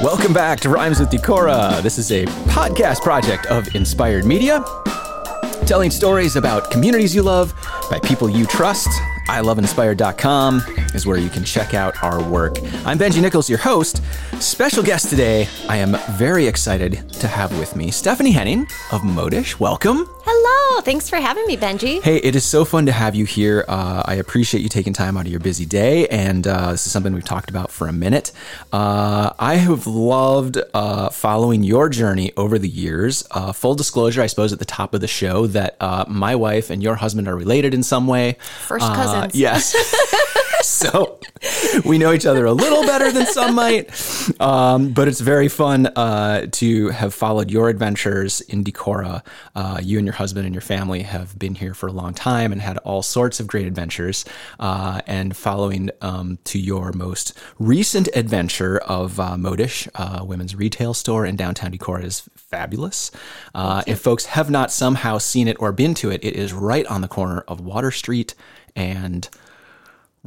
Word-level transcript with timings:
Welcome 0.00 0.32
back 0.32 0.60
to 0.60 0.68
Rhymes 0.68 1.00
with 1.00 1.10
Decorah. 1.10 1.82
This 1.82 1.98
is 1.98 2.12
a 2.12 2.24
podcast 2.46 3.02
project 3.02 3.46
of 3.46 3.74
Inspired 3.74 4.24
Media, 4.24 4.64
telling 5.66 5.90
stories 5.90 6.36
about 6.36 6.70
communities 6.70 7.12
you 7.14 7.22
love 7.22 7.52
by 7.90 7.98
people 7.98 8.30
you 8.30 8.46
trust. 8.46 8.88
iloveinspired.com 9.28 10.60
is 10.94 11.06
where 11.06 11.18
you 11.18 11.28
can 11.28 11.44
check 11.44 11.74
out 11.74 12.02
our 12.02 12.22
work. 12.22 12.58
I'm 12.84 12.98
Benji 12.98 13.20
Nichols, 13.20 13.48
your 13.48 13.58
host. 13.58 14.02
Special 14.40 14.82
guest 14.82 15.10
today, 15.10 15.48
I 15.68 15.76
am 15.76 15.96
very 16.16 16.46
excited 16.46 17.08
to 17.14 17.28
have 17.28 17.56
with 17.58 17.76
me 17.76 17.90
Stephanie 17.90 18.32
Henning 18.32 18.62
of 18.92 19.02
Modish. 19.02 19.58
Welcome. 19.60 20.08
Hello. 20.24 20.80
Thanks 20.82 21.08
for 21.08 21.16
having 21.16 21.46
me, 21.46 21.56
Benji. 21.56 22.02
Hey, 22.02 22.18
it 22.18 22.36
is 22.36 22.44
so 22.44 22.64
fun 22.64 22.86
to 22.86 22.92
have 22.92 23.14
you 23.14 23.24
here. 23.24 23.64
Uh, 23.66 24.02
I 24.04 24.14
appreciate 24.14 24.60
you 24.62 24.68
taking 24.68 24.92
time 24.92 25.16
out 25.16 25.26
of 25.26 25.30
your 25.30 25.40
busy 25.40 25.66
day, 25.66 26.06
and 26.08 26.46
uh, 26.46 26.72
this 26.72 26.86
is 26.86 26.92
something 26.92 27.12
we've 27.12 27.24
talked 27.24 27.50
about 27.50 27.70
for 27.70 27.88
a 27.88 27.92
minute. 27.92 28.32
Uh, 28.72 29.32
I 29.38 29.56
have 29.56 29.86
loved 29.86 30.58
uh, 30.74 31.10
following 31.10 31.62
your 31.64 31.88
journey 31.88 32.32
over 32.36 32.58
the 32.58 32.68
years. 32.68 33.26
Uh, 33.30 33.52
full 33.52 33.74
disclosure, 33.74 34.22
I 34.22 34.26
suppose, 34.26 34.52
at 34.52 34.58
the 34.58 34.64
top 34.64 34.94
of 34.94 35.00
the 35.00 35.08
show, 35.08 35.46
that 35.48 35.76
uh, 35.80 36.04
my 36.08 36.36
wife 36.36 36.70
and 36.70 36.82
your 36.82 36.94
husband 36.96 37.26
are 37.28 37.36
related 37.36 37.74
in 37.74 37.82
some 37.82 38.06
way. 38.06 38.36
First 38.66 38.86
cousins. 38.86 39.34
yes. 39.34 39.74
so 40.78 41.18
we 41.84 41.98
know 41.98 42.12
each 42.12 42.26
other 42.26 42.46
a 42.46 42.52
little 42.52 42.82
better 42.82 43.10
than 43.10 43.26
some 43.26 43.54
might, 43.54 43.90
um, 44.40 44.92
but 44.92 45.08
it's 45.08 45.20
very 45.20 45.48
fun 45.48 45.86
uh, 45.86 46.46
to 46.52 46.88
have 46.90 47.12
followed 47.12 47.50
your 47.50 47.68
adventures 47.68 48.40
in 48.42 48.62
Decorah. 48.62 49.24
Uh, 49.54 49.80
you 49.82 49.98
and 49.98 50.06
your 50.06 50.14
husband 50.14 50.46
and 50.46 50.54
your 50.54 50.62
family 50.62 51.02
have 51.02 51.38
been 51.38 51.56
here 51.56 51.74
for 51.74 51.88
a 51.88 51.92
long 51.92 52.14
time 52.14 52.52
and 52.52 52.60
had 52.60 52.78
all 52.78 53.02
sorts 53.02 53.40
of 53.40 53.46
great 53.46 53.66
adventures. 53.66 54.24
Uh, 54.60 55.00
and 55.06 55.36
following 55.36 55.90
um, 56.00 56.38
to 56.44 56.58
your 56.58 56.92
most 56.92 57.36
recent 57.58 58.08
adventure 58.14 58.78
of 58.78 59.18
uh, 59.18 59.36
Modish, 59.36 59.88
uh, 59.96 60.24
women's 60.24 60.54
retail 60.54 60.94
store 60.94 61.26
in 61.26 61.36
downtown 61.36 61.72
Decorah, 61.72 62.04
is 62.04 62.28
fabulous. 62.36 63.10
Uh, 63.54 63.82
if 63.86 64.00
folks 64.00 64.26
have 64.26 64.50
not 64.50 64.70
somehow 64.70 65.18
seen 65.18 65.48
it 65.48 65.56
or 65.58 65.72
been 65.72 65.94
to 65.94 66.10
it, 66.10 66.24
it 66.24 66.36
is 66.36 66.52
right 66.52 66.86
on 66.86 67.00
the 67.00 67.08
corner 67.08 67.40
of 67.48 67.60
Water 67.60 67.90
Street 67.90 68.34
and 68.76 69.28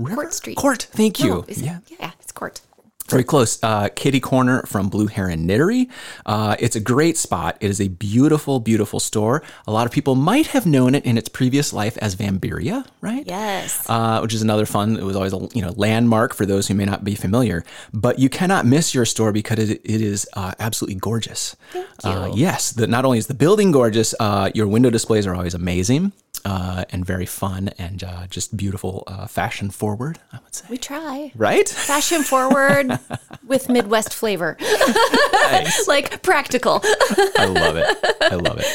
River? 0.03 0.16
Court 0.16 0.33
Street. 0.33 0.57
Court. 0.57 0.88
Thank 0.91 1.19
you. 1.19 1.30
No, 1.30 1.45
it- 1.47 1.57
yeah. 1.57 1.80
yeah, 1.99 2.11
it's 2.21 2.31
court. 2.31 2.61
Very 3.09 3.23
close. 3.25 3.61
Uh, 3.61 3.89
Kitty 3.94 4.21
Corner 4.21 4.63
from 4.63 4.88
Blue 4.88 5.08
Heron 5.08 5.45
Knittery. 5.45 5.89
Uh, 6.25 6.55
it's 6.59 6.77
a 6.77 6.80
great 6.80 7.17
spot. 7.17 7.58
It 7.59 7.69
is 7.69 7.81
a 7.81 7.89
beautiful, 7.89 8.61
beautiful 8.61 9.02
store. 9.02 9.43
A 9.67 9.71
lot 9.71 9.85
of 9.85 9.91
people 9.91 10.16
might 10.16 10.47
have 10.47 10.66
known 10.66 10.95
it 10.95 11.03
in 11.03 11.17
its 11.17 11.27
previous 11.27 11.73
life 11.73 11.97
as 11.97 12.16
Vanberia, 12.16 12.85
right? 13.02 13.25
Yes. 13.27 13.85
Uh, 13.89 14.19
which 14.21 14.33
is 14.33 14.41
another 14.41 14.66
fun. 14.66 14.95
It 14.95 15.03
was 15.03 15.17
always 15.17 15.33
a 15.33 15.45
you 15.53 15.61
know 15.61 15.73
landmark 15.75 16.33
for 16.33 16.45
those 16.45 16.69
who 16.69 16.73
may 16.73 16.86
not 16.86 17.03
be 17.03 17.15
familiar. 17.15 17.65
But 17.91 18.17
you 18.17 18.30
cannot 18.30 18.65
miss 18.65 18.95
your 18.95 19.03
store 19.05 19.33
because 19.33 19.69
it, 19.69 19.81
it 19.83 19.99
is 19.99 20.25
uh, 20.33 20.53
absolutely 20.59 20.95
gorgeous. 21.02 21.58
Thank 21.73 21.88
Uh, 22.05 22.30
you. 22.33 22.39
yes, 22.39 22.71
the, 22.71 22.88
not 22.88 23.03
only 23.03 23.17
is 23.17 23.27
the 23.27 23.33
building 23.33 23.71
gorgeous, 23.73 24.15
uh, 24.21 24.52
your 24.55 24.67
window 24.67 24.89
displays 24.89 25.27
are 25.27 25.36
always 25.36 25.53
amazing 25.53 26.13
uh, 26.45 26.86
and 26.89 27.06
very 27.06 27.25
fun 27.25 27.70
and 27.78 28.03
uh, 28.03 28.28
just 28.28 28.56
beautiful, 28.56 29.03
uh, 29.08 29.28
fashion 29.28 29.70
forward. 29.70 30.20
I 30.34 30.39
would 30.44 30.53
say, 30.56 30.66
we 30.70 30.78
try. 30.78 31.31
right? 31.36 31.67
Fashion 31.92 32.23
forward 32.23 33.00
with 33.48 33.70
Midwest 33.70 34.14
flavor. 34.14 34.58
like 35.88 36.22
practical. 36.23 36.81
I 36.83 37.45
love 37.45 37.78
it. 37.78 37.98
I 38.22 38.36
love 38.36 38.58
it. 38.59 38.66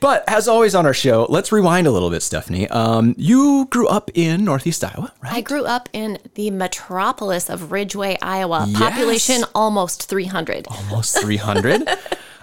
But 0.00 0.24
as 0.28 0.48
always 0.48 0.74
on 0.74 0.86
our 0.86 0.94
show, 0.94 1.26
let's 1.28 1.50
rewind 1.52 1.86
a 1.86 1.90
little 1.90 2.10
bit, 2.10 2.22
Stephanie. 2.22 2.68
Um, 2.68 3.14
you 3.16 3.66
grew 3.70 3.88
up 3.88 4.10
in 4.14 4.44
Northeast 4.44 4.84
Iowa, 4.84 5.12
right? 5.22 5.32
I 5.32 5.40
grew 5.40 5.64
up 5.64 5.88
in 5.92 6.18
the 6.34 6.50
metropolis 6.50 7.48
of 7.48 7.72
Ridgeway, 7.72 8.18
Iowa. 8.20 8.66
Yes. 8.68 8.78
Population 8.78 9.44
almost 9.54 10.08
300. 10.08 10.66
Almost 10.68 11.18
300. 11.20 11.88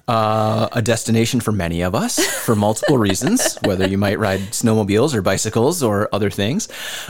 Uh, 0.08 0.68
a 0.74 0.82
destination 0.82 1.40
for 1.40 1.52
many 1.52 1.82
of 1.82 1.96
us 1.96 2.26
for 2.44 2.56
multiple 2.56 2.98
reasons, 3.08 3.56
whether 3.64 3.88
you 3.88 3.98
might 3.98 4.20
ride 4.20 4.40
snowmobiles 4.52 5.14
or 5.14 5.22
bicycles 5.22 5.82
or 5.82 6.10
other 6.12 6.30
things. 6.30 6.68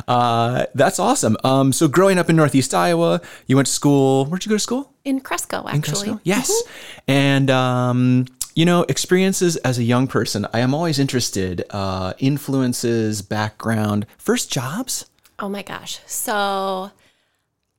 Uh, 0.08 0.66
that's 0.76 1.00
awesome. 1.00 1.38
Um, 1.44 1.74
so, 1.74 1.88
growing 1.88 2.20
up 2.20 2.30
in 2.30 2.36
Northeast 2.36 2.74
Iowa, 2.74 3.22
you 3.48 3.56
went 3.56 3.68
to 3.68 3.74
school. 3.74 4.26
Where'd 4.26 4.46
you 4.46 4.50
go 4.50 4.56
to 4.56 4.60
school? 4.60 4.94
In 5.04 5.20
Cresco, 5.20 5.66
actually. 5.68 5.82
Cresco? 5.82 6.20
Yes. 6.24 6.64
And, 7.08 7.50
um, 7.50 8.28
you 8.54 8.66
know, 8.66 8.84
experiences 8.84 9.56
as 9.58 9.78
a 9.78 9.84
young 9.84 10.08
person, 10.08 10.46
I 10.54 10.60
am 10.60 10.74
always 10.74 11.00
interested. 11.00 11.64
Uh, 11.70 12.14
influences, 12.20 13.22
background, 13.22 14.06
first 14.18 14.52
jobs. 14.52 15.06
Oh 15.40 15.50
my 15.50 15.64
gosh. 15.64 16.00
So 16.06 16.92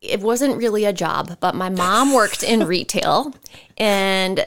it 0.00 0.20
wasn't 0.20 0.56
really 0.56 0.84
a 0.84 0.92
job, 0.92 1.36
but 1.40 1.54
my 1.54 1.68
mom 1.68 2.12
worked 2.12 2.42
in 2.42 2.66
retail 2.66 3.32
and 3.76 4.44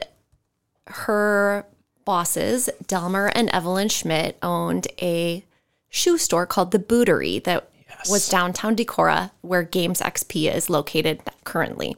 her 0.86 1.66
bosses, 2.04 2.70
Delmer 2.86 3.26
and 3.34 3.48
Evelyn 3.50 3.88
Schmidt, 3.88 4.38
owned 4.42 4.86
a 5.00 5.44
shoe 5.88 6.18
store 6.18 6.46
called 6.46 6.70
The 6.70 6.78
Bootery 6.78 7.42
that 7.44 7.68
was 8.08 8.28
downtown 8.28 8.76
Decorah, 8.76 9.30
where 9.40 9.62
Games 9.62 10.00
XP 10.00 10.52
is 10.54 10.70
located 10.70 11.20
currently. 11.44 11.96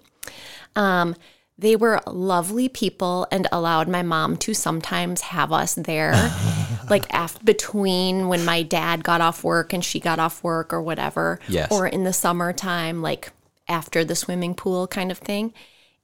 Um, 0.76 1.16
they 1.58 1.74
were 1.74 2.00
lovely 2.06 2.68
people 2.68 3.26
and 3.32 3.48
allowed 3.50 3.88
my 3.88 4.02
mom 4.02 4.36
to 4.38 4.54
sometimes 4.54 5.20
have 5.22 5.52
us 5.52 5.74
there, 5.74 6.12
like 6.88 7.04
af- 7.12 7.44
between 7.44 8.28
when 8.28 8.44
my 8.44 8.62
dad 8.62 9.02
got 9.02 9.20
off 9.20 9.42
work 9.42 9.72
and 9.72 9.84
she 9.84 9.98
got 9.98 10.20
off 10.20 10.42
work 10.44 10.72
or 10.72 10.80
whatever, 10.80 11.40
Yes. 11.48 11.70
or 11.72 11.86
in 11.86 12.04
the 12.04 12.12
summertime, 12.12 13.02
like 13.02 13.32
after 13.66 14.04
the 14.04 14.14
swimming 14.14 14.54
pool 14.54 14.86
kind 14.86 15.10
of 15.10 15.18
thing. 15.18 15.52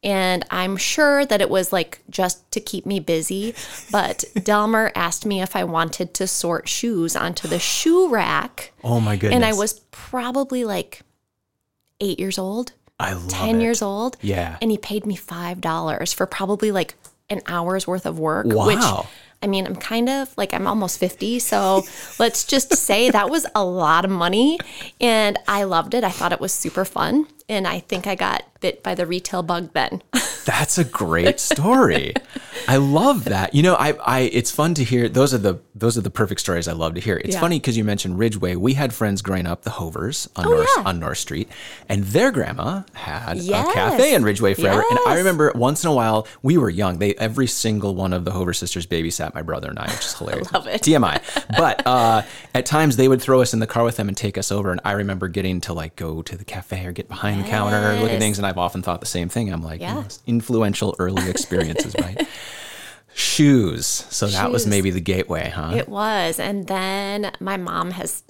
And 0.05 0.45
I'm 0.51 0.77
sure 0.77 1.25
that 1.25 1.41
it 1.41 1.49
was 1.49 1.73
like 1.73 2.01
just 2.11 2.49
to 2.53 2.61
keep 2.61 2.85
me 2.85 3.01
busy. 3.01 3.55
But 3.91 4.25
Delmer 4.45 4.93
asked 4.95 5.25
me 5.25 5.41
if 5.41 5.57
I 5.57 5.65
wanted 5.65 6.13
to 6.15 6.27
sort 6.27 6.69
shoes 6.69 7.17
onto 7.17 7.49
the 7.49 7.59
shoe 7.59 8.09
rack. 8.09 8.73
Oh 8.85 9.01
my 9.01 9.17
goodness. 9.17 9.35
And 9.35 9.45
I 9.45 9.55
was 9.55 9.81
probably 9.91 10.65
like 10.65 11.01
eight 12.01 12.21
years 12.21 12.39
old. 12.39 12.73
I 13.01 13.15
love 13.15 13.29
10 13.29 13.57
it. 13.57 13.63
years 13.63 13.83
old. 13.83 14.17
Yeah. 14.21 14.59
And 14.63 14.71
he 14.71 14.79
paid 14.79 15.07
me 15.07 15.17
$5 15.17 16.15
for 16.15 16.27
probably 16.27 16.71
like 16.71 16.95
an 17.31 17.41
hour's 17.47 17.87
worth 17.87 18.07
of 18.07 18.19
work. 18.19 18.47
Which, 18.47 18.77
Wow. 18.77 19.09
I 19.43 19.47
mean, 19.47 19.67
I'm 19.67 19.77
kind 19.77 20.09
of 20.09 20.33
like, 20.39 20.55
I'm 20.55 20.67
almost 20.67 20.99
50. 20.99 21.39
So 21.39 21.83
let's 22.19 22.45
just 22.45 22.75
say 22.77 23.11
that 23.11 23.31
was 23.31 23.47
a 23.55 23.65
lot 23.65 24.05
of 24.05 24.11
money. 24.11 24.59
And 25.01 25.39
I 25.49 25.65
loved 25.65 25.95
it. 25.95 26.05
I 26.05 26.11
thought 26.11 26.33
it 26.33 26.41
was 26.41 26.53
super 26.53 26.85
fun. 26.85 27.27
And 27.49 27.67
I 27.67 27.81
think 27.81 28.07
I 28.07 28.15
got 28.15 28.43
bit 28.65 28.83
by 28.83 28.95
the 28.95 29.05
retail 29.05 29.43
bug 29.43 29.69
then. 29.75 30.03
That's 30.47 30.79
a 30.79 30.85
great 30.85 31.39
story. 31.39 32.15
I 32.67 32.77
love 32.77 33.25
that. 33.25 33.55
You 33.55 33.63
know, 33.63 33.75
I, 33.75 33.93
I, 34.05 34.21
it's 34.21 34.51
fun 34.51 34.73
to 34.75 34.85
hear. 34.85 35.07
Those 35.09 35.35
are 35.35 35.39
the, 35.39 35.59
those 35.75 35.99
are 35.99 36.01
the 36.01 36.11
perfect 36.11 36.41
stories 36.41 36.67
I 36.67 36.73
love 36.73 36.95
to 36.95 37.01
hear. 37.01 37.17
It's 37.23 37.35
Yeah. 37.35 37.41
funny 37.41 37.59
because 37.59 37.77
you 37.77 37.85
mentioned 37.85 38.19
Ridgeway. 38.19 38.57
We 38.57 38.73
had 38.75 38.95
friends 38.95 39.21
growing 39.21 39.47
up, 39.47 39.63
the 39.65 39.71
Hovers 39.71 40.29
on 40.37 40.45
North, 40.45 40.67
Oh, 40.71 40.75
yeah. 40.81 40.89
on 40.89 40.99
North 41.01 41.19
Street, 41.19 41.49
and 41.91 42.05
their 42.05 42.31
grandma 42.31 42.83
had 42.95 43.37
Yes. 43.39 43.69
a 43.69 43.73
cafe 43.75 44.15
in 44.15 44.23
Ridgeway 44.23 44.55
forever. 44.55 44.83
And 44.89 44.99
I 45.07 45.17
remember 45.19 45.53
once 45.55 45.85
in 45.85 45.91
a 45.91 45.95
while 45.95 46.27
we 46.43 46.57
were 46.57 46.71
young. 46.71 46.99
They 46.99 47.15
every 47.17 47.47
single 47.47 47.95
one 47.95 48.13
of 48.15 48.25
the 48.25 48.31
Hover 48.33 48.55
sisters 48.55 48.87
babysat 48.87 49.35
my 49.35 49.43
brother 49.43 49.69
and 49.69 49.79
I, 49.79 49.91
which 49.91 50.05
is 50.07 50.15
hilarious. 50.19 50.53
love 50.53 50.67
it. 50.67 50.81
TMI. 50.83 51.21
But 51.59 51.87
uh, 51.87 52.23
at 52.55 52.65
times 52.67 52.97
they 52.97 53.09
would 53.09 53.21
throw 53.21 53.43
us 53.43 53.53
in 53.53 53.61
the 53.61 53.67
car 53.67 53.85
with 53.85 53.97
them 53.97 54.09
and 54.09 54.17
take 54.17 54.39
us 54.39 54.51
over. 54.53 54.71
And 54.73 54.81
I 54.87 54.93
remember 54.93 55.29
getting 55.29 55.61
to 55.63 55.73
like 55.75 55.97
go 55.97 56.23
to 56.23 56.37
the 56.37 56.45
cafe 56.45 56.85
or 56.87 56.93
get 56.93 57.09
behind 57.09 57.45
the 57.45 57.49
counter, 57.49 57.99
look 58.01 58.11
at 58.11 58.19
things. 58.21 58.39
And 58.39 58.47
I've 58.55 58.59
often 58.59 58.83
thought 58.83 59.01
the 59.01 59.07
same 59.07 59.29
thing. 59.29 59.53
I'm 59.53 59.63
like, 59.65 59.81
Yeah. 59.81 60.03
"Yes, 60.03 60.21
influential 60.29 60.95
early 61.01 61.29
experiences, 61.35 61.97
right? 62.01 62.25
Shoes. 63.13 63.87
So 63.87 64.29
that 64.29 64.53
was 64.53 64.65
maybe 64.67 64.91
the 64.91 65.01
gateway, 65.01 65.51
huh? 65.51 65.73
It 65.75 65.89
was. 65.89 66.39
And 66.39 66.69
then 66.69 67.33
my 67.41 67.57
mom 67.57 67.91
has 67.93 68.23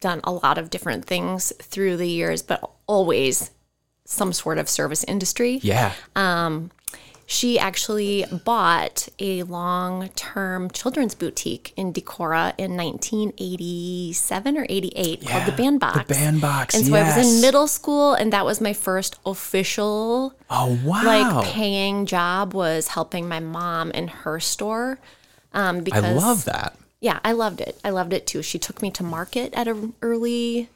done 0.00 0.20
a 0.24 0.32
lot 0.32 0.58
of 0.58 0.68
different 0.70 1.04
things 1.04 1.52
through 1.62 1.96
the 1.96 2.08
years, 2.08 2.42
but 2.42 2.60
always 2.88 3.52
some 4.04 4.32
sort 4.32 4.58
of 4.58 4.68
service 4.68 5.04
industry. 5.04 5.60
yeah. 5.62 5.92
Um, 6.16 6.70
She 7.30 7.58
actually 7.58 8.24
bought 8.44 9.10
a 9.18 9.42
long 9.42 10.08
term 10.16 10.70
children's 10.70 11.14
boutique 11.14 11.74
in 11.76 11.92
Decorah 11.92 12.54
in 12.56 12.74
1987 12.74 14.56
or 14.56 14.64
88 14.66 15.26
called 15.26 15.44
the 15.44 15.50
Yeah, 15.50 15.56
Bandbox. 15.56 15.98
the 16.08 16.14
Bandbox, 16.14 16.74
And 16.74 16.86
so 16.86 16.94
I 16.94 17.02
was 17.16 17.26
in 17.36 17.42
middle 17.42 17.66
school, 17.66 18.14
and 18.14 18.32
that 18.32 18.46
was 18.46 18.62
my 18.62 18.72
first 18.72 19.18
official 19.26 20.34
oh, 20.48 20.78
wow. 20.82 21.02
like 21.04 21.44
paying 21.48 22.06
job 22.06 22.54
was 22.54 22.88
helping 22.88 23.28
my 23.28 23.40
mom 23.40 23.90
in 23.90 24.08
her 24.08 24.40
store. 24.40 24.98
Um, 25.52 25.82
because 25.84 26.04
I 26.04 26.12
love 26.14 26.46
that. 26.46 26.76
yeah, 27.00 27.20
I 27.24 27.32
loved 27.32 27.60
it. 27.60 27.78
I 27.84 27.90
loved 27.90 28.14
it 28.14 28.26
too. 28.26 28.42
She 28.42 28.58
took 28.58 28.80
me 28.80 28.90
to 28.92 29.02
market 29.02 29.52
at 29.54 29.68
an 29.68 29.92
early 30.00 30.70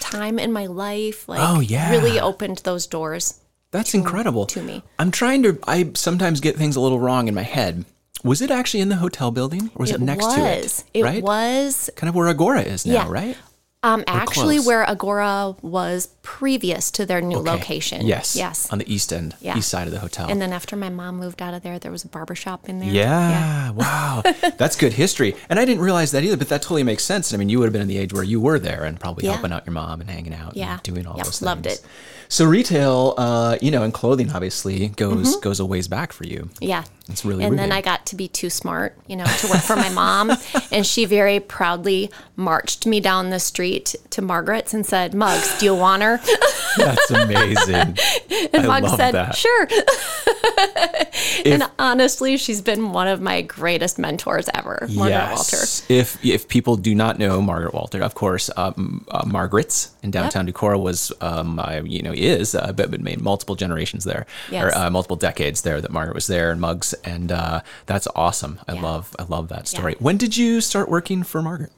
time 0.00 0.38
in 0.38 0.52
my 0.52 0.66
life. 0.66 1.26
Like, 1.28 1.40
Oh, 1.42 1.60
yeah. 1.60 1.90
really 1.92 2.20
opened 2.20 2.58
those 2.58 2.86
doors. 2.86 3.40
That's 3.72 3.94
incredible. 3.94 4.46
to 4.46 4.62
me. 4.62 4.82
I'm 4.98 5.10
trying 5.10 5.42
to. 5.42 5.58
I 5.66 5.90
sometimes 5.94 6.40
get 6.40 6.56
things 6.56 6.76
a 6.76 6.80
little 6.80 7.00
wrong 7.00 7.28
in 7.28 7.34
my 7.34 7.42
head. 7.42 7.84
Was 8.24 8.40
it 8.40 8.50
actually 8.50 8.80
in 8.80 8.88
the 8.88 8.96
hotel 8.96 9.30
building, 9.30 9.70
or 9.74 9.80
was 9.82 9.90
it, 9.90 10.00
next 10.00 10.24
was. 10.24 10.34
to 10.34 10.42
it? 10.44 10.84
It 11.00 11.02
right? 11.04 11.22
was. 11.22 11.90
kind 11.96 12.08
of 12.08 12.14
where 12.14 12.28
Agora 12.28 12.62
is 12.62 12.86
now, 12.86 12.92
Yeah. 12.92 13.06
right? 13.08 13.36
Um, 13.82 14.02
actually, 14.08 14.56
close? 14.56 14.66
where 14.66 14.88
Agora 14.90 15.54
was 15.62 16.08
previous 16.22 16.90
to 16.92 17.06
their 17.06 17.20
new 17.20 17.36
location. 17.38 18.04
Yes. 18.04 18.34
Yes. 18.34 18.68
On 18.72 18.78
the 18.78 18.92
east 18.92 19.12
end, 19.12 19.36
Yeah. 19.40 19.56
east 19.56 19.68
side 19.68 19.86
of 19.86 19.92
the 19.92 20.00
hotel. 20.00 20.26
And 20.28 20.42
then 20.42 20.52
after 20.52 20.74
my 20.74 20.88
mom 20.88 21.18
moved 21.18 21.40
out 21.40 21.54
of 21.54 21.62
there, 21.62 21.78
there 21.78 21.92
was 21.92 22.02
a 22.02 22.08
barber 22.08 22.34
shop 22.34 22.68
in 22.68 22.80
there. 22.80 22.88
yeah, 22.90 23.70
wow. 23.70 24.22
That's 24.56 24.74
good 24.74 24.94
history. 24.94 25.36
And 25.48 25.60
I 25.60 25.64
didn't 25.64 25.84
realize 25.84 26.10
that 26.12 26.24
either, 26.24 26.36
but 26.36 26.48
that 26.48 26.62
totally 26.62 26.82
makes 26.82 27.04
sense. 27.04 27.32
I 27.32 27.36
mean, 27.36 27.48
you 27.48 27.60
would 27.60 27.66
have 27.66 27.72
been 27.72 27.82
in 27.82 27.86
the 27.86 27.98
age 27.98 28.12
where 28.12 28.24
you 28.24 28.40
were 28.40 28.58
there 28.58 28.82
and 28.82 28.98
probably 28.98 29.24
Yeah. 29.26 29.34
helping 29.34 29.52
out 29.52 29.64
your 29.66 29.74
mom 29.74 30.00
and 30.00 30.10
hanging 30.10 30.34
out 30.34 30.56
Yeah. 30.56 30.72
and 30.72 30.82
doing 30.82 31.06
all 31.06 31.16
Yep, 31.18 31.26
those 31.26 31.38
things. 31.38 31.46
loved 31.46 31.66
it. 31.66 31.80
So 32.28 32.44
retail, 32.44 33.14
uh, 33.16 33.56
you 33.60 33.70
know, 33.70 33.82
and 33.82 33.92
clothing 33.92 34.30
obviously 34.32 34.88
goes 34.88 35.36
goes 35.36 35.60
a 35.60 35.64
ways 35.64 35.88
back 35.88 36.12
for 36.12 36.24
you. 36.24 36.48
Yeah. 36.60 36.84
It's 37.08 37.24
really 37.24 37.44
and 37.44 37.56
then. 37.58 37.70
I 37.70 37.80
got 37.82 38.04
to 38.06 38.16
be 38.16 38.26
too 38.26 38.50
smart, 38.50 38.96
you 39.06 39.14
know, 39.16 39.24
to 39.24 39.46
work 39.48 39.60
for 39.60 39.76
my 39.76 39.88
mom. 39.90 40.32
and 40.72 40.84
she 40.84 41.04
very 41.04 41.38
proudly 41.38 42.10
marched 42.34 42.84
me 42.84 42.98
down 43.00 43.30
the 43.30 43.38
street 43.38 43.94
to 44.10 44.20
Margaret's 44.22 44.74
and 44.74 44.84
said, 44.84 45.14
Muggs, 45.14 45.58
do 45.58 45.66
you 45.66 45.74
want 45.74 46.02
her? 46.02 46.20
That's 46.76 47.10
amazing. 47.10 47.96
And 48.52 48.64
I 48.64 48.66
Muggs 48.80 48.88
love 48.90 48.96
said, 48.96 49.14
that. 49.14 49.34
sure. 49.34 49.68
and 51.44 51.62
honestly, 51.78 52.36
she's 52.36 52.60
been 52.60 52.92
one 52.92 53.08
of 53.08 53.20
my 53.20 53.40
greatest 53.42 53.98
mentors 53.98 54.48
ever, 54.54 54.86
Margaret 54.92 55.34
Walter. 55.34 55.56
If 55.88 56.22
if 56.24 56.48
people 56.48 56.76
do 56.76 56.94
not 56.94 57.18
know 57.18 57.40
Margaret 57.40 57.74
Walter, 57.74 58.02
of 58.02 58.14
course, 58.14 58.50
um, 58.56 59.04
uh, 59.10 59.24
Margaret's 59.26 59.94
in 60.02 60.10
downtown 60.10 60.46
Decorah 60.46 60.80
was, 60.80 61.12
um, 61.20 61.58
I, 61.58 61.80
you 61.80 62.02
know, 62.02 62.12
is, 62.12 62.54
uh, 62.54 62.72
but 62.72 62.90
but 62.90 63.00
made 63.00 63.20
multiple 63.20 63.54
generations 63.54 64.04
there, 64.04 64.26
Yes. 64.50 64.64
or 64.64 64.76
uh, 64.76 64.90
multiple 64.90 65.16
decades 65.16 65.62
there 65.62 65.80
that 65.80 65.90
Margaret 65.90 66.14
was 66.14 66.26
there, 66.26 66.50
and 66.50 66.60
Muggs, 66.60 66.94
and 67.04 67.30
uh, 67.32 67.60
that's 67.86 68.08
awesome. 68.14 68.60
I 68.68 68.72
love 68.72 69.14
I 69.18 69.24
love 69.24 69.48
that 69.48 69.68
story. 69.68 69.96
When 69.98 70.16
did 70.16 70.36
you 70.36 70.60
start 70.60 70.88
working 70.88 71.22
for 71.22 71.42
Margaret? 71.42 71.72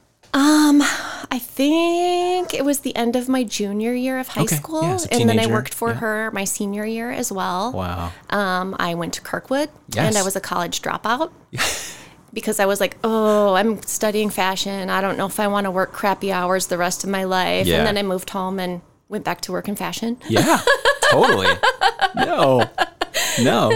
I 1.31 1.39
think 1.39 2.53
it 2.53 2.65
was 2.65 2.79
the 2.79 2.95
end 2.95 3.15
of 3.15 3.29
my 3.29 3.43
junior 3.43 3.93
year 3.93 4.19
of 4.19 4.29
high 4.29 4.41
Okay, 4.43 4.55
school. 4.55 4.81
yeah, 4.81 4.97
and 5.11 5.29
then 5.29 5.39
I 5.39 5.47
worked 5.47 5.73
for 5.73 5.89
yeah. 5.89 5.95
her 5.95 6.31
my 6.31 6.43
senior 6.43 6.85
year 6.85 7.11
as 7.11 7.31
well. 7.31 7.71
Wow. 7.71 8.11
Um, 8.29 8.75
I 8.79 8.95
went 8.95 9.13
to 9.15 9.21
Kirkwood 9.21 9.69
Yes. 9.93 10.07
and 10.07 10.17
I 10.17 10.23
was 10.23 10.35
a 10.35 10.41
college 10.41 10.81
dropout. 10.81 11.31
Because 12.31 12.59
I 12.59 12.67
was 12.67 12.79
like, 12.79 12.95
oh, 13.03 13.55
I'm 13.55 13.81
studying 13.81 14.29
fashion. 14.29 14.91
I 14.91 15.01
don't 15.01 15.17
know 15.17 15.25
if 15.25 15.39
I 15.39 15.47
want 15.47 15.65
to 15.65 15.71
work 15.71 15.91
crappy 15.93 16.31
hours 16.31 16.67
the 16.67 16.77
rest 16.77 17.03
of 17.03 17.09
my 17.09 17.23
life. 17.23 17.65
Yeah. 17.65 17.77
And 17.77 17.87
then 17.87 17.97
I 17.97 18.03
moved 18.03 18.29
home 18.29 18.59
and 18.59 18.81
went 19.07 19.25
back 19.25 19.41
to 19.41 19.51
work 19.51 19.67
in 19.67 19.75
fashion. 19.75 20.17
Yeah, 20.29 20.61
totally. 21.09 21.47
No, 22.15 22.69
no. 23.41 23.71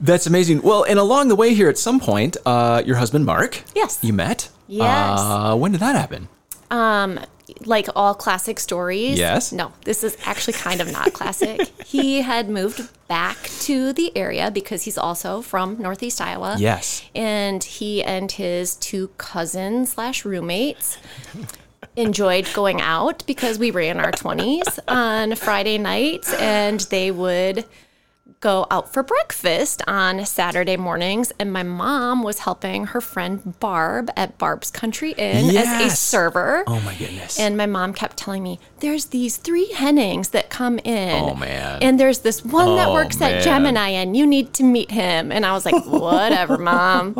That's 0.00 0.26
amazing. 0.26 0.62
Well, 0.62 0.84
and 0.84 0.98
along 0.98 1.28
the 1.28 1.36
way 1.36 1.54
here, 1.54 1.68
at 1.68 1.78
some 1.78 2.00
point, 2.00 2.36
uh, 2.44 2.82
your 2.84 2.96
husband 2.96 3.24
Mark, 3.24 3.62
Yes. 3.74 3.98
you 4.02 4.12
met. 4.12 4.48
Yes. 4.68 5.18
Uh, 5.20 5.56
when 5.56 5.72
did 5.72 5.80
that 5.80 5.94
happen? 5.94 6.28
Um, 6.70 7.20
like 7.64 7.88
all 7.94 8.14
classic 8.14 8.58
stories. 8.58 9.18
Yes. 9.18 9.52
No, 9.52 9.72
this 9.84 10.02
is 10.02 10.16
actually 10.26 10.54
kind 10.54 10.80
of 10.80 10.90
not 10.90 11.12
classic. 11.12 11.60
he 11.86 12.22
had 12.22 12.48
moved 12.50 12.88
back 13.08 13.36
to 13.60 13.92
the 13.92 14.14
area 14.16 14.50
because 14.50 14.82
he's 14.82 14.98
also 14.98 15.40
from 15.42 15.80
Northeast 15.80 16.20
Iowa. 16.20 16.56
Yes. 16.58 17.04
And 17.14 17.62
he 17.62 18.02
and 18.02 18.30
his 18.32 18.74
two 18.76 19.08
cousins 19.16 19.92
slash 19.92 20.24
roommates 20.24 20.98
enjoyed 21.94 22.48
going 22.52 22.80
out 22.80 23.24
because 23.26 23.58
we 23.58 23.70
were 23.70 23.80
in 23.80 23.98
our 23.98 24.12
20s 24.12 24.78
on 24.88 25.34
Friday 25.36 25.78
nights 25.78 26.32
and 26.34 26.80
they 26.90 27.10
would 27.10 27.64
go 28.40 28.66
out 28.70 28.92
for 28.92 29.02
breakfast 29.02 29.82
on 29.88 30.24
Saturday 30.26 30.76
mornings 30.76 31.32
and 31.38 31.50
my 31.52 31.62
mom 31.62 32.22
was 32.22 32.40
helping 32.40 32.84
her 32.86 33.00
friend 33.00 33.58
Barb 33.60 34.10
at 34.14 34.36
Barb's 34.38 34.70
Country 34.70 35.12
Inn 35.12 35.56
as 35.56 35.66
a 35.92 35.94
server. 35.96 36.62
Oh 36.66 36.80
my 36.80 36.94
goodness. 36.94 37.40
And 37.40 37.56
my 37.56 37.66
mom 37.66 37.94
kept 37.94 38.18
telling 38.18 38.42
me, 38.42 38.60
there's 38.80 39.06
these 39.06 39.38
three 39.38 39.72
Hennings 39.72 40.28
that 40.30 40.50
come 40.50 40.78
in. 40.80 41.24
Oh, 41.24 41.34
man. 41.34 41.78
And 41.82 41.98
there's 41.98 42.18
this 42.18 42.44
one 42.44 42.76
that 42.76 42.88
Oh, 42.88 42.92
works 42.92 43.18
man. 43.20 43.36
at 43.36 43.42
Gemini, 43.42 43.88
and 43.88 44.14
you 44.16 44.26
need 44.26 44.52
to 44.54 44.62
meet 44.64 44.90
him. 44.90 45.32
And 45.32 45.46
I 45.46 45.52
was 45.52 45.64
like, 45.64 45.84
whatever, 45.86 46.58
mom. 46.58 47.16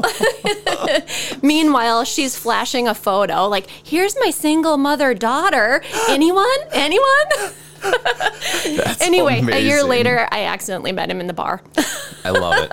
Meanwhile, 1.43 2.05
she's 2.05 2.37
flashing 2.37 2.87
a 2.89 2.95
photo 2.95 3.47
like, 3.49 3.69
here's 3.71 4.15
my 4.21 4.31
single 4.31 4.77
mother 4.77 5.15
daughter. 5.15 5.83
Anyone? 6.09 6.47
Anyone? 6.73 7.07
Anyway, 9.01 9.41
a 9.53 9.61
year 9.61 9.83
later, 9.83 10.27
I 10.31 10.45
accidentally 10.45 10.93
met 10.93 11.11
him 11.11 11.21
in 11.21 11.27
the 11.27 11.33
bar. 11.33 11.63
I 12.25 12.31
love 12.31 12.59
it. 12.63 12.73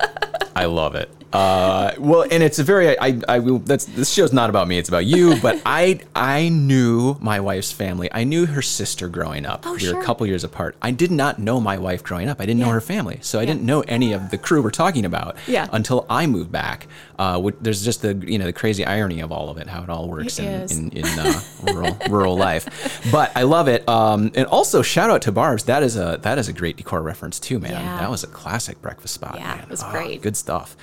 I 0.56 0.66
love 0.66 0.96
it. 0.96 1.10
Uh, 1.34 1.92
well, 1.98 2.26
and 2.30 2.44
it's 2.44 2.60
a 2.60 2.64
very 2.64 2.98
I 3.00 3.20
I 3.28 3.40
will 3.40 3.60
that's 3.60 3.86
this 3.86 4.12
show's 4.12 4.32
not 4.32 4.50
about 4.50 4.68
me. 4.68 4.78
It's 4.78 4.90
about 4.90 5.06
you. 5.06 5.34
But 5.44 5.62
I 5.66 6.00
I 6.16 6.50
knew 6.50 7.18
my 7.20 7.40
wife's 7.40 7.72
family. 7.72 8.08
I 8.14 8.24
knew 8.24 8.46
her 8.46 8.62
sister 8.62 9.10
growing 9.10 9.46
up. 9.46 9.64
Oh, 9.66 9.72
we 9.72 9.74
were 9.74 9.80
sure. 9.80 10.02
a 10.02 10.04
couple 10.04 10.26
years 10.28 10.44
apart. 10.44 10.76
I 10.82 10.92
did 10.92 11.12
not 11.12 11.40
know 11.40 11.60
my 11.60 11.78
wife 11.78 12.04
growing 12.04 12.30
up. 12.30 12.40
I 12.40 12.46
didn't 12.46 12.62
know 12.62 12.70
her 12.70 12.80
family, 12.82 13.18
so 13.22 13.40
I 13.40 13.46
didn't 13.46 13.64
know 13.64 13.82
any 13.82 14.14
of 14.14 14.30
the 14.30 14.38
crew 14.38 14.62
we're 14.62 14.70
talking 14.72 15.06
about. 15.06 15.36
Yeah. 15.48 15.68
Until 15.74 16.06
I 16.10 16.28
moved 16.28 16.52
back. 16.52 16.88
Uh, 17.20 17.52
there's 17.62 17.84
just 17.84 18.02
the 18.02 18.14
you 18.16 18.38
know 18.38 18.46
the 18.46 18.54
crazy 18.54 18.86
irony 18.86 19.20
of 19.22 19.32
all 19.32 19.50
of 19.50 19.58
it, 19.58 19.68
how 19.68 19.84
it 19.84 19.90
all 19.90 20.08
works 20.08 20.40
It 20.40 20.72
in 20.72 20.90
in, 20.92 20.98
in 21.00 21.20
uh, 21.20 21.42
rural 21.64 21.98
rural 22.10 22.38
life. 22.38 23.02
But 23.12 23.32
I 23.36 23.44
love 23.44 23.68
it. 23.68 23.88
Um, 23.90 24.32
and 24.36 24.46
also 24.48 24.82
shout 24.82 25.10
out 25.10 25.24
to 25.24 25.32
Barb's. 25.32 25.64
That 25.66 25.84
is 25.84 25.98
a 25.98 26.20
that 26.22 26.38
is 26.38 26.48
a 26.48 26.54
great 26.54 26.78
Decorah 26.78 27.04
reference 27.04 27.40
too, 27.40 27.60
man. 27.60 27.72
Yeah. 27.72 28.00
That 28.00 28.10
was 28.12 28.24
a 28.24 28.28
classic 28.28 28.82
breakfast 28.82 29.16
spot. 29.16 29.36
Yeah, 29.38 29.56
man. 29.56 29.64
it 29.64 29.70
was 29.70 29.84
Oh, 29.84 29.92
great. 29.92 30.22
Good 30.22 30.38
stuff. 30.38 30.76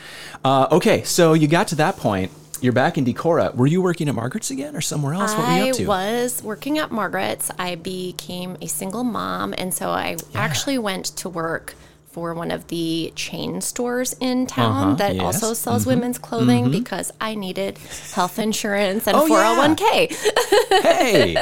Uh, 0.45 0.69
okay, 0.73 1.03
so 1.03 1.33
you 1.35 1.47
got 1.49 1.69
to 1.69 1.75
that 1.77 1.97
point. 1.97 2.31
You're 2.63 2.73
back 2.75 2.99
in 2.99 3.05
Decorah. 3.07 3.55
Were 3.55 3.67
you 3.67 3.81
working 3.81 4.09
at 4.09 4.15
Margaret's 4.15 4.51
again 4.51 4.77
or 4.77 4.81
somewhere 4.83 5.15
else? 5.15 5.35
What 5.35 5.49
were 5.49 5.55
you 5.57 5.65
I 5.67 5.71
up 5.71 5.77
to? 5.77 5.87
was 5.87 6.43
working 6.43 6.79
at 6.79 6.91
Margaret's. 6.91 7.51
I 7.59 7.75
became 7.77 8.57
a 8.61 8.67
single 8.69 9.03
mom, 9.05 9.55
and 9.57 9.73
so 9.73 9.91
I 9.91 10.17
actually 10.35 10.79
went 10.79 11.07
to 11.17 11.29
work 11.31 11.75
for 12.11 12.35
one 12.35 12.51
of 12.51 12.67
the 12.69 13.13
chain 13.15 13.61
stores 13.61 14.15
in 14.21 14.47
town 14.47 14.77
Uh-huh, 14.89 14.95
that 14.97 15.15
yes. 15.15 15.23
also 15.25 15.55
sells 15.55 15.87
women's 15.87 16.19
clothing 16.19 16.71
because 16.71 17.13
I 17.21 17.35
needed 17.37 17.79
health 18.13 18.39
insurance 18.39 19.07
and 19.07 19.17
Oh, 19.17 19.27
401k. 19.29 20.83
Hey, 20.83 21.37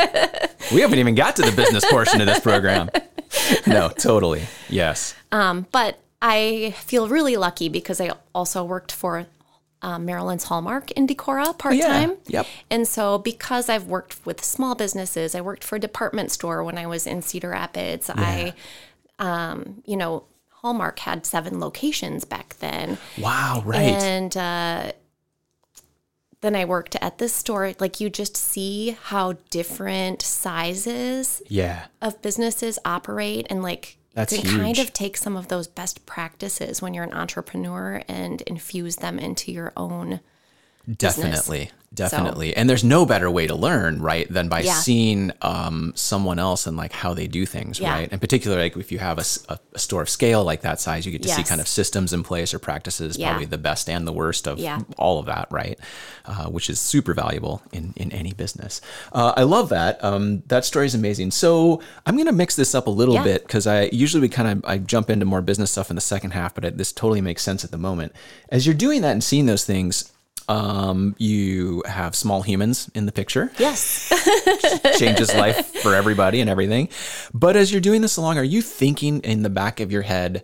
we 0.72 0.82
haven't 0.82 0.98
even 0.98 1.14
got 1.14 1.36
to 1.36 1.42
the 1.42 1.52
business 1.52 1.84
portion 1.90 2.20
of 2.20 2.26
this 2.26 2.40
program. 2.40 2.90
No, 3.66 3.90
totally. 3.90 4.42
Yes. 4.70 5.14
But 5.30 5.98
I 6.20 6.74
feel 6.78 7.08
really 7.08 7.36
lucky 7.36 7.68
because 7.68 8.00
I 8.00 8.12
also 8.34 8.64
worked 8.64 8.92
for 8.92 9.26
um, 9.82 10.04
Maryland's 10.04 10.44
Hallmark 10.44 10.90
in 10.92 11.06
Decorah 11.06 11.56
part 11.56 11.80
time. 11.80 12.16
Yep. 12.26 12.46
And 12.70 12.88
so, 12.88 13.18
because 13.18 13.68
I've 13.68 13.86
worked 13.86 14.24
with 14.26 14.44
small 14.44 14.74
businesses, 14.74 15.34
I 15.34 15.40
worked 15.40 15.62
for 15.62 15.76
a 15.76 15.80
department 15.80 16.32
store 16.32 16.64
when 16.64 16.76
I 16.76 16.86
was 16.86 17.06
in 17.06 17.22
Cedar 17.22 17.50
Rapids. 17.50 18.10
I, 18.10 18.54
um, 19.18 19.82
you 19.86 19.96
know, 19.96 20.24
Hallmark 20.50 20.98
had 20.98 21.24
seven 21.24 21.60
locations 21.60 22.24
back 22.24 22.56
then. 22.58 22.98
Wow. 23.18 23.62
Right. 23.64 23.80
And 23.80 24.36
uh, 24.36 24.92
then 26.40 26.56
I 26.56 26.64
worked 26.64 26.96
at 26.96 27.18
this 27.18 27.32
store. 27.32 27.74
Like, 27.78 28.00
you 28.00 28.10
just 28.10 28.36
see 28.36 28.96
how 29.00 29.34
different 29.50 30.22
sizes 30.22 31.40
yeah. 31.48 31.86
of 32.02 32.20
businesses 32.20 32.80
operate 32.84 33.46
and 33.48 33.62
like 33.62 33.98
That's 34.18 34.32
you 34.32 34.42
can 34.42 34.58
kind 34.58 34.78
of 34.80 34.92
take 34.92 35.16
some 35.16 35.36
of 35.36 35.46
those 35.46 35.68
best 35.68 36.04
practices 36.04 36.82
when 36.82 36.92
you're 36.92 37.04
an 37.04 37.14
entrepreneur 37.14 38.02
and 38.08 38.40
infuse 38.42 38.96
them 38.96 39.16
into 39.16 39.52
your 39.52 39.72
own 39.76 40.18
Definitely. 40.96 41.70
Definitely. 41.92 42.54
And 42.54 42.68
there's 42.68 42.84
no 42.84 43.06
better 43.06 43.30
way 43.30 43.46
to 43.46 43.54
learn, 43.54 44.00
right, 44.02 44.30
than 44.32 44.48
by 44.50 44.60
Yeah. 44.60 44.74
seeing 44.74 45.32
um, 45.40 45.92
someone 45.96 46.38
else 46.38 46.66
and 46.66 46.76
like 46.76 46.92
how 46.92 47.14
they 47.14 47.26
do 47.26 47.46
things, 47.46 47.80
Yeah. 47.80 47.92
right? 47.92 48.08
And 48.12 48.20
particularly 48.20 48.64
like 48.64 48.76
if 48.76 48.92
you 48.92 48.98
have 48.98 49.18
a 49.18 49.24
store 49.78 50.02
of 50.02 50.10
scale 50.10 50.44
like 50.44 50.60
that 50.60 50.80
size, 50.82 51.06
you 51.06 51.12
get 51.12 51.22
to 51.22 51.30
see 51.30 51.42
kind 51.42 51.62
of 51.62 51.66
systems 51.66 52.12
in 52.12 52.22
place 52.22 52.52
or 52.52 52.58
practices, 52.58 53.16
Yeah. 53.16 53.30
probably 53.30 53.46
the 53.46 53.56
best 53.58 53.88
and 53.88 54.06
the 54.06 54.12
worst 54.12 54.46
of 54.46 54.60
all 54.98 55.18
of 55.18 55.26
that, 55.26 55.48
right? 55.50 55.78
Uh, 56.26 56.44
which 56.44 56.68
is 56.68 56.78
super 56.78 57.14
valuable 57.14 57.62
in, 57.72 57.94
in 57.96 58.12
any 58.12 58.32
business. 58.34 58.82
Uh, 59.10 59.32
I 59.34 59.44
love 59.44 59.70
that. 59.70 60.02
Um, 60.04 60.42
that 60.48 60.66
story 60.66 60.84
is 60.86 60.94
amazing. 60.94 61.30
So 61.30 61.80
I'm 62.04 62.16
going 62.16 62.26
to 62.26 62.32
mix 62.32 62.54
this 62.54 62.74
up 62.74 62.86
a 62.86 62.90
little 62.90 63.18
bit 63.24 63.46
because 63.46 63.66
I 63.66 63.84
usually 63.92 64.20
we 64.20 64.28
kind 64.28 64.48
of 64.62 64.70
I 64.70 64.76
jump 64.76 65.08
into 65.08 65.24
more 65.24 65.40
business 65.40 65.70
stuff 65.70 65.88
in 65.88 65.96
the 65.96 66.02
second 66.02 66.32
half, 66.32 66.54
but 66.54 66.66
it, 66.66 66.76
this 66.76 66.92
totally 66.92 67.22
makes 67.22 67.42
sense 67.42 67.64
at 67.64 67.70
the 67.70 67.78
moment. 67.78 68.12
As 68.50 68.66
you're 68.66 68.74
doing 68.74 69.00
that 69.02 69.12
and 69.12 69.24
seeing 69.24 69.46
those 69.46 69.64
things, 69.64 70.12
um, 70.48 71.14
you 71.18 71.82
have 71.86 72.14
small 72.14 72.42
humans 72.42 72.90
in 72.94 73.06
the 73.06 73.12
picture. 73.12 73.50
yes 73.58 74.08
Changes 74.98 75.34
life 75.34 75.66
for 75.82 75.94
everybody 75.94 76.40
and 76.40 76.48
everything. 76.50 76.88
But 77.34 77.56
as 77.56 77.70
you're 77.70 77.80
doing 77.80 78.00
this 78.02 78.16
along, 78.16 78.38
are 78.38 78.44
you 78.44 78.62
thinking 78.62 79.20
in 79.20 79.42
the 79.42 79.50
back 79.50 79.80
of 79.80 79.92
your 79.92 80.02
head, 80.02 80.42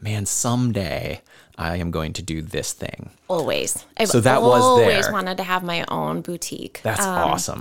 man, 0.00 0.26
someday 0.26 1.20
I 1.56 1.76
am 1.76 1.90
going 1.92 2.12
to 2.14 2.22
do 2.22 2.42
this 2.42 2.72
thing? 2.72 3.10
always 3.28 3.84
i've 3.96 4.08
So 4.08 4.20
that 4.20 4.42
was 4.42 4.62
always 4.62 5.04
there. 5.04 5.12
wanted 5.12 5.36
to 5.38 5.42
have 5.44 5.62
my 5.62 5.84
own 5.88 6.20
boutique 6.20 6.80
That's 6.82 7.00
Um, 7.00 7.30
awesome. 7.30 7.60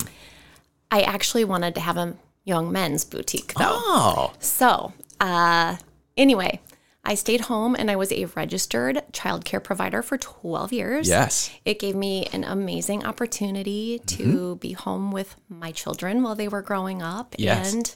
i 0.92 1.02
actually 1.02 1.46
wanted 1.46 1.74
to 1.76 1.82
have 1.82 1.96
a 1.98 2.16
young 2.44 2.72
men's 2.72 3.06
boutique 3.06 3.54
though 3.54 3.78
Oh, 3.80 4.34
so 4.40 4.92
uh 5.22 5.78
anyway 6.18 6.60
I 7.06 7.16
stayed 7.16 7.42
home 7.42 7.76
and 7.78 7.92
I 7.92 7.98
was 7.98 8.12
a 8.14 8.26
registered 8.26 9.04
childcare 9.12 9.62
provider 9.62 10.02
for 10.02 10.18
12 10.18 10.72
years. 10.72 11.08
Yes. 11.10 11.52
It 11.66 11.78
gave 11.80 11.96
me 11.96 12.28
an 12.32 12.44
amazing 12.46 13.06
opportunity 13.06 14.00
to 14.08 14.56
be 14.58 14.72
home 14.72 15.12
with 15.12 15.36
my 15.50 15.72
children 15.74 16.24
while 16.24 16.36
they 16.36 16.48
were 16.48 16.62
growing 16.62 17.02
up. 17.02 17.36
Yes. 17.38 17.74
And 17.74 17.94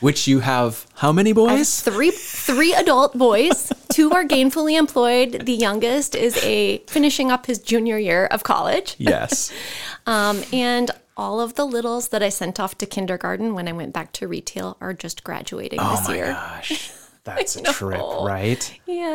Which 0.00 0.26
you 0.26 0.40
have 0.40 0.86
how 0.96 1.12
many 1.12 1.32
boys? 1.32 1.80
three 1.80 2.10
three 2.10 2.74
adult 2.74 3.16
boys. 3.16 3.72
Two 3.90 4.10
are 4.10 4.24
gainfully 4.24 4.76
employed. 4.76 5.46
The 5.46 5.52
youngest 5.54 6.16
is 6.16 6.36
a 6.44 6.78
finishing 6.88 7.30
up 7.30 7.46
his 7.46 7.58
junior 7.60 7.96
year 7.98 8.26
of 8.26 8.42
college. 8.42 8.96
yes. 8.98 9.52
Um, 10.06 10.42
and 10.54 10.90
all 11.18 11.38
of 11.38 11.52
the 11.56 11.66
littles 11.66 12.08
that 12.08 12.22
I 12.22 12.30
sent 12.30 12.58
off 12.58 12.78
to 12.78 12.86
kindergarten 12.86 13.52
when 13.52 13.68
I 13.68 13.72
went 13.72 13.92
back 13.92 14.10
to 14.14 14.26
retail 14.26 14.78
are 14.80 14.94
just 14.94 15.22
graduating 15.22 15.78
this 15.78 15.86
year. 15.86 15.92
Oh 15.92 15.96
this 15.98 16.08
my 16.08 16.14
year. 16.16 16.26
gosh. 16.32 16.90
That's 17.36 17.56
a 17.56 17.62
trip, 17.62 18.00
right? 18.22 18.80
Yeah. 18.86 19.06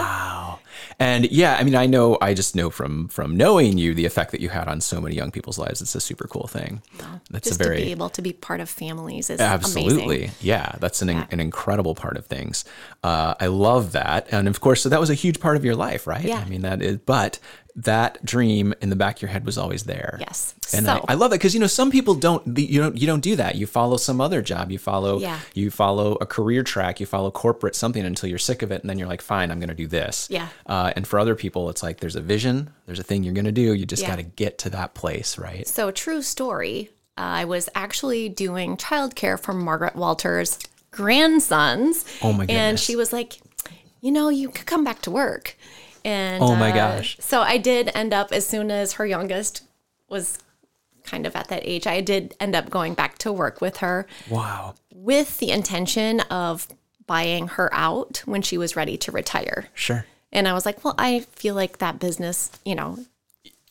Wow. 0.00 0.58
And 1.00 1.30
yeah, 1.30 1.56
I 1.56 1.62
mean, 1.62 1.76
I 1.76 1.86
know, 1.86 2.18
I 2.20 2.34
just 2.34 2.56
know 2.56 2.70
from 2.70 3.06
from 3.08 3.36
knowing 3.36 3.78
you 3.78 3.94
the 3.94 4.04
effect 4.04 4.32
that 4.32 4.40
you 4.40 4.48
had 4.48 4.66
on 4.66 4.80
so 4.80 5.00
many 5.00 5.14
young 5.14 5.30
people's 5.30 5.56
lives. 5.58 5.80
It's 5.80 5.94
a 5.94 6.00
super 6.00 6.26
cool 6.26 6.48
thing. 6.48 6.82
That's 7.30 7.48
Just 7.48 7.60
a 7.60 7.64
to 7.64 7.70
be 7.70 7.76
very 7.76 7.90
able 7.92 8.08
to 8.10 8.22
be 8.22 8.32
part 8.32 8.60
of 8.60 8.68
families 8.68 9.30
is 9.30 9.40
absolutely, 9.40 10.24
amazing. 10.24 10.30
yeah. 10.40 10.72
That's 10.80 11.00
an 11.02 11.10
an 11.10 11.38
incredible 11.40 11.94
part 11.94 12.16
of 12.16 12.26
things. 12.26 12.64
Uh, 13.04 13.34
I 13.38 13.46
love 13.46 13.92
that, 13.92 14.26
and 14.32 14.48
of 14.48 14.60
course, 14.60 14.82
so 14.82 14.88
that 14.88 14.98
was 14.98 15.10
a 15.10 15.14
huge 15.14 15.38
part 15.40 15.56
of 15.56 15.64
your 15.64 15.76
life, 15.76 16.06
right? 16.06 16.24
Yeah. 16.24 16.42
I 16.44 16.48
mean, 16.48 16.62
that 16.62 16.82
is, 16.82 16.98
but 16.98 17.38
that 17.84 18.24
dream 18.24 18.74
in 18.80 18.90
the 18.90 18.96
back 18.96 19.16
of 19.16 19.22
your 19.22 19.28
head 19.30 19.46
was 19.46 19.56
always 19.56 19.84
there. 19.84 20.16
Yes. 20.20 20.54
And 20.74 20.84
so 20.84 21.04
I, 21.08 21.12
I 21.12 21.14
love 21.14 21.30
that 21.30 21.36
because 21.38 21.54
you 21.54 21.60
know 21.60 21.66
some 21.68 21.90
people 21.90 22.14
don't 22.14 22.58
you 22.58 22.80
don't 22.80 22.96
you 22.96 23.06
don't 23.06 23.20
do 23.20 23.36
that. 23.36 23.54
You 23.54 23.66
follow 23.66 23.96
some 23.96 24.20
other 24.20 24.42
job. 24.42 24.70
You 24.72 24.78
follow 24.78 25.20
Yeah. 25.20 25.38
you 25.54 25.70
follow 25.70 26.16
a 26.20 26.26
career 26.26 26.62
track. 26.64 26.98
You 26.98 27.06
follow 27.06 27.30
corporate 27.30 27.76
something 27.76 28.04
until 28.04 28.28
you're 28.28 28.38
sick 28.38 28.62
of 28.62 28.72
it, 28.72 28.80
and 28.80 28.90
then 28.90 28.98
you're 28.98 29.06
like, 29.08 29.22
fine, 29.22 29.50
I'm 29.52 29.60
going 29.60 29.68
to 29.68 29.74
do 29.76 29.86
this. 29.86 30.26
Yeah. 30.28 30.48
Uh, 30.66 30.92
and 30.96 31.06
for 31.06 31.18
other 31.20 31.34
people, 31.36 31.70
it's 31.70 31.82
like 31.82 32.00
there's 32.00 32.16
a 32.16 32.20
vision, 32.20 32.70
there's 32.86 32.98
a 32.98 33.04
thing 33.04 33.22
you're 33.22 33.34
going 33.34 33.44
to 33.44 33.52
do. 33.52 33.72
You 33.74 33.86
just 33.86 34.02
Yeah. 34.02 34.08
got 34.10 34.16
to 34.16 34.22
get 34.24 34.58
to 34.58 34.70
that 34.70 34.94
place, 34.94 35.38
right? 35.38 35.66
So, 35.66 35.90
true 35.90 36.22
story. 36.22 36.90
I 37.16 37.44
was 37.46 37.68
actually 37.74 38.28
doing 38.28 38.76
childcare 38.76 39.38
for 39.40 39.52
Margaret 39.52 39.96
Walters' 39.96 40.58
grandsons. 40.90 42.04
Oh 42.22 42.32
my 42.32 42.46
And 42.48 42.78
she 42.78 42.96
was 42.96 43.12
like, 43.12 43.40
you 44.00 44.12
know, 44.12 44.28
you 44.28 44.48
could 44.50 44.66
come 44.66 44.84
back 44.84 45.02
to 45.02 45.10
work. 45.10 45.56
And 46.08 46.42
Oh 46.42 46.56
my 46.56 46.70
uh, 46.70 46.74
gosh. 46.74 47.18
So 47.20 47.42
I 47.42 47.58
did 47.58 47.90
end 47.94 48.14
up 48.14 48.32
as 48.32 48.46
soon 48.46 48.70
as 48.70 48.94
her 48.94 49.04
youngest 49.06 49.62
was 50.08 50.38
kind 51.04 51.26
of 51.26 51.36
at 51.36 51.48
that 51.48 51.62
age, 51.64 51.86
I 51.86 52.00
did 52.00 52.34
end 52.40 52.54
up 52.56 52.70
going 52.70 52.94
back 52.94 53.18
to 53.18 53.32
work 53.32 53.60
with 53.60 53.78
her 53.78 54.06
Wow. 54.30 54.74
with 54.94 55.38
the 55.38 55.50
intention 55.50 56.20
of 56.20 56.66
buying 57.06 57.48
her 57.48 57.68
out 57.74 58.22
when 58.24 58.40
she 58.42 58.56
was 58.58 58.74
ready 58.76 58.96
to 58.98 59.12
retire. 59.12 59.66
Sure. 59.74 60.06
And 60.32 60.46
I 60.48 60.52
was 60.52 60.64
like, 60.66 60.82
well, 60.84 60.94
I 60.98 61.20
feel 61.20 61.54
like 61.54 61.78
that 61.78 61.98
business, 61.98 62.50
you 62.64 62.74
know, 62.74 62.98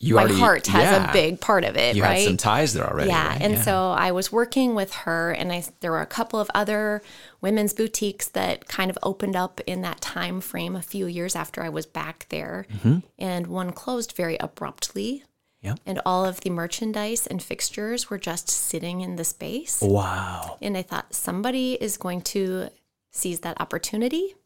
You 0.00 0.14
my 0.14 0.22
already 0.22 0.38
heart 0.38 0.66
has 0.68 0.82
yeah. 0.82 1.10
a 1.10 1.12
big 1.12 1.40
part 1.40 1.64
of 1.64 1.76
it, 1.76 1.96
You 1.96 2.04
right? 2.04 2.18
had 2.18 2.26
some 2.26 2.36
ties 2.36 2.72
there 2.72 2.88
already. 2.88 3.08
yeah, 3.08 3.30
right? 3.30 3.42
and 3.42 3.58
so 3.58 3.90
I 3.90 4.12
was 4.12 4.30
working 4.30 4.74
with 4.76 4.94
her, 4.94 5.32
and 5.32 5.52
I 5.52 5.64
there 5.80 5.90
were 5.90 6.00
a 6.00 6.06
couple 6.06 6.38
of 6.38 6.48
other 6.54 7.02
women's 7.40 7.72
boutiques 7.74 8.28
that 8.28 8.68
kind 8.68 8.90
of 8.90 8.98
opened 9.02 9.34
up 9.34 9.60
in 9.66 9.82
that 9.82 10.00
time 10.00 10.40
frame 10.40 10.76
a 10.76 10.82
few 10.82 11.06
years 11.06 11.34
after 11.34 11.62
I 11.62 11.68
was 11.68 11.84
back 11.84 12.26
there, 12.28 12.66
mm-hmm. 12.72 12.98
and 13.18 13.48
one 13.48 13.72
closed 13.72 14.12
very 14.12 14.36
abruptly. 14.38 15.24
Yeah. 15.60 15.74
And 15.84 16.00
all 16.06 16.24
of 16.24 16.42
the 16.42 16.50
merchandise 16.50 17.26
and 17.26 17.42
fixtures 17.42 18.08
were 18.08 18.18
just 18.18 18.48
sitting 18.48 19.00
in 19.00 19.16
the 19.16 19.24
space. 19.24 19.80
Wow. 19.82 20.56
And 20.62 20.76
I 20.76 20.82
thought 20.82 21.12
somebody 21.12 21.72
is 21.74 21.96
going 21.96 22.22
to 22.22 22.68
seize 23.10 23.40
that 23.40 23.60
opportunity. 23.60 24.36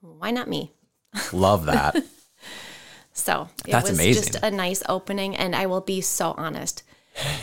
Why 0.00 0.30
not 0.30 0.48
me? 0.48 0.72
Love 1.30 1.66
that. 1.66 2.02
So 3.16 3.48
it 3.66 3.72
That's 3.72 3.88
was 3.88 3.98
amazing. 3.98 4.22
just 4.24 4.44
a 4.44 4.50
nice 4.50 4.82
opening. 4.88 5.34
And 5.36 5.56
I 5.56 5.66
will 5.66 5.80
be 5.80 6.00
so 6.02 6.34
honest. 6.36 6.82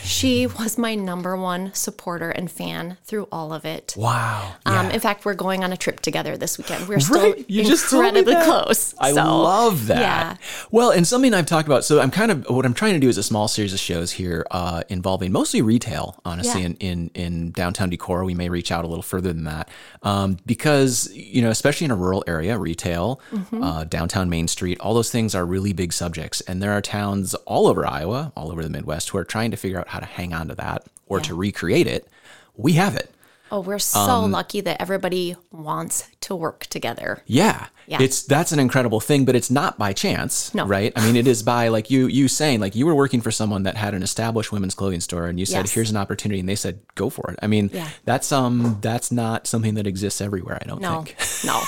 She 0.02 0.46
was 0.46 0.78
my 0.78 0.94
number 0.94 1.36
one 1.36 1.72
supporter 1.74 2.30
and 2.30 2.50
fan 2.50 2.96
through 3.04 3.28
all 3.32 3.52
of 3.52 3.64
it. 3.64 3.94
Wow. 3.96 4.54
Um, 4.66 4.86
Yeah. 4.88 4.92
in 4.94 5.00
fact, 5.00 5.24
we're 5.24 5.34
going 5.34 5.64
on 5.64 5.72
a 5.72 5.76
trip 5.76 6.00
together 6.00 6.36
this 6.36 6.58
weekend. 6.58 6.88
We're 6.88 7.00
still 7.00 7.32
Right, 7.32 7.44
you 7.48 7.64
just 7.64 7.90
told 7.90 8.02
me 8.02 8.08
incredibly 8.20 8.44
close. 8.44 8.94
I 9.00 9.12
so, 9.12 9.24
love 9.24 9.86
that. 9.88 9.98
Yeah. 10.00 10.36
Well, 10.70 10.90
and 10.90 11.06
something 11.06 11.34
I've 11.34 11.46
talked 11.46 11.66
about. 11.66 11.84
So 11.84 12.00
I'm 12.00 12.10
kind 12.10 12.30
of 12.30 12.46
what 12.48 12.64
I'm 12.64 12.74
trying 12.74 12.94
to 12.94 13.00
do 13.00 13.08
is 13.08 13.18
a 13.18 13.22
small 13.22 13.48
series 13.48 13.72
of 13.72 13.80
shows 13.80 14.12
here 14.12 14.46
uh, 14.50 14.82
involving 14.88 15.32
mostly 15.32 15.62
retail. 15.62 16.20
Honestly, 16.24 16.60
Yeah. 16.60 16.66
in, 16.68 16.76
in 16.76 17.10
in 17.14 17.50
downtown 17.52 17.90
Decorah. 17.90 18.24
we 18.24 18.34
may 18.34 18.48
reach 18.48 18.70
out 18.70 18.84
a 18.84 18.88
little 18.88 19.02
further 19.02 19.32
than 19.32 19.44
that 19.44 19.68
um, 20.02 20.36
because 20.46 21.10
you 21.14 21.42
know, 21.42 21.50
especially 21.50 21.84
in 21.86 21.90
a 21.90 21.96
rural 21.96 22.22
area, 22.26 22.58
retail, 22.58 23.20
Mm-hmm. 23.32 23.62
uh, 23.62 23.84
downtown 23.84 24.28
Main 24.28 24.46
Street, 24.48 24.78
all 24.80 24.94
those 24.94 25.10
things 25.10 25.34
are 25.34 25.44
really 25.44 25.72
big 25.72 25.92
subjects. 25.92 26.40
And 26.42 26.62
there 26.62 26.72
are 26.72 26.80
towns 26.80 27.34
all 27.46 27.66
over 27.66 27.86
Iowa, 27.86 28.32
all 28.36 28.50
over 28.52 28.62
the 28.62 28.68
Midwest, 28.70 29.08
who 29.10 29.18
are 29.18 29.24
trying 29.24 29.50
to 29.50 29.56
figure 29.64 29.80
out 29.80 29.88
how 29.88 29.98
to 29.98 30.04
hang 30.04 30.34
on 30.34 30.48
to 30.48 30.54
that 30.54 30.84
or 31.06 31.20
to 31.20 31.34
recreate 31.34 31.86
it. 31.86 32.06
We 32.54 32.74
have 32.74 32.96
it. 32.96 33.10
Oh, 33.54 33.60
we're 33.60 33.78
so 33.78 34.00
Um, 34.00 34.32
lucky 34.32 34.60
that 34.62 34.82
everybody 34.82 35.36
wants 35.52 36.08
to 36.22 36.34
work 36.34 36.66
together. 36.66 37.22
Yeah. 37.24 37.66
Yeah. 37.86 37.98
It's 38.00 38.22
that's 38.22 38.50
an 38.50 38.58
incredible 38.58 38.98
thing, 38.98 39.24
but 39.26 39.36
it's 39.36 39.50
not 39.50 39.78
by 39.78 39.92
chance, 39.92 40.52
No. 40.54 40.64
right? 40.66 40.90
I 40.96 41.04
mean, 41.06 41.14
it 41.16 41.26
is 41.28 41.42
by 41.44 41.68
like 41.68 41.88
you 41.90 42.06
you 42.08 42.26
saying 42.28 42.58
like 42.60 42.74
you 42.74 42.84
were 42.86 42.94
working 42.96 43.20
for 43.20 43.30
someone 43.30 43.62
that 43.64 43.76
had 43.76 43.94
an 43.94 44.02
established 44.02 44.50
women's 44.50 44.74
clothing 44.74 45.00
store 45.00 45.26
and 45.26 45.38
you 45.38 45.46
said 45.46 45.66
Yes. 45.66 45.72
here's 45.72 45.90
an 45.90 45.96
opportunity 45.98 46.40
and 46.40 46.48
they 46.48 46.56
said 46.56 46.80
go 46.96 47.10
for 47.10 47.30
it. 47.30 47.38
I 47.42 47.46
mean, 47.46 47.70
Yeah. 47.72 47.88
that's 48.06 48.32
um 48.32 48.78
that's 48.80 49.12
not 49.12 49.46
something 49.46 49.74
that 49.74 49.86
exists 49.86 50.20
everywhere, 50.20 50.58
I 50.60 50.64
don't 50.66 50.80
No, 50.80 51.02
think. 51.02 51.16
no. 51.44 51.60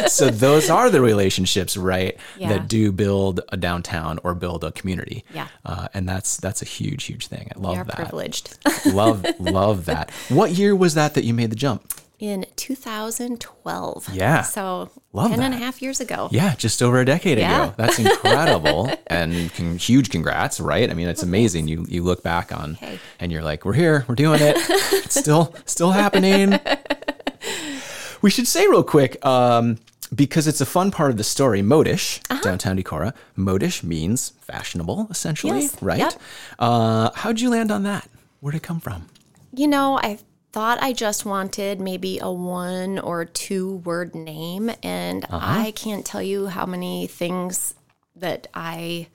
so 0.08 0.30
those 0.30 0.70
are 0.70 0.88
the 0.90 1.00
relationships, 1.02 1.76
right, 1.76 2.16
Yeah. 2.38 2.48
that 2.48 2.66
do 2.68 2.90
build 2.90 3.40
a 3.50 3.56
downtown 3.58 4.18
or 4.24 4.34
build 4.34 4.64
a 4.64 4.72
community. 4.72 5.24
Yeah. 5.34 5.48
Uh, 5.64 5.88
and 5.94 6.08
that's 6.08 6.38
that's 6.38 6.62
a 6.62 6.64
huge 6.66 7.04
huge 7.04 7.26
thing. 7.26 7.50
I 7.54 7.58
love 7.60 7.86
that. 7.86 7.96
privileged. 7.96 8.56
love 8.86 9.24
love 9.38 9.84
that. 9.86 10.10
What 10.28 10.52
year 10.52 10.74
was 10.74 10.94
that 10.94 11.14
that 11.14 11.24
you 11.24 11.34
made 11.34 11.50
the 11.50 11.56
jump? 11.56 11.92
In 12.18 12.46
2012. 12.56 14.08
Yeah. 14.14 14.42
So 14.42 14.90
Love 15.12 15.30
10 15.30 15.42
and 15.42 15.52
a 15.54 15.56
half 15.58 15.82
years 15.82 16.00
ago. 16.00 16.28
Yeah, 16.30 16.54
just 16.54 16.82
over 16.82 16.98
a 17.00 17.04
decade 17.04 17.38
Yeah. 17.38 17.64
ago. 17.66 17.74
That's 17.76 17.98
incredible 18.04 18.90
and 19.08 19.52
con- 19.54 19.76
huge 19.76 20.10
congrats, 20.10 20.60
right? 20.60 20.90
I 20.90 20.94
mean, 20.94 21.08
it's 21.08 21.22
amazing. 21.22 21.68
You 21.68 21.84
you 21.88 22.02
look 22.02 22.22
back 22.22 22.56
on 22.56 22.74
Hey. 22.74 22.98
and 23.20 23.30
you're 23.32 23.42
like, 23.42 23.64
we're 23.64 23.74
here, 23.74 24.04
we're 24.08 24.14
doing 24.14 24.40
it. 24.40 24.56
It's 24.58 25.18
still 25.18 25.54
still 25.66 25.90
happening. 25.90 26.58
we 28.22 28.30
should 28.30 28.46
say 28.46 28.66
real 28.68 28.84
quick 28.84 29.24
um, 29.26 29.78
because 30.14 30.46
it's 30.46 30.60
a 30.60 30.66
fun 30.66 30.90
part 30.90 31.10
of 31.10 31.16
the 31.16 31.24
story. 31.24 31.60
Modish, 31.62 32.20
Uh-huh. 32.30 32.40
downtown 32.42 32.78
Decorah. 32.78 33.12
Modish 33.36 33.82
means 33.82 34.32
fashionable, 34.40 35.08
essentially, 35.10 35.62
Yes, 35.62 35.82
right? 35.82 35.98
yep. 35.98 36.14
Uh, 36.58 37.10
how'd 37.14 37.40
you 37.40 37.50
land 37.50 37.70
on 37.70 37.82
that? 37.82 38.08
Where'd 38.40 38.54
it 38.54 38.62
come 38.62 38.80
from? 38.80 39.06
You 39.56 39.68
know, 39.68 39.98
I 40.02 40.18
thought 40.52 40.78
I 40.82 40.92
just 40.92 41.24
wanted 41.24 41.80
maybe 41.80 42.18
a 42.20 42.30
one 42.30 42.98
or 42.98 43.24
two 43.24 43.76
word 43.78 44.14
name, 44.14 44.70
and 44.82 45.24
Uh-huh. 45.24 45.38
I 45.40 45.70
can't 45.72 46.04
tell 46.04 46.22
you 46.22 46.46
how 46.48 46.66
many 46.66 47.06
things 47.06 47.74
that 48.16 48.46
I 48.54 49.08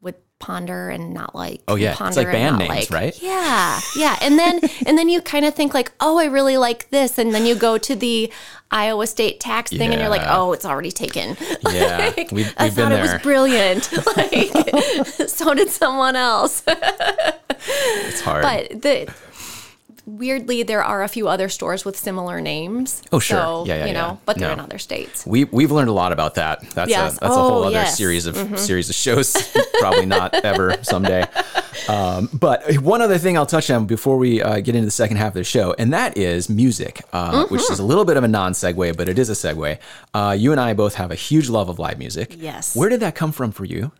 would 0.00 0.14
ponder 0.38 0.88
and 0.90 1.12
not 1.14 1.34
like. 1.34 1.62
Oh, 1.68 1.74
yeah. 1.76 1.96
It's 2.00 2.16
like 2.16 2.26
band 2.30 2.58
names, 2.58 2.68
like. 2.68 2.90
right? 2.90 3.22
Yeah, 3.22 3.80
yeah, 3.96 4.16
and 4.20 4.38
then 4.38 4.60
and 4.86 4.96
then 4.98 5.08
you 5.08 5.20
kind 5.20 5.44
of 5.44 5.54
think 5.54 5.74
like, 5.74 5.92
oh, 6.00 6.18
I 6.18 6.26
really 6.26 6.56
like 6.56 6.90
this, 6.90 7.18
and 7.18 7.34
then 7.34 7.46
you 7.46 7.54
go 7.54 7.76
to 7.78 7.94
the 7.94 8.32
Iowa 8.70 9.06
State 9.06 9.40
tax 9.40 9.70
thing, 9.70 9.90
and 9.92 10.00
you're 10.00 10.10
like, 10.10 10.26
oh, 10.26 10.52
it's 10.52 10.64
already 10.64 10.90
taken. 10.92 11.36
Yeah, 11.70 12.12
Like, 12.16 12.30
we've, 12.32 12.52
I 12.56 12.64
we've 12.64 12.74
been 12.76 12.84
thought 12.90 12.92
it 12.92 13.02
there. 13.02 13.12
was 13.14 13.22
brilliant. 13.22 13.90
Like, 14.16 15.28
so 15.28 15.54
did 15.54 15.70
someone 15.70 16.16
else. 16.16 16.62
it's 16.66 18.20
hard. 18.20 18.42
But 18.42 18.82
the 18.82 19.14
weirdly, 20.06 20.62
there 20.62 20.82
are 20.82 21.02
a 21.02 21.08
few 21.08 21.28
other 21.28 21.48
stores 21.48 21.84
with 21.84 21.96
similar 21.96 22.40
names. 22.40 23.02
Oh, 23.12 23.18
sure. 23.18 23.38
So, 23.38 23.64
Yeah, 23.66 23.76
yeah, 23.78 23.86
you 23.86 23.92
know, 23.92 23.98
yeah. 24.08 24.16
but 24.26 24.36
they're 24.38 24.48
No. 24.48 24.54
in 24.54 24.60
other 24.60 24.78
states. 24.78 25.26
We 25.26 25.44
we've 25.44 25.70
learned 25.72 25.88
a 25.88 25.92
lot 25.92 26.12
about 26.12 26.34
that. 26.34 26.60
That's 26.70 26.90
Yes. 26.90 27.16
a 27.16 27.20
that's 27.20 27.34
a 27.34 27.38
whole 27.38 27.62
Oh, 27.62 27.62
other 27.64 27.70
yes. 27.72 27.88
Mm-hmm. 27.88 27.96
series 27.96 28.26
of 28.26 28.58
series 28.58 28.88
of 28.90 28.94
shows. 28.94 29.34
Probably 29.80 30.06
not 30.06 30.34
ever 30.44 30.76
someday. 30.82 31.24
Um, 31.88 32.28
but 32.32 32.78
one 32.78 33.02
other 33.02 33.18
thing 33.18 33.36
I'll 33.36 33.46
touch 33.46 33.70
on 33.70 33.86
before 33.86 34.16
we 34.16 34.40
uh, 34.42 34.60
get 34.60 34.74
into 34.74 34.86
the 34.86 34.90
second 34.90 35.16
half 35.16 35.28
of 35.28 35.34
the 35.34 35.44
show, 35.44 35.74
and 35.78 35.92
that 35.92 36.16
is 36.16 36.48
music, 36.48 37.02
uh, 37.12 37.46
which 37.46 37.60
Mm-hmm. 37.62 37.72
is 37.72 37.78
a 37.78 37.84
little 37.84 38.04
bit 38.04 38.16
of 38.16 38.24
a 38.24 38.28
non 38.28 38.52
segue, 38.52 38.96
but 38.96 39.08
it 39.08 39.18
is 39.18 39.28
a 39.28 39.32
segue. 39.34 39.78
Uh, 40.14 40.34
you 40.38 40.52
and 40.52 40.60
I 40.60 40.72
both 40.74 40.94
have 40.94 41.10
a 41.10 41.14
huge 41.16 41.48
love 41.48 41.68
of 41.68 41.78
live 41.78 41.98
music. 41.98 42.36
Yes. 42.38 42.74
Where 42.76 42.88
did 42.88 43.00
that 43.00 43.14
come 43.14 43.32
from 43.32 43.52
for 43.52 43.64
you? 43.64 43.90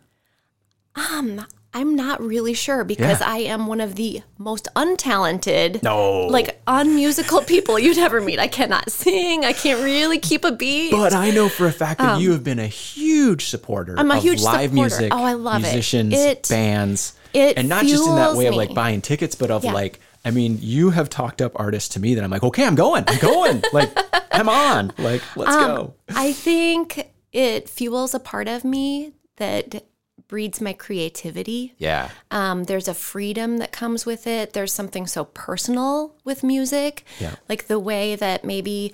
I'm 1.75 1.95
not 1.95 2.21
really 2.21 2.53
sure 2.53 2.83
because 2.85 3.19
Yeah. 3.19 3.29
I 3.29 3.37
am 3.39 3.67
one 3.67 3.81
of 3.81 3.95
the 3.95 4.21
most 4.37 4.67
untalented, 4.77 5.83
No. 5.83 6.21
like 6.27 6.61
unmusical 6.65 7.41
people 7.41 7.77
you'd 7.77 7.97
ever 7.97 8.21
meet. 8.21 8.39
I 8.39 8.47
cannot 8.47 8.89
sing. 8.89 9.43
I 9.45 9.53
can't 9.53 9.83
really 9.83 10.17
keep 10.17 10.45
a 10.45 10.51
beat. 10.53 10.91
But 10.91 11.13
I 11.13 11.31
know 11.31 11.49
for 11.49 11.67
a 11.67 11.71
fact 11.73 11.99
that 11.99 12.21
you 12.21 12.31
have 12.31 12.43
been 12.43 12.59
a 12.59 12.67
huge 12.67 13.45
supporter 13.47 13.93
Um, 13.93 13.99
I'm 13.99 14.11
a 14.11 14.17
of 14.17 14.23
huge 14.23 14.41
live 14.41 14.71
supporter. 14.71 14.73
music. 14.75 15.13
Oh, 15.13 15.23
I 15.23 15.33
love 15.33 15.57
it. 15.63 15.67
musicians, 15.67 16.13
It- 16.13 16.47
bands. 16.49 17.13
It 17.33 17.57
and 17.57 17.67
not 17.67 17.85
just 17.85 18.07
in 18.07 18.15
that 18.15 18.35
way 18.35 18.45
of 18.47 18.55
like 18.55 18.73
buying 18.73 19.01
tickets, 19.01 19.35
but 19.35 19.51
of 19.51 19.65
Yeah. 19.65 19.73
like, 19.73 19.99
I 20.23 20.31
mean, 20.31 20.57
you 20.61 20.91
have 20.91 21.09
talked 21.09 21.41
up 21.41 21.51
artists 21.55 21.89
to 21.95 21.99
me 21.99 22.15
that 22.15 22.23
I'm 22.23 22.31
like, 22.31 22.43
okay, 22.43 22.65
I'm 22.65 22.75
going, 22.75 23.03
I'm 23.07 23.19
going, 23.19 23.61
like, 23.73 23.91
I'm 24.31 24.47
on, 24.47 24.93
like, 24.97 25.21
let's 25.35 25.51
Um, 25.53 25.75
go. 25.75 25.93
I 26.15 26.31
think 26.31 27.11
it 27.33 27.67
fuels 27.69 28.13
a 28.13 28.19
part 28.19 28.47
of 28.47 28.63
me 28.63 29.11
that 29.35 29.83
breeds 30.27 30.59
my 30.61 30.73
creativity. 30.73 31.73
Yeah, 31.77 32.09
Um, 32.31 32.63
there's 32.65 32.87
a 32.87 32.93
freedom 32.93 33.57
that 33.57 33.71
comes 33.71 34.05
with 34.05 34.25
it. 34.27 34.53
There's 34.53 34.73
something 34.73 35.07
so 35.07 35.25
personal 35.25 36.15
with 36.23 36.43
music. 36.43 37.03
Yeah. 37.19 37.35
Like 37.49 37.67
the 37.67 37.79
way 37.79 38.15
that 38.15 38.43
maybe 38.43 38.93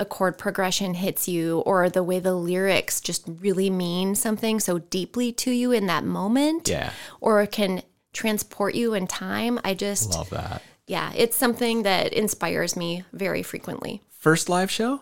a 0.00 0.04
chord 0.04 0.36
progression 0.38 0.94
hits 0.94 1.28
you, 1.28 1.60
or 1.60 1.88
the 1.88 2.02
way 2.02 2.18
the 2.18 2.34
lyrics 2.34 3.00
just 3.00 3.22
really 3.26 3.70
mean 3.70 4.14
something 4.16 4.58
so 4.58 4.78
deeply 4.78 5.30
to 5.32 5.50
you 5.52 5.70
in 5.70 5.86
that 5.86 6.02
moment. 6.04 6.68
Yeah. 6.68 6.92
Or 7.20 7.46
can 7.46 7.82
transport 8.12 8.74
you 8.74 8.94
in 8.94 9.06
time. 9.06 9.60
I 9.64 9.74
just, 9.74 10.10
love 10.10 10.30
that. 10.30 10.62
yeah, 10.86 11.12
it's 11.14 11.36
something 11.36 11.84
that 11.84 12.12
inspires 12.12 12.76
me 12.76 13.04
very 13.12 13.42
frequently. 13.42 14.02
First 14.10 14.48
live 14.48 14.70
show, 14.70 15.00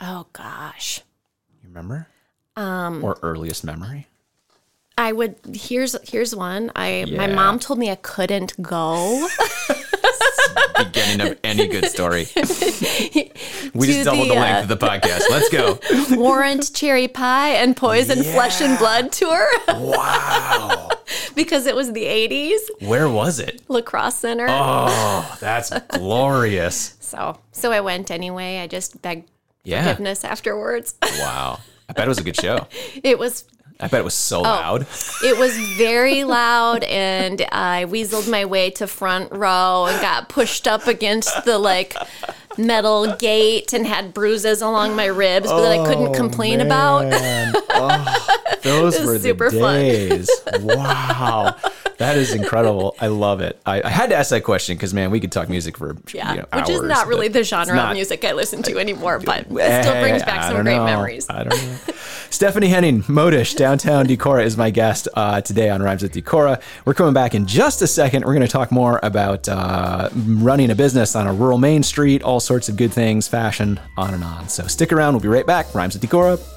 Oh, 0.00 0.26
gosh. 0.32 1.02
you 1.62 1.68
remember? 1.68 2.06
Um, 2.56 3.04
or 3.04 3.18
earliest 3.22 3.64
memory? 3.64 4.06
I 4.98 5.12
would 5.12 5.36
here's 5.52 5.94
here's 6.08 6.34
one. 6.34 6.72
I 6.74 7.04
my 7.14 7.26
mom 7.26 7.58
told 7.58 7.78
me 7.78 7.90
I 7.90 7.96
couldn't 7.96 8.60
go. 8.62 9.28
Beginning 10.78 11.26
of 11.32 11.38
any 11.44 11.66
good 11.68 11.86
story. 11.86 12.26
we 12.36 13.86
just 13.86 14.04
doubled 14.04 14.28
the, 14.28 14.34
the 14.34 14.40
length 14.40 14.58
uh, 14.58 14.62
of 14.62 14.68
the 14.68 14.76
podcast. 14.76 15.22
Let's 15.30 15.48
go. 15.50 15.78
Warrant 16.16 16.72
Cherry 16.74 17.08
Pie 17.08 17.50
and 17.50 17.76
Poison 17.76 18.22
Flesh 18.22 18.60
and 18.60 18.78
Blood 18.78 19.12
tour 19.12 19.46
Wow. 19.68 20.90
because 21.34 21.66
it 21.66 21.74
was 21.74 21.92
the 21.92 22.04
80s 22.04 22.58
Where 22.86 23.08
was 23.08 23.38
it? 23.38 23.62
La 23.68 23.80
Crosse 23.82 24.16
Center. 24.16 24.46
Oh, 24.48 25.36
that's 25.40 25.70
glorious. 25.88 26.96
So 27.00 27.38
so 27.52 27.70
I 27.72 27.80
went 27.80 28.10
anyway. 28.10 28.58
I 28.58 28.66
just 28.66 29.00
begged 29.02 29.28
Yeah. 29.64 29.82
forgiveness 29.82 30.24
afterwards. 30.24 30.94
Wow. 31.02 31.60
I 31.88 31.92
bet 31.92 32.04
it 32.06 32.08
was 32.08 32.18
a 32.18 32.24
good 32.24 32.36
show. 32.36 32.66
it 33.02 33.18
was 33.18 33.44
I 33.78 33.88
bet 33.88 34.00
it 34.00 34.04
was 34.04 34.14
so 34.14 34.38
oh, 34.38 34.42
loud. 34.42 34.86
it 35.22 35.38
was 35.38 35.54
very 35.76 36.24
loud 36.24 36.82
and 36.84 37.42
I 37.52 37.84
weaseled 37.86 38.30
my 38.30 38.46
way 38.46 38.70
to 38.70 38.86
front 38.86 39.32
row 39.32 39.86
and 39.86 40.00
got 40.00 40.30
pushed 40.30 40.66
up 40.66 40.86
against 40.86 41.44
the 41.44 41.58
like 41.58 41.94
metal 42.56 43.14
gate 43.16 43.74
and 43.74 43.86
had 43.86 44.14
bruises 44.14 44.62
along 44.62 44.96
my 44.96 45.04
ribs 45.04 45.48
but 45.48 45.60
that 45.60 45.78
I 45.78 45.86
couldn't 45.86 46.08
oh, 46.08 46.14
complain 46.14 46.60
about. 46.60 47.08
Man. 47.08 47.54
Oh, 47.78 48.58
those 48.62 48.98
was 48.98 49.06
were 49.06 49.18
the 49.18 49.20
super 49.20 49.50
fun. 49.50 50.64
wow. 50.64 51.54
That 52.06 52.18
is 52.18 52.34
incredible. 52.34 52.94
I 53.00 53.06
love 53.06 53.40
it. 53.40 53.58
I, 53.64 53.82
I 53.82 53.88
had 53.88 54.10
to 54.10 54.16
ask 54.16 54.28
that 54.30 54.44
question 54.44 54.76
because, 54.76 54.92
man, 54.92 55.10
we 55.10 55.18
could 55.18 55.32
talk 55.32 55.48
music 55.48 55.78
for 55.78 55.90
hours. 55.90 56.14
Yeah, 56.14 56.30
you 56.30 56.36
know, 56.40 56.46
which 56.52 56.68
is 56.68 56.82
not 56.82 57.06
really 57.06 57.28
the 57.28 57.42
genre 57.42 57.74
not- 57.74 57.92
of 57.92 57.94
music 57.96 58.22
I 58.24 58.32
listen 58.32 58.62
to 58.64 58.78
anymore, 58.78 59.18
but 59.18 59.46
it 59.50 59.82
still 59.82 60.00
brings 60.02 60.22
back 60.22 60.40
I 60.40 60.48
some 60.52 60.62
great 60.62 60.76
know. 60.76 60.84
memories. 60.84 61.26
I 61.30 61.44
don't 61.44 61.56
know. 61.56 61.76
Stephanie 62.30 62.68
Henning, 62.68 63.02
Modish, 63.04 63.56
Downtown 63.56 64.06
Decorah 64.06 64.44
is 64.44 64.56
my 64.56 64.68
guest 64.70 65.08
uh, 65.14 65.40
today 65.40 65.70
on 65.70 65.82
Rhymes 65.82 66.02
with 66.02 66.12
Decorah. 66.12 66.60
We're 66.84 66.92
coming 66.94 67.14
back 67.14 67.34
in 67.34 67.46
just 67.46 67.80
a 67.82 67.86
second. 67.86 68.24
We're 68.24 68.34
going 68.34 68.46
to 68.46 68.52
talk 68.52 68.70
more 68.70 69.00
about 69.02 69.48
uh, 69.48 70.10
running 70.14 70.70
a 70.70 70.74
business 70.74 71.16
on 71.16 71.26
a 71.26 71.32
rural 71.32 71.56
main 71.58 71.82
street, 71.82 72.22
all 72.22 72.40
sorts 72.40 72.68
of 72.68 72.76
good 72.76 72.92
things, 72.92 73.26
fashion, 73.26 73.80
on 73.96 74.12
and 74.12 74.22
on. 74.22 74.48
So 74.48 74.66
stick 74.66 74.92
around. 74.92 75.14
We'll 75.14 75.22
be 75.22 75.28
right 75.28 75.46
back. 75.46 75.74
Rhymes 75.74 75.94
with 75.98 76.02
Decorah. 76.02 76.55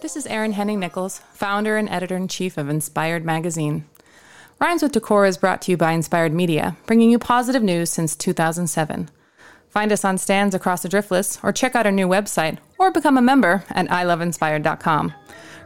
This 0.00 0.16
is 0.16 0.26
Aryn 0.26 0.54
Henning 0.54 0.80
Nichols, 0.80 1.18
founder 1.34 1.76
and 1.76 1.86
editor 1.90 2.16
in 2.16 2.26
chief 2.26 2.56
of 2.56 2.70
Inspired 2.70 3.22
Magazine. 3.22 3.84
Rhymes 4.58 4.82
with 4.82 4.92
Decorah 4.92 5.28
is 5.28 5.36
brought 5.36 5.60
to 5.62 5.70
you 5.70 5.76
by 5.76 5.92
Inspired 5.92 6.32
Media, 6.32 6.78
bringing 6.86 7.10
you 7.10 7.18
positive 7.18 7.62
news 7.62 7.90
since 7.90 8.16
2007. 8.16 9.10
Find 9.68 9.92
us 9.92 10.02
on 10.02 10.16
stands 10.16 10.54
across 10.54 10.82
the 10.82 10.88
Driftless, 10.88 11.38
or 11.44 11.52
check 11.52 11.76
out 11.76 11.84
our 11.84 11.92
new 11.92 12.08
website, 12.08 12.56
or 12.78 12.90
become 12.90 13.18
a 13.18 13.22
member 13.22 13.62
at 13.68 13.88
iloveinspired.com, 13.88 15.12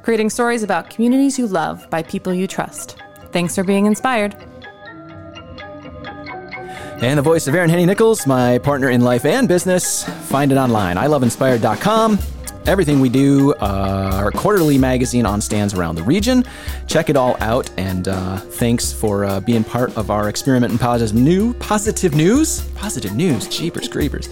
creating 0.02 0.30
stories 0.30 0.64
about 0.64 0.90
communities 0.90 1.38
you 1.38 1.46
love 1.46 1.88
by 1.88 2.02
people 2.02 2.34
you 2.34 2.48
trust. 2.48 3.00
Thanks 3.30 3.54
for 3.54 3.62
being 3.62 3.86
inspired. 3.86 4.34
And 7.00 7.18
the 7.18 7.22
voice 7.22 7.46
of 7.46 7.54
Aryn 7.54 7.68
Henning 7.70 7.86
Nichols, 7.86 8.26
my 8.26 8.58
partner 8.58 8.90
in 8.90 9.00
life 9.00 9.24
and 9.24 9.46
business. 9.46 10.02
Find 10.28 10.50
it 10.50 10.58
online, 10.58 10.96
iloveinspired.com. 10.96 12.18
Everything 12.66 13.00
we 13.00 13.10
do, 13.10 13.52
uh, 13.54 14.10
our 14.14 14.30
quarterly 14.30 14.78
magazine 14.78 15.26
on 15.26 15.40
stands 15.40 15.74
around 15.74 15.96
the 15.96 16.02
region. 16.02 16.44
Check 16.86 17.10
it 17.10 17.16
all 17.16 17.36
out, 17.40 17.70
and 17.76 18.08
uh, 18.08 18.38
thanks 18.38 18.92
for 18.92 19.24
uh, 19.24 19.40
being 19.40 19.64
part 19.64 19.96
of 19.98 20.10
our 20.10 20.28
experiment 20.30 20.72
in 20.72 20.78
positive 20.78 21.14
new 21.20 21.52
positive 21.54 22.14
news. 22.14 22.62
Positive 22.70 23.14
news, 23.14 23.46
jeepers 23.48 23.86
creepers. 23.86 24.28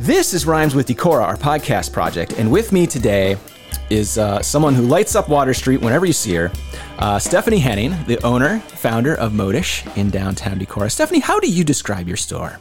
This 0.00 0.34
is 0.34 0.46
Rhymes 0.46 0.74
with 0.74 0.88
Decorah, 0.88 1.22
our 1.22 1.36
podcast 1.36 1.92
project, 1.92 2.32
and 2.38 2.50
with 2.50 2.72
me 2.72 2.86
today 2.86 3.36
is 3.90 4.18
uh, 4.18 4.42
someone 4.42 4.74
who 4.74 4.82
lights 4.82 5.14
up 5.14 5.28
Water 5.28 5.54
Street 5.54 5.80
whenever 5.80 6.06
you 6.06 6.12
see 6.12 6.34
her, 6.34 6.50
uh, 6.98 7.18
Stephanie 7.18 7.58
Henning, 7.58 7.94
the 8.06 8.20
owner, 8.24 8.60
founder 8.60 9.14
of 9.14 9.32
Modish 9.32 9.86
in 9.96 10.10
downtown 10.10 10.58
Decorah. 10.58 10.90
Stephanie, 10.90 11.20
how 11.20 11.40
do 11.40 11.50
you 11.50 11.64
describe 11.64 12.06
your 12.06 12.16
store? 12.16 12.58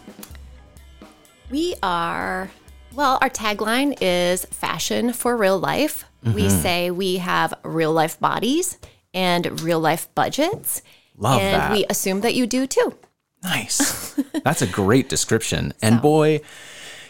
We 1.49 1.75
are, 1.81 2.49
well, 2.97 3.17
our 3.21 3.29
tagline 3.29 3.95
is 4.01 4.43
fashion 4.45 5.13
for 5.13 5.37
real 5.37 5.57
life. 5.59 6.03
We 6.23 6.31
Mm-hmm. 6.47 6.61
say 6.61 6.91
we 6.91 7.17
have 7.17 7.53
real 7.63 7.93
life 7.93 8.19
bodies 8.19 8.77
and 9.13 9.61
real 9.61 9.79
life 9.79 10.09
budgets. 10.15 10.81
Love 11.15 11.39
and 11.41 11.61
that. 11.61 11.71
we 11.71 11.85
assume 11.89 12.21
that 12.21 12.33
you 12.35 12.45
do 12.47 12.67
too. 12.67 12.95
Nice. 13.43 14.13
That's 14.43 14.61
a 14.61 14.67
great 14.67 15.07
description. 15.09 15.73
And 15.81 16.01
boy, 16.01 16.41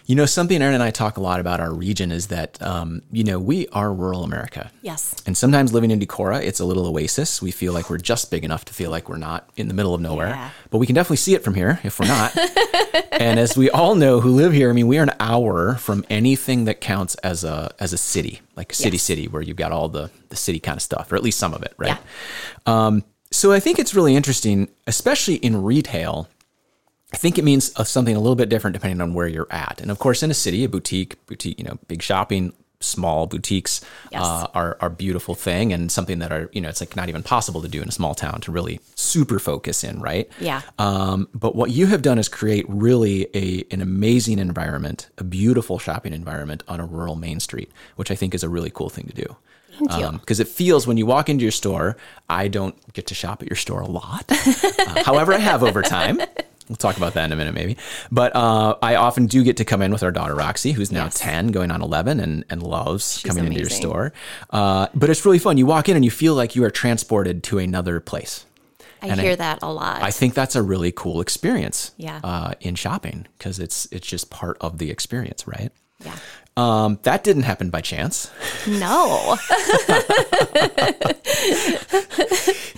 you 0.08 0.15
know, 0.15 0.26
something 0.26 0.62
Aryn 0.62 0.74
and 0.74 0.82
I 0.82 0.89
talk 0.89 1.17
a 1.17 1.22
lot 1.22 1.41
about 1.41 1.60
our 1.60 1.74
region 1.74 2.13
is 2.13 2.28
that, 2.28 2.62
um, 2.62 3.02
you 3.12 3.26
know, 3.26 3.39
we 3.39 3.67
are 3.70 3.93
rural 3.93 4.24
America. 4.24 4.72
Yes. 4.82 5.13
And 5.26 5.38
sometimes 5.38 5.74
living 5.74 5.91
in 5.91 6.00
Decorah, 6.00 6.41
it's 6.41 6.62
a 6.62 6.65
little 6.65 6.88
oasis. 6.88 7.41
We 7.41 7.52
feel 7.52 7.74
like 7.74 7.89
we're 7.89 7.98
just 7.98 8.32
big 8.32 8.46
enough 8.46 8.63
to 8.65 8.74
feel 8.74 8.89
like 8.89 9.10
we're 9.10 9.17
not 9.17 9.50
in 9.58 9.67
the 9.67 9.74
middle 9.74 9.93
of 9.93 10.00
nowhere. 10.00 10.30
Yeah. 10.30 10.50
But 10.70 10.78
we 10.78 10.86
can 10.86 10.96
definitely 10.96 11.17
see 11.17 11.36
it 11.36 11.43
from 11.43 11.56
here 11.56 11.82
if 11.84 12.00
we're 12.00 12.08
not. 12.08 12.38
and 13.12 13.38
as 13.38 13.58
we 13.58 13.70
all 13.70 13.96
know 13.96 14.22
who 14.22 14.32
live 14.32 14.54
here, 14.54 14.70
I 14.70 14.74
mean, 14.74 14.88
we 14.88 14.98
are 14.98 15.04
an 15.04 15.13
hour 15.20 15.76
from 15.76 16.06
anything 16.10 16.63
that 16.65 16.80
counts 16.80 17.15
as 17.15 17.43
a 17.43 17.76
as 17.78 17.91
a 17.91 17.98
city, 17.98 18.39
like 18.56 18.74
city 18.74 18.96
Yes. 18.96 19.04
city, 19.04 19.28
where 19.28 19.41
you've 19.41 19.58
got 19.58 19.74
all 19.74 19.89
the 19.89 20.10
the 20.30 20.38
city 20.38 20.60
kind 20.60 20.78
of 20.78 20.82
stuff, 20.82 21.12
or 21.12 21.17
at 21.17 21.24
least 21.24 21.38
some 21.38 21.54
of 21.54 21.63
it, 21.63 21.74
right? 21.78 21.98
Yeah. 22.65 22.88
Um, 22.88 23.04
so 23.30 23.52
I 23.52 23.60
think 23.60 23.78
it's 23.78 23.93
really 23.93 24.15
interesting, 24.15 24.70
especially 24.88 25.36
in 25.36 25.62
retail. 25.63 26.30
I 27.13 27.17
think 27.17 27.38
it 27.38 27.43
means 27.43 27.72
uh, 27.78 27.84
something 27.84 28.15
a 28.15 28.20
little 28.20 28.36
bit 28.36 28.50
different 28.50 28.74
depending 28.74 29.00
on 29.02 29.13
where 29.13 29.28
you're 29.28 29.48
at. 29.50 29.80
And 29.82 29.89
of 29.91 30.00
course, 30.00 30.24
in 30.24 30.32
a 30.32 30.34
city, 30.34 30.63
a 30.65 30.70
boutique, 30.70 31.26
boutique, 31.26 31.58
you 31.58 31.63
know, 31.65 31.78
big 31.88 32.02
shopping, 32.02 32.52
small 32.80 33.26
boutiques 33.26 33.82
Yes. 34.12 34.22
uh, 34.24 34.48
are 34.54 34.78
are 34.82 34.88
a 34.89 34.91
beautiful 34.91 35.34
thing 35.34 35.74
and 35.74 35.91
something 35.91 36.20
that 36.20 36.32
are 36.32 36.48
you 36.54 36.62
know 36.62 36.70
it's 36.70 36.80
like 36.80 36.96
not 36.96 37.10
even 37.10 37.24
possible 37.24 37.60
to 37.63 37.67
do 37.67 37.82
in 37.82 37.88
a 37.89 37.91
small 37.91 38.13
town 38.13 38.39
to 38.41 38.52
really 38.52 38.80
super 38.96 39.39
focus 39.39 39.84
in, 39.84 40.00
right? 40.00 40.30
Yeah. 40.39 40.62
Um, 40.78 41.28
but 41.34 41.56
what 41.56 41.72
you 41.72 41.88
have 41.88 42.02
done 42.04 42.20
is 42.20 42.28
create 42.30 42.65
really 42.67 43.28
a 43.34 43.63
an 43.72 43.82
amazing 43.82 44.38
environment, 44.38 45.08
a 45.17 45.24
beautiful 45.24 45.80
shopping 45.80 46.13
environment 46.13 46.62
on 46.67 46.80
a 46.80 46.86
rural 46.86 47.15
main 47.15 47.39
street, 47.39 47.72
which 47.96 48.12
I 48.12 48.15
think 48.15 48.36
is 48.36 48.43
a 48.43 48.50
really 48.50 48.70
cool 48.70 48.89
thing 48.89 49.06
to 49.08 49.13
do. 49.13 49.36
Because 50.20 50.39
it 50.39 50.48
feels 50.48 50.86
when 50.88 50.98
you 50.98 51.06
walk 51.06 51.30
into 51.30 51.43
your 51.43 51.52
store, 51.52 51.98
I 52.30 52.48
don't 52.48 52.76
get 52.93 53.08
to 53.08 53.15
shop 53.15 53.41
at 53.43 53.48
your 53.50 53.56
store 53.58 53.82
a 53.82 53.88
lot. 53.88 54.26
Uh, 54.88 55.04
however, 55.04 55.34
I 55.34 55.38
have 55.39 55.63
over 55.63 55.82
time. 55.82 56.22
We'll 56.69 56.75
talk 56.75 56.97
about 56.97 57.13
that 57.13 57.25
in 57.25 57.32
a 57.32 57.36
minute, 57.36 57.53
maybe. 57.53 57.77
But 58.12 58.36
uh, 58.36 58.75
I 58.82 58.95
often 58.95 59.25
do 59.27 59.43
get 59.43 59.58
to 59.58 59.65
come 59.65 59.82
in 59.82 59.91
with 59.91 60.03
our 60.03 60.12
daughter 60.12 60.36
Roxy, 60.36 60.73
who's 60.73 60.91
now 60.91 61.06
Yes. 61.06 61.19
10, 61.19 61.47
going 61.47 61.71
on 61.71 61.82
11, 61.82 62.19
and, 62.19 62.43
and 62.49 62.62
loves 62.62 63.21
coming 63.25 63.45
into 63.45 63.60
your 63.60 63.69
store. 63.69 64.12
Uh, 64.49 64.88
but 64.93 65.10
it's 65.10 65.25
really 65.25 65.39
fun. 65.39 65.58
You 65.58 65.65
walk 65.65 65.88
in 65.88 65.95
and 65.95 66.03
you 66.03 66.12
feel 66.12 66.34
like 66.36 66.56
you 66.56 66.63
are 66.65 66.71
transported 66.71 67.43
to 67.45 67.58
another 67.60 67.99
place. 68.01 68.45
I 69.01 69.08
and 69.08 69.19
I- 69.21 69.23
hear 69.23 69.36
that 69.36 69.60
a 69.62 69.71
lot. 69.71 70.01
I 70.01 70.12
think 70.12 70.34
that's 70.34 70.56
a 70.56 70.62
really 70.63 70.91
cool 70.91 71.21
experience 71.21 71.91
Yeah. 71.97 72.19
uh, 72.23 72.53
in 72.62 72.75
shopping 72.75 73.27
because 73.38 73.60
it's 73.60 73.88
it's 73.91 74.08
just 74.08 74.30
part 74.30 74.58
of 74.60 74.80
the 74.80 74.89
experience, 74.91 75.47
right? 75.47 75.71
yeah. 76.03 76.15
Um, 76.58 76.98
that 77.04 77.24
didn't 77.24 77.43
happen 77.43 77.70
by 77.70 77.82
chance. 77.82 78.32
No. 78.67 79.38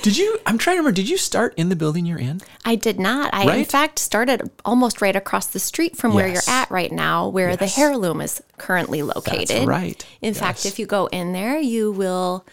Did 0.01 0.17
you? 0.17 0.37
I'm 0.45 0.57
trying 0.57 0.75
to 0.75 0.79
remember. 0.79 0.91
Did 0.91 1.07
you 1.09 1.17
start 1.17 1.53
in 1.55 1.69
the 1.69 1.75
building 1.75 2.05
you're 2.05 2.19
in? 2.19 2.41
I 2.65 2.75
did 2.75 2.99
not. 2.99 3.33
I, 3.33 3.55
in 3.55 3.65
fact, 3.65 3.99
started 3.99 4.49
almost 4.65 5.01
right 5.01 5.15
across 5.15 5.47
the 5.47 5.59
street 5.59 5.95
from 5.97 6.13
where 6.13 6.27
you're 6.27 6.41
at 6.47 6.69
right 6.69 6.91
now, 6.91 7.29
where 7.29 7.55
the 7.55 7.73
heirloom 7.77 8.19
is 8.21 8.43
currently 8.57 9.01
located. 9.01 9.67
right. 9.67 10.05
In 10.21 10.33
fact, 10.33 10.65
if 10.65 10.77
you 10.77 10.85
go 10.85 11.07
in 11.07 11.31
there, 11.33 11.57
you 11.57 11.91
will, 11.91 12.45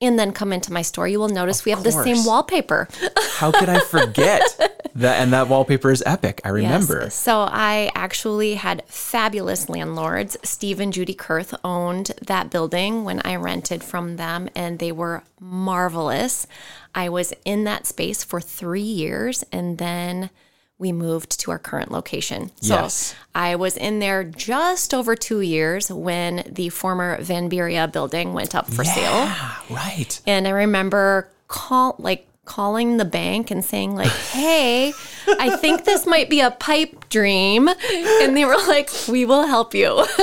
and 0.00 0.18
then 0.18 0.32
come 0.32 0.52
into 0.52 0.72
my 0.72 0.82
store, 0.82 1.08
you 1.08 1.18
will 1.18 1.28
notice 1.28 1.64
we 1.64 1.70
have 1.72 1.82
the 1.84 1.92
same 1.92 2.24
wallpaper. 2.24 2.88
How 3.36 3.50
could 3.52 3.68
I 3.68 3.80
forget? 3.80 4.42
that 4.94 5.20
and 5.20 5.32
that 5.32 5.48
wallpaper 5.48 5.90
is 5.90 6.02
epic. 6.06 6.40
I 6.44 6.48
remember. 6.48 7.02
Yes. 7.02 7.14
So 7.14 7.40
I 7.40 7.90
actually 7.94 8.54
had 8.54 8.84
fabulous 8.86 9.68
landlords. 9.68 10.36
Steve 10.42 10.80
and 10.80 10.92
Judy 10.92 11.14
Kurth 11.14 11.54
owned 11.64 12.12
that 12.26 12.50
building 12.50 13.04
when 13.04 13.20
I 13.24 13.36
rented 13.36 13.82
from 13.82 14.16
them, 14.16 14.48
and 14.54 14.78
they 14.78 14.92
were 14.92 15.22
marvelous. 15.40 16.46
I 16.94 17.08
was 17.08 17.32
in 17.44 17.64
that 17.64 17.86
space 17.86 18.22
for 18.22 18.40
three 18.40 18.80
years, 18.82 19.44
and 19.50 19.78
then 19.78 20.30
we 20.78 20.90
moved 20.92 21.38
to 21.40 21.50
our 21.52 21.58
current 21.60 21.92
location. 21.92 22.50
So 22.60 22.74
Yes. 22.74 23.14
I 23.34 23.54
was 23.54 23.76
in 23.76 24.00
there 24.00 24.24
just 24.24 24.92
over 24.92 25.14
two 25.14 25.40
years 25.40 25.90
when 25.92 26.42
the 26.50 26.70
former 26.70 27.18
Vanberia 27.18 27.90
building 27.90 28.32
went 28.34 28.54
up 28.54 28.68
for 28.68 28.82
sale. 28.84 29.24
Yeah, 29.26 29.54
right. 29.70 30.20
And 30.26 30.46
I 30.48 30.50
remember 30.50 31.28
call 31.46 31.94
like 31.98 32.26
calling 32.44 32.96
the 32.96 33.04
bank 33.04 33.50
and 33.50 33.64
saying 33.64 33.94
like, 33.94 34.10
"Hey, 34.10 34.92
I 35.38 35.56
think 35.56 35.84
this 35.84 36.06
might 36.06 36.28
be 36.28 36.40
a 36.40 36.50
pipe 36.50 37.08
dream." 37.08 37.68
And 37.68 38.36
they 38.36 38.44
were 38.44 38.56
like, 38.68 38.90
"We 39.08 39.24
will 39.24 39.46
help 39.46 39.74
you." 39.74 40.04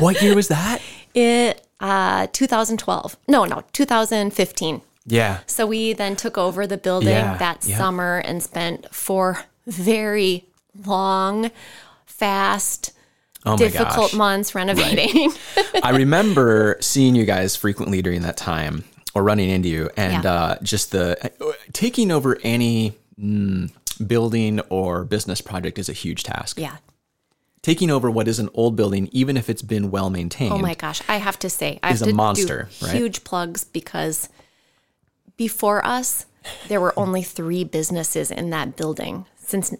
What 0.00 0.20
year 0.22 0.34
was 0.34 0.48
that? 0.48 0.80
It 1.14 1.64
uh 1.80 2.26
2012. 2.32 3.16
No, 3.28 3.44
no, 3.44 3.62
2015. 3.72 4.80
Yeah. 5.06 5.40
So 5.46 5.66
we 5.66 5.92
then 5.92 6.16
took 6.16 6.38
over 6.38 6.66
the 6.66 6.76
building 6.78 7.08
Yeah, 7.10 7.36
that 7.38 7.64
yeah. 7.66 7.76
summer 7.76 8.18
and 8.18 8.42
spent 8.42 8.92
four 8.94 9.44
very 9.66 10.46
long, 10.86 11.50
fast, 12.06 12.92
Oh 13.44 13.56
difficult 13.56 14.10
gosh. 14.10 14.14
months 14.14 14.54
renovating. 14.54 15.32
I 15.82 15.90
remember 15.96 16.76
seeing 16.80 17.14
you 17.16 17.24
guys 17.24 17.56
frequently 17.56 18.00
during 18.00 18.22
that 18.22 18.36
time 18.36 18.84
or 19.14 19.22
running 19.22 19.48
into 19.50 19.68
you 19.68 19.90
and 19.96 20.24
Yeah. 20.24 20.32
uh, 20.32 20.58
just 20.62 20.90
the 20.92 21.30
taking 21.72 22.10
over 22.10 22.38
any 22.42 22.96
mm, 23.20 23.70
building 24.06 24.60
or 24.70 25.04
business 25.04 25.40
project 25.40 25.78
is 25.78 25.88
a 25.88 25.92
huge 25.92 26.22
task. 26.22 26.58
yeah. 26.58 26.76
Taking 27.62 27.90
over 27.92 28.10
what 28.10 28.26
is 28.26 28.40
an 28.40 28.48
old 28.54 28.74
building, 28.74 29.08
even 29.12 29.36
if 29.36 29.48
it's 29.48 29.62
been 29.62 29.92
well 29.92 30.10
maintained. 30.10 30.52
Oh 30.52 30.58
my 30.58 30.74
gosh, 30.74 31.00
I 31.08 31.18
have 31.18 31.38
to 31.40 31.48
say, 31.48 31.78
I 31.84 31.88
have 31.88 31.94
is 31.96 32.02
a 32.02 32.06
to 32.06 32.12
monster, 32.12 32.68
right? 32.82 32.92
huge 32.96 33.22
plugs 33.22 33.62
because 33.62 34.28
before 35.36 35.84
us, 35.86 36.26
there 36.66 36.80
were 36.80 36.92
only 36.98 37.22
three 37.22 37.62
businesses 37.62 38.32
in 38.32 38.50
that 38.50 38.74
building 38.76 39.26
since 39.36 39.70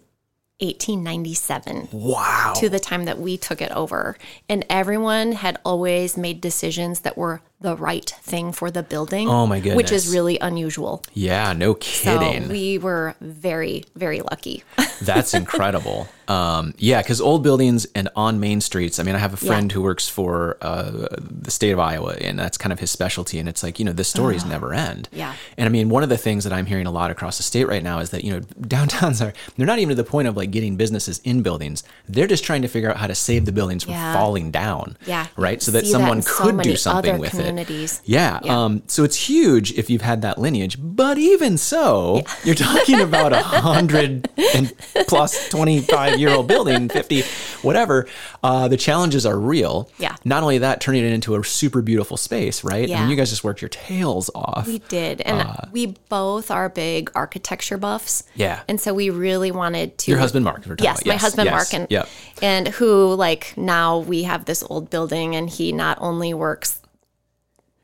1897 0.61 1.89
Wow. 1.93 2.53
to 2.57 2.69
the 2.69 2.79
time 2.79 3.05
that 3.07 3.19
we 3.19 3.37
took 3.37 3.61
it 3.61 3.73
over. 3.73 4.17
And 4.49 4.65
everyone 4.71 5.33
had 5.33 5.59
always 5.65 6.17
made 6.17 6.41
decisions 6.41 7.01
that 7.01 7.17
were 7.19 7.43
the 7.63 7.77
right 7.77 8.09
thing 8.23 8.53
for 8.53 8.71
the 8.71 8.83
building. 8.83 9.29
Oh 9.29 9.47
my 9.47 9.59
goodness. 9.61 9.77
Which 9.77 9.93
is 9.93 10.13
really 10.13 10.39
unusual. 10.41 11.03
yeah, 11.15 11.53
no 11.53 11.75
So 11.75 11.79
kidding. 11.81 12.49
we 12.49 12.79
were 12.79 13.15
very, 13.21 13.85
very 13.97 14.21
lucky. 14.21 14.63
That's 15.01 15.35
incredible. 15.35 16.09
Um, 16.29 16.75
yeah, 16.79 17.03
because 17.03 17.21
old 17.21 17.43
buildings 17.43 17.87
and 17.95 18.09
on 18.17 18.39
main 18.41 18.61
streets. 18.61 18.99
I 18.99 19.03
mean, 19.03 19.15
I 19.15 19.19
have 19.19 19.35
a 19.35 19.37
friend 19.37 19.71
who 19.73 19.83
works 19.83 20.09
for 20.09 20.57
uh, 20.63 21.09
the 21.21 21.51
state 21.51 21.73
of 21.73 21.79
Iowa, 21.81 22.15
and 22.21 22.39
that's 22.39 22.57
kind 22.57 22.73
of 22.73 22.79
his 22.79 22.91
specialty. 22.91 23.39
And 23.41 23.49
it's 23.49 23.63
like, 23.63 23.79
you 23.81 23.85
know, 23.85 23.93
the 23.93 24.05
stories 24.05 24.45
never 24.47 24.73
end. 24.73 25.09
Yeah. 25.13 25.35
And 25.59 25.67
I 25.67 25.71
mean, 25.71 25.89
one 25.89 26.03
of 26.05 26.09
the 26.09 26.17
things 26.17 26.45
that 26.45 26.53
I'm 26.53 26.65
hearing 26.67 26.87
a 26.87 26.91
lot 26.93 27.11
across 27.11 27.37
the 27.37 27.43
state 27.43 27.67
right 27.67 27.83
now 27.83 27.99
is 27.99 28.11
that, 28.11 28.23
you 28.25 28.33
know, 28.33 28.41
downtowns 28.61 29.25
are, 29.27 29.33
they're 29.57 29.67
not 29.67 29.81
even 29.81 29.91
to 29.91 29.95
the 30.03 30.09
point 30.09 30.29
of 30.29 30.37
like 30.37 30.53
getting 30.53 30.77
businesses 30.77 31.21
in 31.25 31.43
buildings. 31.43 31.83
They're 32.09 32.29
just 32.29 32.45
trying 32.45 32.63
to 32.63 32.69
figure 32.69 32.89
out 32.91 32.97
how 32.97 33.09
to 33.09 33.15
save 33.17 33.45
the 33.45 33.53
buildings 33.53 33.83
from 33.83 33.93
Yeah. 33.95 34.15
falling 34.15 34.51
down. 34.53 34.97
Yeah. 35.05 35.27
Right. 35.37 35.61
So 35.61 35.73
that 35.73 35.85
See 35.85 35.93
that 35.93 35.99
someone 35.99 36.23
so 36.23 36.33
could 36.45 36.61
do 36.63 36.77
something 36.77 37.19
with 37.19 37.31
communities. 37.31 37.52
It. 37.59 38.01
Yeah. 38.05 38.41
Yeah. 38.45 38.65
Um, 38.65 38.83
so 38.87 39.05
it's 39.05 39.17
huge 39.29 39.73
if 39.73 39.89
you've 39.91 40.03
had 40.03 40.23
that 40.23 40.39
lineage. 40.39 40.77
But 40.81 41.19
even 41.19 41.57
so, 41.59 42.23
you're 42.45 42.55
talking 42.55 43.01
about 43.01 43.33
a 43.33 43.43
hundred 43.43 44.29
and 44.55 44.73
plus 45.09 45.49
25 45.51 46.19
year 46.19 46.31
old 46.31 46.49
building, 46.49 46.89
50, 46.89 47.23
whatever. 47.63 48.07
Uh, 48.43 48.69
the 48.69 48.77
challenges 48.77 49.25
are 49.27 49.39
real. 49.39 49.91
Yeah. 49.99 50.17
Not 50.25 50.43
only 50.43 50.59
that, 50.59 50.81
turning 50.81 51.05
it 51.05 51.13
into 51.13 51.35
a 51.37 51.45
super 51.45 51.83
beautiful 51.83 52.17
space, 52.17 52.65
right? 52.65 52.85
I 52.89 52.91
Yeah. 52.91 53.01
mean, 53.03 53.11
you 53.11 53.17
guys 53.17 53.31
just 53.31 53.45
worked 53.45 53.63
your 53.63 53.69
tails 53.69 54.31
off. 54.35 54.67
We 54.67 54.79
did. 54.81 55.21
And 55.23 55.41
Uh, 55.43 55.55
we 55.73 55.87
both 56.09 56.51
are 56.51 56.69
big 56.69 57.11
architecture 57.15 57.79
buffs. 57.79 58.25
Yeah. 58.35 58.61
And 58.69 58.81
so 58.81 58.93
we 58.95 59.11
really 59.11 59.51
wanted 59.51 59.97
to 59.99 60.11
Your 60.11 60.21
husband, 60.21 60.45
Mark, 60.45 60.59
we're 60.67 60.77
talking 60.77 60.85
Yes, 60.85 61.01
about. 61.01 61.07
my 61.07 61.15
Yes, 61.15 61.21
husband 61.23 61.47
yes, 61.47 61.53
Mark 61.55 61.75
and 61.75 61.87
yep. 61.91 62.09
and 62.43 62.69
who 62.69 63.15
like 63.15 63.55
now 63.57 63.99
we 63.99 64.25
have 64.25 64.45
this 64.45 64.63
old 64.69 64.91
building 64.91 65.35
and 65.37 65.49
he 65.49 65.73
not 65.73 65.99
only 66.01 66.35
works 66.35 66.81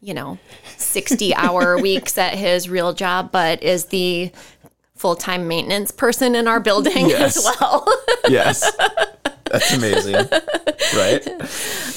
you 0.00 0.14
know 0.14 0.38
60 0.76 1.34
hour 1.34 1.76
weeks 1.82 2.16
at 2.18 2.34
his 2.34 2.68
real 2.68 2.92
job 2.92 3.30
but 3.32 3.62
is 3.62 3.86
the 3.86 4.30
full-time 4.94 5.46
maintenance 5.46 5.90
person 5.90 6.34
in 6.34 6.48
our 6.48 6.58
building 6.60 7.08
Yes. 7.08 7.36
as 7.36 7.44
well. 7.60 7.86
yes. 8.28 8.70
That's 9.50 9.72
amazing. 9.72 10.14
right? 10.96 11.26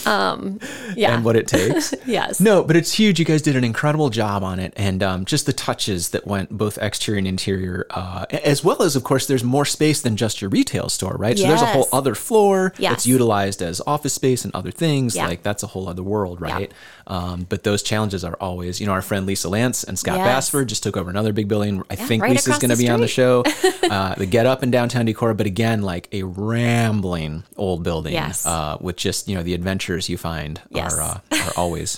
yeah. 0.96 1.16
And 1.16 1.24
what 1.26 1.36
it 1.36 1.48
takes. 1.48 1.94
yes. 2.06 2.40
No, 2.40 2.64
but 2.64 2.76
it's 2.76 2.94
huge. 2.94 3.20
You 3.20 3.26
guys 3.26 3.42
did 3.42 3.56
an 3.56 3.64
incredible 3.64 4.10
job 4.10 4.44
on 4.44 4.60
it, 4.60 4.74
and 4.76 5.04
um, 5.04 5.26
just 5.26 5.46
the 5.46 5.54
touches 5.54 6.10
that 6.10 6.26
went 6.26 6.50
both 6.50 6.78
exterior 6.80 7.18
and 7.20 7.28
interior, 7.28 7.86
uh, 7.92 8.26
as 8.32 8.64
well 8.64 8.82
as, 8.82 8.96
of 8.96 9.04
course, 9.04 9.28
there's 9.28 9.44
more 9.44 9.66
space 9.66 10.02
than 10.02 10.18
just 10.18 10.42
your 10.42 10.50
retail 10.50 10.90
store, 10.90 11.16
right? 11.18 11.38
So 11.38 11.48
there's 11.48 11.62
a 11.62 11.66
whole 11.68 11.88
other 11.94 12.16
floor 12.16 12.74
Yes. 12.78 12.92
that's 12.92 13.08
utilized 13.08 13.62
as 13.62 13.82
office 13.86 14.14
space 14.14 14.46
and 14.46 14.54
other 14.56 14.72
things. 14.72 15.16
Yeah. 15.16 15.28
Like 15.28 15.44
that's 15.44 15.64
a 15.64 15.68
whole 15.68 15.88
other 15.88 16.04
world, 16.04 16.42
right? 16.42 16.72
Um, 17.08 17.46
but 17.50 17.64
those 17.64 17.84
challenges 17.84 18.24
are 18.24 18.36
always, 18.40 18.80
you 18.80 18.86
know, 18.88 18.94
our 18.94 19.02
friend 19.02 19.26
Lisa 19.26 19.50
Lance 19.50 19.84
and 19.84 19.98
Scott 19.98 20.18
Yes. 20.18 20.26
Bassford 20.28 20.70
just 20.70 20.84
took 20.84 20.96
over 20.98 21.10
another 21.10 21.34
big 21.34 21.48
building. 21.48 21.84
I 21.90 21.96
think 21.96 22.24
right 22.24 22.32
Lisa's 22.32 22.58
going 22.60 22.72
to 22.72 22.78
be 22.78 22.90
on 22.90 23.02
the 23.02 23.08
show. 23.08 23.44
uh, 23.84 24.16
the 24.16 24.26
Get 24.26 24.46
Up 24.46 24.64
in 24.64 24.72
downtown 24.72 25.06
Decorah, 25.06 25.36
but 25.36 25.46
again, 25.46 25.82
like 25.82 26.08
a 26.12 26.24
rambling 26.24 27.41
old 27.58 27.84
building 27.84 28.14
Yes. 28.14 28.46
uh, 28.46 28.78
with 28.82 28.96
just 28.98 29.28
you 29.28 29.36
know 29.36 29.44
the 29.44 29.54
adventures 29.54 30.10
you 30.10 30.18
find 30.18 30.62
Yes. 30.70 30.94
are 30.94 31.02
uh, 31.02 31.20
are 31.46 31.54
always 31.58 31.98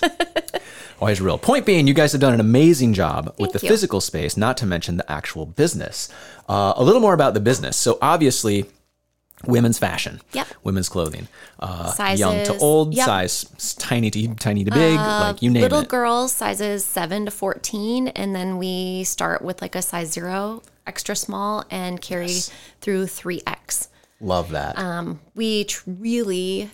always 1.00 1.20
real. 1.20 1.38
Point 1.38 1.66
being, 1.66 1.86
you 1.86 1.94
guys 1.94 2.12
have 2.12 2.20
done 2.20 2.34
an 2.34 2.40
amazing 2.40 2.92
job 2.94 3.34
with 3.38 3.52
the 3.52 3.60
you. 3.60 3.68
physical 3.68 4.00
space, 4.00 4.36
not 4.36 4.56
to 4.58 4.66
mention 4.66 4.96
the 4.96 5.10
actual 5.12 5.46
business. 5.46 6.08
Uh, 6.48 6.72
a 6.76 6.82
little 6.84 7.00
more 7.00 7.14
about 7.14 7.34
the 7.34 7.40
business. 7.40 7.76
So 7.76 7.98
obviously. 8.00 8.66
Women's 9.46 9.78
fashion, 9.78 10.22
Yep. 10.32 10.46
women's 10.62 10.88
clothing, 10.88 11.28
uh, 11.60 11.92
young 12.16 12.44
to 12.46 12.56
old, 12.58 12.94
Yep. 12.94 13.02
Uh, 13.02 13.28
size 13.28 13.74
tiny 13.78 14.10
to 14.10 14.34
tiny 14.36 14.64
to 14.64 14.70
big, 14.70 14.96
like 14.96 15.42
you 15.42 15.50
name 15.50 15.60
Little 15.60 15.80
it. 15.80 15.88
girls 15.88 16.32
sizes 16.32 16.82
7 16.82 17.26
to 17.26 17.30
14 17.30 18.08
and 18.08 18.34
then 18.34 18.56
we 18.56 19.04
start 19.04 19.42
with 19.42 19.60
like 19.60 19.74
a 19.74 19.82
size 19.82 20.12
0 20.12 20.62
extra 20.86 21.14
small 21.14 21.62
and 21.70 22.00
carry 22.00 22.38
through 22.80 23.04
3x. 23.06 23.88
Love 24.20 24.50
that. 24.50 24.78
Um, 24.78 25.20
we 25.34 25.64
tr- 25.64 25.82
really 25.86 26.70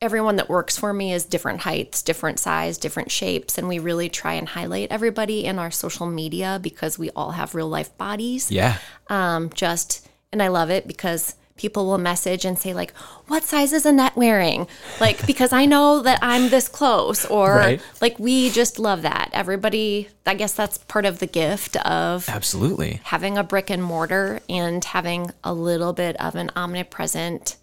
everyone 0.00 0.36
that 0.36 0.48
works 0.48 0.76
for 0.76 0.92
me 0.92 1.14
is 1.14 1.24
different 1.24 1.60
heights 1.60 2.02
different 2.02 2.38
size 2.38 2.76
different 2.76 3.10
shapes 3.10 3.56
and 3.56 3.66
we 3.66 3.78
really 3.78 4.10
try 4.10 4.34
and 4.34 4.48
highlight 4.48 4.90
everybody 4.90 5.46
in 5.46 5.58
our 5.58 5.70
social 5.70 6.06
media 6.06 6.58
because 6.62 6.98
we 6.98 7.08
all 7.10 7.30
have 7.30 7.54
real 7.54 7.68
life 7.68 7.96
bodies 7.96 8.50
yeah, 8.50 8.76
um, 9.08 9.48
just 9.54 10.06
and 10.30 10.42
i 10.42 10.48
love 10.48 10.68
it 10.68 10.86
because 10.86 11.36
people 11.56 11.86
will 11.86 11.98
message 11.98 12.44
and 12.44 12.58
say 12.58 12.74
like 12.74 12.92
what 13.28 13.44
size 13.44 13.72
is 13.72 13.86
annette 13.86 14.16
wearing 14.16 14.66
like 15.00 15.24
because 15.26 15.52
i 15.52 15.64
know 15.64 16.02
that 16.02 16.18
i'm 16.20 16.48
this 16.50 16.66
close 16.68 17.24
or 17.26 17.54
Right. 17.56 17.80
like 18.00 18.18
we 18.18 18.50
just 18.50 18.78
love 18.80 19.02
that 19.02 19.30
everybody 19.32 20.08
i 20.26 20.34
guess 20.34 20.52
that's 20.52 20.78
part 20.78 21.04
of 21.06 21.20
the 21.20 21.26
gift 21.28 21.76
of 21.86 22.28
absolutely. 22.28 23.00
having 23.04 23.38
a 23.38 23.44
brick 23.44 23.70
and 23.70 23.82
mortar 23.84 24.40
and 24.48 24.84
having 24.84 25.30
a 25.44 25.54
little 25.54 25.92
bit 25.92 26.16
of 26.20 26.34
an 26.34 26.50
omnipresent 26.56 27.56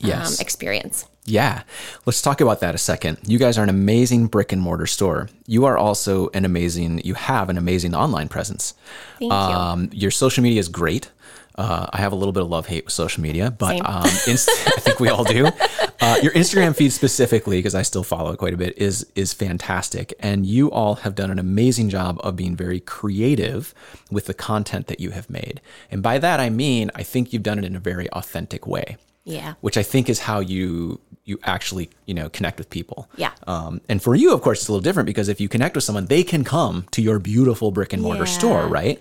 Yes. 0.00 0.38
um, 0.38 0.40
experience. 0.40 1.06
Yeah. 1.24 1.62
Let's 2.06 2.22
talk 2.22 2.40
about 2.40 2.60
that 2.60 2.72
a 2.72 2.78
second. 2.78 3.18
You 3.26 3.36
guys 3.36 3.58
are 3.58 3.64
an 3.64 3.68
amazing 3.68 4.28
brick 4.28 4.52
and 4.52 4.62
mortar 4.62 4.86
store. 4.86 5.28
You 5.44 5.64
are 5.64 5.76
also 5.76 6.28
an 6.34 6.44
amazing, 6.44 7.00
you 7.04 7.14
have 7.14 7.50
an 7.50 7.58
amazing 7.58 7.96
online 7.96 8.28
presence. 8.28 8.74
Thank 9.18 9.32
you. 9.32 9.36
Um, 9.36 9.90
your 9.92 10.12
social 10.12 10.44
media 10.44 10.60
is 10.60 10.68
great. 10.68 11.10
Uh, 11.58 11.86
I 11.92 11.98
have 11.98 12.12
a 12.12 12.14
little 12.14 12.32
bit 12.32 12.44
of 12.44 12.48
love 12.48 12.66
hate 12.68 12.84
with 12.84 12.94
social 12.94 13.20
media, 13.20 13.50
but 13.50 13.84
um, 13.84 14.08
inst- 14.28 14.48
I 14.48 14.80
think 14.80 15.00
we 15.00 15.08
all 15.08 15.24
do. 15.24 15.50
Uh, 16.00 16.16
your 16.22 16.30
Instagram 16.34 16.76
feed 16.76 16.92
specifically, 16.92 17.58
because 17.58 17.74
I 17.74 17.82
still 17.82 18.04
follow 18.04 18.30
it 18.30 18.36
quite 18.36 18.54
a 18.54 18.56
bit, 18.56 18.78
is 18.78 19.04
is 19.16 19.32
fantastic, 19.32 20.14
and 20.20 20.46
you 20.46 20.70
all 20.70 20.94
have 20.94 21.16
done 21.16 21.28
an 21.28 21.40
amazing 21.40 21.88
job 21.88 22.20
of 22.22 22.36
being 22.36 22.54
very 22.54 22.78
creative 22.78 23.74
with 24.08 24.26
the 24.26 24.32
content 24.32 24.86
that 24.86 25.00
you 25.00 25.10
have 25.10 25.28
made. 25.28 25.60
And 25.90 26.00
by 26.00 26.18
that 26.18 26.38
I 26.38 26.50
mean, 26.50 26.92
I 26.94 27.02
think 27.02 27.32
you've 27.32 27.42
done 27.42 27.58
it 27.58 27.64
in 27.64 27.74
a 27.74 27.80
very 27.80 28.08
authentic 28.10 28.64
way 28.64 28.96
Yeah. 29.28 29.54
which 29.60 29.76
I 29.76 29.82
think 29.82 30.08
is 30.08 30.18
how 30.20 30.40
you 30.40 31.00
you 31.24 31.38
actually 31.44 31.90
you 32.06 32.14
know 32.14 32.30
connect 32.30 32.56
with 32.58 32.70
people. 32.70 33.08
Yeah. 33.16 33.32
Um, 33.46 33.82
and 33.90 34.02
for 34.02 34.14
you, 34.14 34.32
of 34.32 34.40
course, 34.40 34.60
it's 34.60 34.68
a 34.68 34.72
little 34.72 34.82
different 34.82 35.06
because 35.06 35.28
if 35.28 35.40
you 35.42 35.48
connect 35.48 35.74
with 35.74 35.84
someone, 35.84 36.06
they 36.06 36.22
can 36.22 36.42
come 36.42 36.86
to 36.92 37.02
your 37.02 37.18
beautiful 37.18 37.70
brick 37.70 37.92
and 37.92 38.02
mortar 38.02 38.24
Yeah. 38.24 38.38
store, 38.38 38.66
right? 38.66 38.98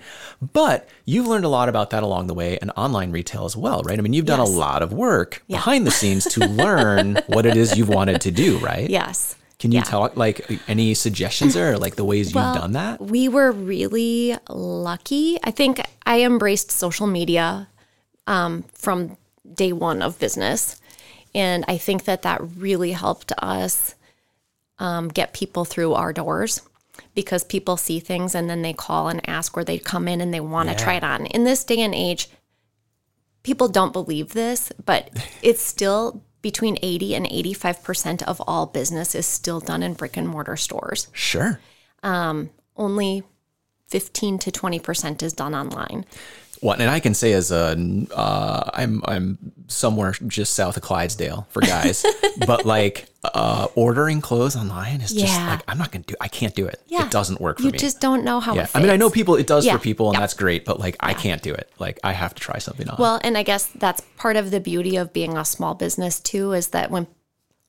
But 0.54 0.90
you've 1.06 1.26
learned 1.26 1.46
a 1.46 1.50
lot 1.50 1.70
about 1.70 1.92
that 1.92 2.04
along 2.04 2.28
the 2.28 2.34
way, 2.34 2.58
and 2.62 2.70
online 2.76 3.12
retail 3.12 3.46
as 3.46 3.56
well, 3.56 3.82
right? 3.84 3.98
I 3.98 4.02
mean, 4.02 4.12
you've 4.14 4.26
done 4.26 4.40
Yes. 4.40 4.50
a 4.50 4.52
lot 4.52 4.84
of 4.84 4.92
work 4.92 5.42
behind 5.48 5.88
the 5.88 5.92
scenes 5.92 6.26
to 6.26 6.42
learn 6.46 7.16
what 7.28 7.46
it 7.46 7.56
is 7.56 7.78
you've 7.78 7.90
wanted 7.90 8.20
to 8.22 8.32
do, 8.32 8.58
right? 8.58 8.90
Yes. 8.90 9.36
Can 9.60 9.72
you 9.72 9.78
Yeah. 9.80 9.84
tell 9.86 10.12
like 10.16 10.46
any 10.68 10.94
suggestions 10.96 11.54
there, 11.54 11.74
or 11.74 11.78
like 11.78 11.96
the 11.96 12.04
ways 12.04 12.34
Well, 12.36 12.52
you've 12.54 12.62
done 12.62 12.74
that? 12.74 13.00
We 13.02 13.30
were 13.30 13.52
really 13.54 14.36
lucky. 14.50 15.40
I 15.46 15.52
think 15.52 15.82
I 16.06 16.24
embraced 16.24 16.72
social 16.72 17.08
media 17.08 17.70
um, 18.28 18.66
from 18.74 19.16
day 19.54 19.72
one 19.74 20.02
of 20.02 20.20
business. 20.20 20.80
And 21.36 21.64
I 21.68 21.78
think 21.78 22.06
that 22.06 22.22
that 22.24 22.42
really 22.58 22.92
helped 22.94 23.32
us 23.40 23.96
um, 24.80 25.08
get 25.10 25.34
people 25.34 25.66
through 25.66 25.94
our 25.94 26.14
doors 26.14 26.62
because 27.14 27.44
people 27.44 27.78
see 27.78 28.00
things 28.00 28.34
and 28.36 28.50
then 28.50 28.62
they 28.62 28.74
call 28.74 29.08
and 29.08 29.28
ask 29.30 29.56
or 29.58 29.64
they 29.64 29.78
come 29.80 30.08
in 30.08 30.22
and 30.22 30.34
they 30.34 30.40
want 30.40 30.70
to 30.70 30.74
Yeah. 30.74 30.80
try 30.84 30.94
it 30.96 31.04
on. 31.04 31.26
In 31.28 31.44
this 31.44 31.64
day 31.64 31.80
and 31.82 31.94
age, 31.94 32.30
people 33.44 33.68
don't 33.68 33.94
believe 33.94 34.34
this, 34.34 34.72
but 34.86 35.10
it's 35.42 35.62
still 35.62 36.24
between 36.42 36.78
80 36.82 37.16
and 37.16 37.26
85% 37.26 38.24
of 38.24 38.42
all 38.48 38.68
business 38.68 39.16
is 39.16 39.26
still 39.26 39.60
done 39.60 39.84
in 39.84 39.94
brick 39.94 40.16
and 40.18 40.28
mortar 40.30 40.56
stores 40.56 41.08
Sure. 41.12 41.60
only 42.04 43.24
15 43.88 44.38
to 44.40 44.52
20% 44.52 45.24
is 45.24 45.34
done 45.34 45.56
online. 45.56 46.06
Well, 46.62 46.80
and 46.80 46.90
I 46.90 47.00
can 47.00 47.14
say 47.14 47.34
as 47.34 47.52
a, 47.52 47.78
uh, 48.16 48.70
I'm 48.74 49.02
I'm 49.06 49.38
somewhere 49.68 50.14
just 50.28 50.56
south 50.56 50.78
of 50.78 50.84
Clydesdale 50.84 51.48
for 51.50 51.62
guys, 51.62 52.06
but 52.48 52.66
like 52.66 53.08
uh, 53.24 53.68
ordering 53.76 54.22
clothes 54.22 54.56
online 54.56 55.02
is 55.02 55.12
just 55.12 55.26
Yeah. 55.34 55.50
like 55.50 55.62
I'm 55.68 55.78
not 55.78 55.92
gonna 55.92 56.06
do. 56.06 56.16
I 56.22 56.28
can't 56.28 56.56
do 56.56 56.66
it. 56.66 56.82
Yeah. 56.88 57.06
It 57.06 57.12
doesn't 57.12 57.40
work 57.42 57.58
for 57.58 57.64
You 57.64 57.70
me. 57.72 57.74
You 57.76 57.80
just 57.80 58.00
don't 58.00 58.24
know 58.24 58.40
how 58.40 58.56
yeah. 58.56 58.68
I 58.74 58.80
mean, 58.80 58.90
I 58.90 58.98
know 58.98 59.10
people. 59.10 59.36
It 59.36 59.48
does 59.48 59.66
Yeah. 59.66 59.74
for 59.74 59.80
people, 59.80 60.08
and 60.08 60.16
Yeah. 60.16 60.20
that's 60.22 60.34
great. 60.34 60.66
But 60.66 60.80
like, 60.80 60.96
I 61.00 61.14
can't 61.14 61.42
do 61.42 61.54
it. 61.54 61.70
Like, 61.80 62.00
I 62.04 62.14
have 62.14 62.34
to 62.36 62.42
try 62.42 62.58
something 62.60 62.90
on. 62.90 62.96
Well, 62.98 63.20
and 63.24 63.38
I 63.38 63.44
guess 63.44 63.66
that's 63.76 64.02
part 64.18 64.36
of 64.36 64.52
the 64.52 64.60
beauty 64.60 64.96
of 64.96 65.14
being 65.14 65.38
a 65.38 65.44
small 65.46 65.74
business 65.76 66.20
too 66.20 66.54
is 66.54 66.70
that 66.70 66.90
when 66.92 67.08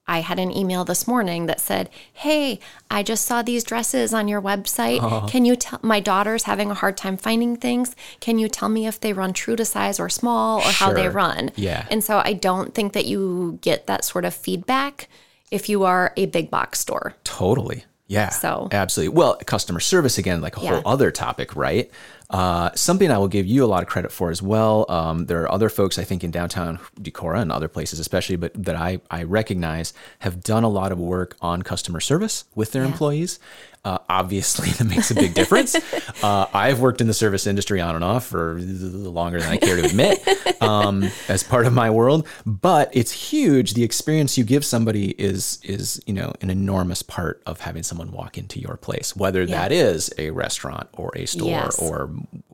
I 0.08 0.20
had 0.20 0.38
an 0.38 0.50
email 0.50 0.84
this 0.84 1.06
morning 1.06 1.46
that 1.46 1.60
said, 1.60 1.90
"Hey, 2.12 2.58
I 2.90 3.02
just 3.02 3.26
saw 3.26 3.42
these 3.42 3.62
dresses 3.62 4.14
on 4.14 4.26
your 4.26 4.40
website. 4.42 5.02
Uh-huh. 5.02 5.26
Can 5.28 5.44
you 5.44 5.54
tell 5.54 5.78
my 5.82 6.00
daughter's 6.00 6.44
having 6.44 6.70
a 6.70 6.74
hard 6.74 6.96
time 6.96 7.16
finding 7.18 7.56
things? 7.56 7.94
Can 8.18 8.38
you 8.38 8.48
tell 8.48 8.68
me 8.70 8.86
if 8.86 8.98
they 8.98 9.12
run 9.12 9.32
true 9.34 9.54
to 9.56 9.64
size 9.64 10.00
or 10.00 10.08
small 10.08 10.58
or 10.58 10.62
how 10.72 10.92
they 10.92 11.08
run?" 11.08 11.50
Yeah. 11.54 11.86
And 11.90 12.02
so 12.02 12.22
I 12.24 12.32
don't 12.32 12.74
think 12.74 12.94
that 12.94 13.04
you 13.04 13.58
get 13.60 13.86
that 13.86 14.04
sort 14.04 14.24
of 14.24 14.34
feedback 14.34 15.08
if 15.50 15.68
you 15.68 15.84
are 15.84 16.12
a 16.16 16.26
big 16.26 16.50
box 16.50 16.80
store. 16.80 17.14
Totally. 17.24 17.84
Yeah. 18.06 18.30
So- 18.30 18.68
absolutely. 18.72 19.14
Well, 19.14 19.36
customer 19.44 19.80
service 19.80 20.16
again, 20.16 20.40
like 20.40 20.56
a 20.56 20.60
whole 20.60 20.82
other 20.86 21.10
topic, 21.10 21.54
right? 21.54 21.90
Uh, 22.30 22.70
something 22.74 23.10
I 23.10 23.16
will 23.16 23.28
give 23.28 23.46
you 23.46 23.64
a 23.64 23.66
lot 23.66 23.82
of 23.82 23.88
credit 23.88 24.12
for 24.12 24.30
as 24.30 24.42
well. 24.42 24.84
Um, 24.90 25.26
there 25.26 25.42
are 25.42 25.50
other 25.50 25.70
folks 25.70 25.98
I 25.98 26.04
think 26.04 26.22
in 26.22 26.30
downtown 26.30 26.78
Decorah 27.00 27.40
and 27.40 27.50
other 27.50 27.68
places, 27.68 27.98
especially, 27.98 28.36
but 28.36 28.52
that 28.54 28.76
I 28.76 29.00
I 29.10 29.22
recognize 29.22 29.94
have 30.18 30.42
done 30.42 30.62
a 30.62 30.68
lot 30.68 30.92
of 30.92 30.98
work 30.98 31.36
on 31.40 31.62
customer 31.62 32.00
service 32.00 32.44
with 32.54 32.72
their 32.72 32.84
employees. 32.84 33.38
Uh, 33.88 33.98
obviously, 34.10 34.68
that 34.78 34.84
makes 34.84 35.10
a 35.10 35.14
big 35.14 35.32
difference. 35.32 35.74
uh, 36.22 36.46
I've 36.52 36.78
worked 36.80 37.00
in 37.00 37.06
the 37.06 37.14
service 37.14 37.46
industry 37.46 37.80
on 37.80 37.94
and 37.94 38.04
off 38.04 38.26
for 38.26 38.58
longer 38.60 39.40
than 39.40 39.48
I 39.48 39.56
care 39.56 39.76
to 39.76 39.84
admit 39.84 40.62
um, 40.62 41.08
as 41.28 41.42
part 41.42 41.66
of 41.66 41.72
my 41.72 41.88
world, 41.88 42.26
but 42.44 42.90
it's 42.92 43.12
huge. 43.12 43.72
The 43.72 43.84
experience 43.84 44.36
you 44.36 44.44
give 44.44 44.62
somebody 44.62 45.12
is 45.12 45.58
is 45.62 46.02
you 46.06 46.12
know 46.12 46.34
an 46.42 46.50
enormous 46.50 47.02
part 47.02 47.42
of 47.46 47.60
having 47.60 47.82
someone 47.82 48.12
walk 48.12 48.36
into 48.36 48.60
your 48.60 48.76
place, 48.76 49.16
whether 49.16 49.46
that 49.46 49.72
is 49.72 50.12
a 50.18 50.30
restaurant 50.32 50.88
or 50.92 51.10
a 51.16 51.24
store 51.24 51.48
Yes. 51.48 51.78
or 51.80 52.10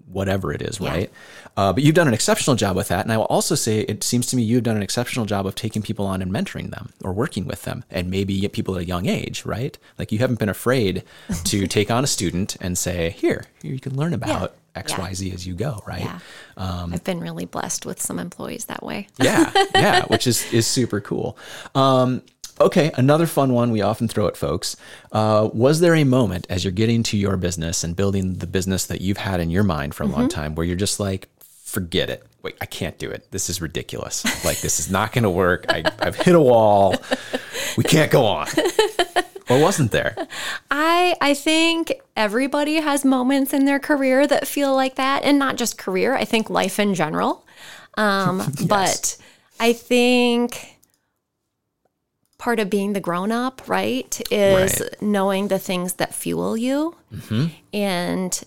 whatever 0.06 0.52
it 0.52 0.62
is, 0.62 0.80
right? 0.80 1.10
Uh, 1.56 1.72
but 1.72 1.82
you've 1.82 1.94
done 1.96 2.06
an 2.06 2.14
exceptional 2.14 2.54
job 2.54 2.76
with 2.76 2.86
that, 2.88 3.04
and 3.04 3.12
I 3.12 3.16
will 3.16 3.24
also 3.24 3.56
say 3.56 3.80
it 3.80 4.04
seems 4.04 4.28
to 4.28 4.36
me 4.36 4.42
you've 4.44 4.62
done 4.62 4.76
an 4.76 4.82
exceptional 4.82 5.26
job 5.26 5.44
of 5.44 5.56
taking 5.56 5.82
people 5.82 6.06
on 6.06 6.22
and 6.22 6.30
mentoring 6.32 6.70
them 6.70 6.90
or 7.02 7.12
working 7.12 7.46
with 7.46 7.62
them, 7.62 7.84
and 7.90 8.08
maybe 8.10 8.46
people 8.48 8.76
at 8.76 8.82
a 8.82 8.84
young 8.84 9.06
age, 9.06 9.44
right? 9.44 9.76
Like 9.98 10.12
you 10.12 10.18
haven't 10.20 10.38
been 10.38 10.48
afraid 10.48 11.02
to 11.44 11.66
take 11.66 11.90
on 11.90 12.04
a 12.04 12.06
student 12.06 12.56
and 12.60 12.76
say, 12.76 13.10
"Here, 13.10 13.46
here 13.62 13.72
you 13.72 13.80
can 13.80 13.96
learn 13.96 14.14
about 14.14 14.56
X, 14.74 14.92
Yeah. 14.92 15.00
Y, 15.00 15.14
Z 15.14 15.32
as 15.32 15.46
you 15.46 15.54
go," 15.54 15.82
right? 15.86 16.02
Yeah. 16.04 16.18
I've 16.56 17.04
been 17.04 17.20
really 17.20 17.44
blessed 17.46 17.86
with 17.86 18.00
some 18.00 18.18
employees 18.18 18.66
that 18.66 18.82
way. 18.82 19.08
yeah, 19.20 19.50
yeah, 19.74 20.04
which 20.06 20.26
is 20.26 20.52
is 20.52 20.66
super 20.66 21.00
cool. 21.00 21.36
Um, 21.74 22.22
okay, 22.60 22.92
another 22.96 23.26
fun 23.26 23.52
one 23.52 23.70
we 23.70 23.80
often 23.82 24.08
throw 24.08 24.26
at 24.26 24.36
folks. 24.36 24.76
Uh, 25.12 25.48
was 25.52 25.80
there 25.80 25.94
a 25.94 26.04
moment 26.04 26.46
as 26.50 26.64
you're 26.64 26.72
getting 26.72 27.02
to 27.04 27.16
your 27.16 27.36
business 27.36 27.82
and 27.84 27.96
building 27.96 28.34
the 28.34 28.46
business 28.46 28.86
that 28.86 29.00
you've 29.00 29.18
had 29.18 29.40
in 29.40 29.50
your 29.50 29.64
mind 29.64 29.94
for 29.94 30.02
a 30.04 30.06
long 30.06 30.28
time 30.28 30.54
where 30.54 30.66
you're 30.66 30.76
just 30.76 31.00
like, 31.00 31.28
forget 31.40 32.08
it. 32.10 32.22
Wait, 32.42 32.54
I 32.60 32.66
can't 32.66 32.98
do 32.98 33.10
it. 33.10 33.30
This 33.30 33.48
is 33.48 33.60
ridiculous. 33.62 34.22
Like 34.44 34.60
this 34.60 34.78
is 34.78 34.90
not 34.90 35.12
going 35.12 35.24
to 35.24 35.30
work. 35.30 35.64
I, 35.68 35.82
I've 35.98 36.14
hit 36.16 36.34
a 36.34 36.40
wall. 36.40 36.94
We 37.76 37.84
can't 37.84 38.10
go 38.10 38.24
on. 38.26 38.46
Or 39.50 39.60
wasn't 39.60 39.90
there? 39.90 40.16
I 40.76 41.14
I 41.20 41.34
think 41.34 41.92
everybody 42.16 42.74
has 42.76 43.04
moments 43.04 43.52
in 43.52 43.64
their 43.64 43.78
career 43.78 44.26
that 44.26 44.48
feel 44.48 44.74
like 44.74 44.96
that, 44.96 45.22
and 45.22 45.38
not 45.38 45.54
just 45.56 45.78
career. 45.78 46.14
I 46.16 46.24
think 46.24 46.50
life 46.50 46.80
in 46.80 46.94
general. 46.94 47.46
Um, 47.96 48.42
But 48.66 49.16
I 49.60 49.72
think 49.72 50.78
part 52.38 52.58
of 52.58 52.68
being 52.68 52.92
the 52.92 53.00
grown 53.00 53.30
up, 53.30 53.62
right, 53.68 54.20
is 54.32 54.80
Right. 54.80 55.00
knowing 55.02 55.46
the 55.48 55.60
things 55.60 55.94
that 55.94 56.12
fuel 56.12 56.56
you, 56.56 56.96
and 57.72 58.42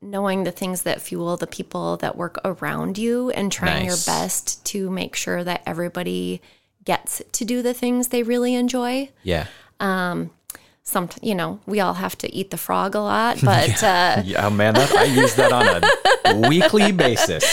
knowing 0.00 0.44
the 0.44 0.50
things 0.50 0.82
that 0.84 1.02
fuel 1.02 1.36
the 1.36 1.46
people 1.46 1.98
that 1.98 2.16
work 2.16 2.38
around 2.42 2.96
you, 2.96 3.28
and 3.32 3.52
trying 3.52 3.86
Nice. 3.86 4.06
your 4.06 4.14
best 4.16 4.64
to 4.72 4.88
make 4.90 5.14
sure 5.14 5.44
that 5.44 5.62
everybody 5.66 6.40
gets 6.84 7.20
to 7.32 7.44
do 7.44 7.60
the 7.60 7.74
things 7.74 8.08
they 8.08 8.22
really 8.22 8.54
enjoy 8.54 9.10
Yeah. 9.22 9.46
Some 10.90 11.08
you 11.22 11.34
know 11.34 11.60
we 11.66 11.80
all 11.80 11.94
have 11.94 12.16
to 12.18 12.32
eat 12.34 12.50
the 12.50 12.56
frog 12.56 12.94
a 12.94 13.00
lot 13.00 13.38
but 13.44 13.82
uh, 13.82 14.22
Yeah, 14.24 14.48
man, 14.50 14.74
that, 14.74 14.92
I 14.92 15.04
use 15.04 15.34
that 15.36 15.52
on 15.52 15.82
a 16.24 16.48
weekly 16.48 16.92
basis. 16.92 17.44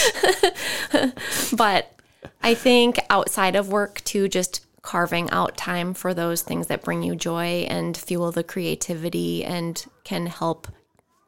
but 1.55 1.93
i 2.41 2.53
think 2.53 2.99
outside 3.09 3.55
of 3.55 3.69
work 3.69 4.03
too 4.03 4.27
just 4.27 4.65
carving 4.81 5.29
out 5.31 5.57
time 5.57 5.93
for 5.93 6.13
those 6.13 6.41
things 6.41 6.67
that 6.67 6.81
bring 6.83 7.03
you 7.03 7.15
joy 7.15 7.65
and 7.69 7.95
fuel 7.97 8.31
the 8.31 8.43
creativity 8.43 9.43
and 9.43 9.85
can 10.03 10.27
help 10.27 10.67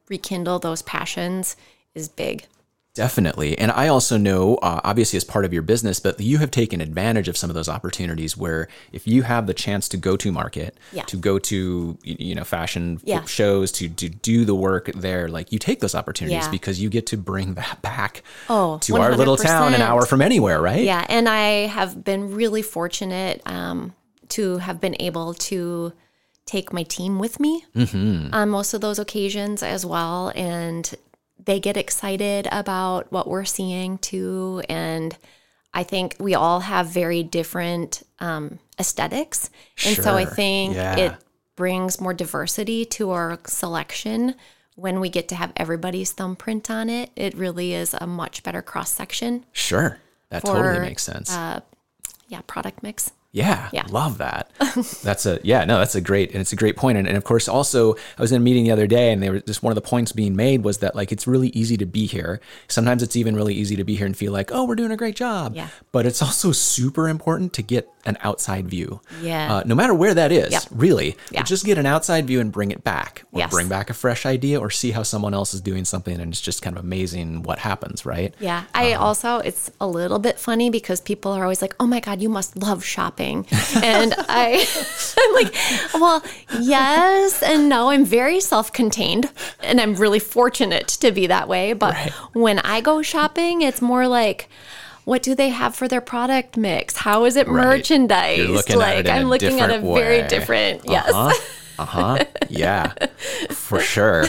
rekindle 0.10 0.60
those 0.60 0.82
passions 0.82 1.56
is 1.94 2.08
big 2.10 2.46
Definitely. 3.00 3.58
And 3.58 3.72
I 3.72 3.88
also 3.88 4.18
know, 4.18 4.56
uh, 4.56 4.82
obviously, 4.84 5.16
as 5.16 5.24
part 5.24 5.46
of 5.46 5.54
your 5.54 5.62
business, 5.62 6.02
but 6.02 6.20
you 6.20 6.38
have 6.40 6.52
taken 6.52 6.82
advantage 6.82 7.30
of 7.30 7.38
some 7.38 7.50
of 7.50 7.54
those 7.54 7.70
opportunities 7.70 8.36
where 8.36 8.68
if 8.92 9.08
you 9.08 9.22
have 9.22 9.48
the 9.48 9.54
chance 9.54 9.88
to 9.90 9.96
go 9.98 10.18
to 10.18 10.34
market, 10.34 10.78
Yeah. 10.92 11.04
to 11.04 11.16
go 11.16 11.40
to, 11.40 11.98
you 12.04 12.36
know, 12.36 12.44
fashion 12.44 13.00
Yeah. 13.06 13.24
shows, 13.24 13.72
to, 13.74 13.88
to 13.88 14.10
do 14.10 14.44
the 14.44 14.54
work 14.54 14.92
there, 14.94 15.30
like 15.30 15.54
you 15.54 15.60
take 15.60 15.80
those 15.80 15.96
opportunities 15.96 16.44
Yeah. 16.44 16.52
because 16.52 16.82
you 16.82 16.90
get 16.90 17.06
to 17.08 17.16
bring 17.18 17.54
that 17.54 17.82
back 17.82 18.22
Oh, 18.50 18.80
to 18.80 18.98
our 18.98 19.16
little 19.16 19.38
town 19.38 19.74
an 19.74 19.82
hour 19.82 20.06
from 20.06 20.22
anywhere, 20.22 20.62
right? 20.62 20.84
Yeah, 20.84 21.06
and 21.08 21.30
I 21.30 21.68
have 21.68 22.04
been 22.04 22.36
really 22.36 22.62
fortunate 22.62 23.42
um, 23.46 23.94
to 24.36 24.58
have 24.58 24.82
been 24.82 24.98
able 25.00 25.34
to 25.36 25.94
take 26.46 26.74
my 26.74 26.84
team 26.84 27.18
with 27.18 27.40
me 27.40 27.64
on 28.34 28.50
most 28.50 28.74
of 28.74 28.82
those 28.82 29.00
occasions 29.00 29.64
as 29.64 29.86
well, 29.86 30.34
and 30.36 30.94
they 31.50 31.60
get 31.60 31.76
excited 31.78 32.48
about 32.52 33.12
what 33.12 33.28
we're 33.28 33.44
seeing 33.44 33.98
too. 33.98 34.62
And 34.70 35.18
I 35.74 35.82
think 35.82 36.16
we 36.20 36.36
all 36.36 36.60
have 36.60 36.86
very 36.88 37.24
different 37.24 38.04
um, 38.20 38.60
aesthetics, 38.80 39.50
and 39.84 39.96
so 39.96 40.16
I 40.16 40.26
think 40.26 40.76
Yeah. 40.76 40.96
it 40.98 41.14
brings 41.56 42.00
more 42.00 42.14
diversity 42.14 42.86
to 42.86 43.10
our 43.10 43.40
selection. 43.48 44.36
When 44.76 45.00
we 45.00 45.10
get 45.10 45.28
to 45.30 45.36
have 45.36 45.52
everybody's 45.58 46.12
thumbprint 46.12 46.70
on 46.70 46.88
it, 46.88 47.10
it 47.16 47.34
really 47.36 47.74
is 47.74 47.96
a 48.00 48.06
much 48.06 48.44
better 48.44 48.62
cross 48.62 48.92
section. 48.92 49.44
Sure. 49.52 49.98
That 50.30 50.44
For, 50.44 50.54
totally 50.54 50.82
makes 50.82 51.04
sense. 51.04 51.32
Yeah, 52.28 52.42
product 52.46 52.84
mix. 52.84 53.12
Yeah, 53.32 53.70
Yeah. 53.72 53.84
love 53.92 54.18
that. 54.18 54.50
that's 55.04 55.26
a 55.28 55.40
yeah, 55.44 55.64
no, 55.64 55.78
that's 55.78 55.94
a 55.94 56.02
great 56.02 56.32
and 56.32 56.42
it's 56.42 56.52
a 56.52 56.56
great 56.56 56.76
point. 56.76 56.98
And, 56.98 57.08
and 57.08 57.16
of 57.16 57.24
course, 57.24 57.48
also 57.48 57.94
I 58.18 58.22
was 58.22 58.32
in 58.32 58.38
a 58.38 58.44
meeting 58.44 58.64
the 58.64 58.72
other 58.72 58.88
day, 58.88 59.12
and 59.12 59.22
they 59.22 59.30
were 59.30 59.40
just 59.40 59.62
one 59.62 59.70
of 59.72 59.76
the 59.76 59.82
points 59.88 60.12
being 60.12 60.36
made 60.36 60.64
was 60.64 60.80
that 60.80 60.96
like 60.96 61.12
it's 61.12 61.28
really 61.28 61.50
easy 61.50 61.78
to 61.78 61.86
be 61.86 62.08
here. 62.08 62.42
Sometimes 62.68 63.04
it's 63.04 63.16
even 63.16 63.36
really 63.36 63.54
easy 63.54 63.76
to 63.76 63.84
be 63.84 63.96
here 63.96 64.08
and 64.08 64.18
feel 64.18 64.32
like, 64.32 64.52
oh, 64.52 64.66
we're 64.66 64.76
doing 64.76 64.92
a 64.92 64.98
great 64.98 65.16
job. 65.16 65.56
Yeah. 65.56 65.68
But 65.92 66.08
it's 66.08 66.22
also 66.24 66.52
super 66.52 67.08
important 67.08 67.54
to 67.54 67.62
get 67.62 67.88
an 68.06 68.18
outside 68.22 68.68
view. 68.68 69.00
Yeah. 69.22 69.58
Uh, 69.58 69.64
no 69.66 69.76
matter 69.76 69.94
where 69.94 70.14
that 70.16 70.32
is, 70.32 70.52
Yep. 70.52 70.64
really. 70.72 71.16
Yeah. 71.30 71.44
Just 71.44 71.66
get 71.66 71.78
an 71.78 71.86
outside 71.86 72.26
view 72.26 72.40
and 72.40 72.52
bring 72.52 72.72
it 72.72 72.84
back, 72.84 73.26
or 73.32 73.40
Yes. 73.40 73.52
bring 73.52 73.68
back 73.68 73.90
a 73.92 73.94
fresh 73.94 74.26
idea, 74.26 74.60
or 74.60 74.70
see 74.72 74.92
how 74.92 75.04
someone 75.04 75.34
else 75.36 75.54
is 75.54 75.62
doing 75.62 75.86
something, 75.86 76.20
and 76.20 76.32
it's 76.32 76.42
just 76.42 76.62
kind 76.64 76.78
of 76.78 76.84
amazing 76.84 77.44
what 77.44 77.60
happens, 77.60 78.06
right? 78.06 78.34
Yeah. 78.40 78.64
I 78.74 78.94
Uh-huh. 78.94 79.04
also, 79.06 79.38
it's 79.40 79.70
a 79.80 79.86
little 79.88 80.18
bit 80.18 80.40
funny 80.40 80.70
because 80.72 81.00
people 81.02 81.32
are 81.34 81.44
always 81.44 81.62
like, 81.62 81.76
oh 81.80 81.86
my 81.86 82.00
God, 82.00 82.22
you 82.22 82.30
must 82.30 82.58
love 82.58 82.84
shopping. 82.84 83.19
And 83.24 84.14
I, 84.30 84.66
I'm 85.18 85.34
like, 85.34 85.54
well, 85.94 86.24
yes 86.62 87.44
and 87.44 87.68
no. 87.70 87.90
I'm 87.90 88.06
very 88.06 88.40
self 88.40 88.72
contained 88.72 89.30
and 89.62 89.80
I'm 89.82 89.96
really 89.96 90.20
fortunate 90.20 90.88
to 90.90 91.12
be 91.12 91.28
that 91.28 91.48
way. 91.48 91.74
But 91.74 91.94
Right. 91.96 92.12
when 92.34 92.60
I 92.60 92.82
go 92.82 93.02
shopping, 93.02 93.62
it's 93.62 93.82
more 93.82 94.08
like, 94.08 94.48
what 95.06 95.22
do 95.24 95.34
they 95.36 95.50
have 95.50 95.76
for 95.76 95.88
their 95.88 96.02
product 96.02 96.56
mix? 96.56 96.98
How 96.98 97.26
is 97.26 97.36
it 97.36 97.48
Right. 97.48 97.66
merchandised? 97.66 98.38
You're 98.40 98.48
looking 98.50 98.76
at 98.76 98.80
like 98.80 99.08
I'm 99.08 99.28
looking 99.30 99.60
at 99.60 99.70
a 99.70 99.74
different 99.74 99.96
very 99.96 100.22
way. 100.22 100.28
different 100.28 100.82
yes. 100.86 101.12
Uh-huh. 101.14 101.34
Uh-huh. 101.80 102.00
Uh-huh. 102.00 102.26
Yeah. 102.50 102.94
For 103.52 103.80
sure. 103.80 104.26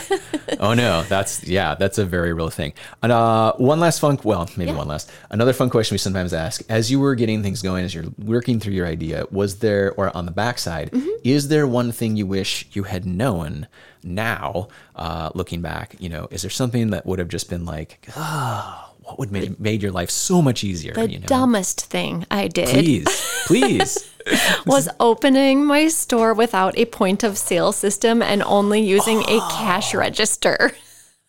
Oh 0.58 0.74
no, 0.74 1.02
that's 1.04 1.44
yeah, 1.46 1.74
that's 1.74 1.98
a 1.98 2.04
very 2.04 2.32
real 2.32 2.50
thing. 2.50 2.72
And 3.02 3.12
uh 3.12 3.54
one 3.56 3.80
last 3.80 3.98
fun 4.00 4.18
well, 4.24 4.48
maybe 4.56 4.70
Yeah. 4.72 4.76
one 4.78 4.88
last. 4.88 5.10
Another 5.30 5.52
fun 5.52 5.70
question 5.70 5.94
we 5.94 5.98
sometimes 5.98 6.32
ask. 6.34 6.62
As 6.68 6.90
you 6.90 7.00
were 7.00 7.14
getting 7.14 7.42
things 7.42 7.62
going, 7.62 7.84
as 7.84 7.94
you're 7.94 8.04
working 8.18 8.60
through 8.60 8.74
your 8.74 8.86
idea, 8.86 9.24
was 9.30 9.58
there 9.58 9.92
or 9.96 10.14
on 10.16 10.26
the 10.26 10.32
backside, 10.32 10.90
Mm-hmm. 10.90 11.08
is 11.24 11.48
there 11.48 11.66
one 11.66 11.92
thing 11.92 12.16
you 12.16 12.26
wish 12.26 12.66
you 12.72 12.82
had 12.84 13.04
known 13.06 13.66
now, 14.02 14.68
uh, 14.96 15.30
looking 15.34 15.62
back? 15.62 15.96
You 15.98 16.08
know, 16.08 16.28
is 16.30 16.42
there 16.42 16.50
something 16.50 16.90
that 16.90 17.06
would 17.06 17.18
have 17.18 17.28
just 17.28 17.48
been 17.48 17.64
like, 17.64 18.06
oh, 18.16 18.89
what 19.10 19.18
would 19.18 19.32
made 19.32 19.60
made 19.60 19.82
your 19.82 19.92
life 19.92 20.10
so 20.10 20.40
much 20.42 20.64
easier? 20.64 20.92
The 20.92 21.10
you 21.10 21.18
know? 21.18 21.26
dumbest 21.26 21.86
thing 21.86 22.26
I 22.30 22.48
did 22.48 22.68
Please, 22.68 23.06
please. 23.46 24.10
was 24.66 24.88
opening 25.00 25.64
my 25.64 25.88
store 25.88 26.34
without 26.34 26.76
a 26.78 26.84
point 26.84 27.24
of 27.24 27.38
sale 27.38 27.72
system 27.72 28.22
and 28.22 28.42
only 28.42 28.80
using 28.80 29.20
a 29.22 29.38
Oh. 29.40 29.48
cash 29.52 29.94
ah. 29.94 29.98
register. 29.98 30.72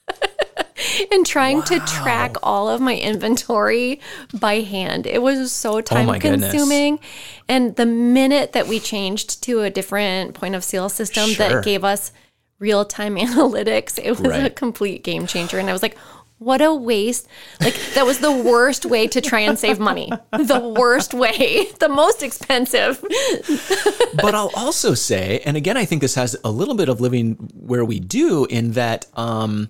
and 1.11 1.25
trying 1.25 1.61
to 1.63 1.79
track 1.81 2.35
all 2.43 2.67
of 2.67 2.81
my 2.81 2.95
inventory 2.97 3.99
by 4.33 4.55
hand. 4.61 5.07
It 5.07 5.21
was 5.21 5.51
so 5.51 5.81
time 5.81 6.09
Oh 6.09 6.11
my 6.13 6.19
goodness. 6.19 6.51
consuming. 6.51 6.99
And 7.47 7.75
the 7.75 7.85
minute 7.85 8.53
that 8.53 8.67
we 8.67 8.79
changed 8.79 9.43
to 9.43 9.61
a 9.61 9.69
different 9.69 10.33
point 10.33 10.55
of 10.55 10.63
sale 10.63 10.89
system 10.89 11.29
Sure. 11.29 11.49
that 11.49 11.63
gave 11.63 11.83
us 11.83 12.11
real 12.59 12.83
time 12.85 13.15
analytics, 13.27 13.99
it 14.03 14.19
was 14.19 14.31
a 14.35 14.49
complete 14.49 15.03
game 15.03 15.27
changer. 15.27 15.59
And 15.59 15.69
I 15.69 15.73
was 15.73 15.81
like, 15.83 15.97
what 16.41 16.59
a 16.59 16.73
waste. 16.73 17.27
Like, 17.59 17.75
that 17.93 18.03
was 18.03 18.17
the 18.17 18.31
worst 18.31 18.83
way 18.83 19.07
to 19.09 19.21
try 19.21 19.41
and 19.41 19.59
save 19.59 19.79
money. 19.79 20.11
The 20.31 20.73
worst 20.75 21.13
way, 21.13 21.67
the 21.79 21.87
most 21.87 22.23
expensive. 22.23 22.99
but 24.15 24.33
I'll 24.33 24.51
also 24.55 24.95
say, 24.95 25.41
and 25.45 25.55
again, 25.55 25.77
I 25.77 25.85
think 25.85 26.01
this 26.01 26.15
has 26.15 26.35
a 26.43 26.49
little 26.49 26.73
bit 26.73 26.89
of 26.89 26.99
living 26.99 27.33
where 27.53 27.85
we 27.85 27.99
do 27.99 28.45
in 28.45 28.71
that 28.71 29.05
um, 29.15 29.69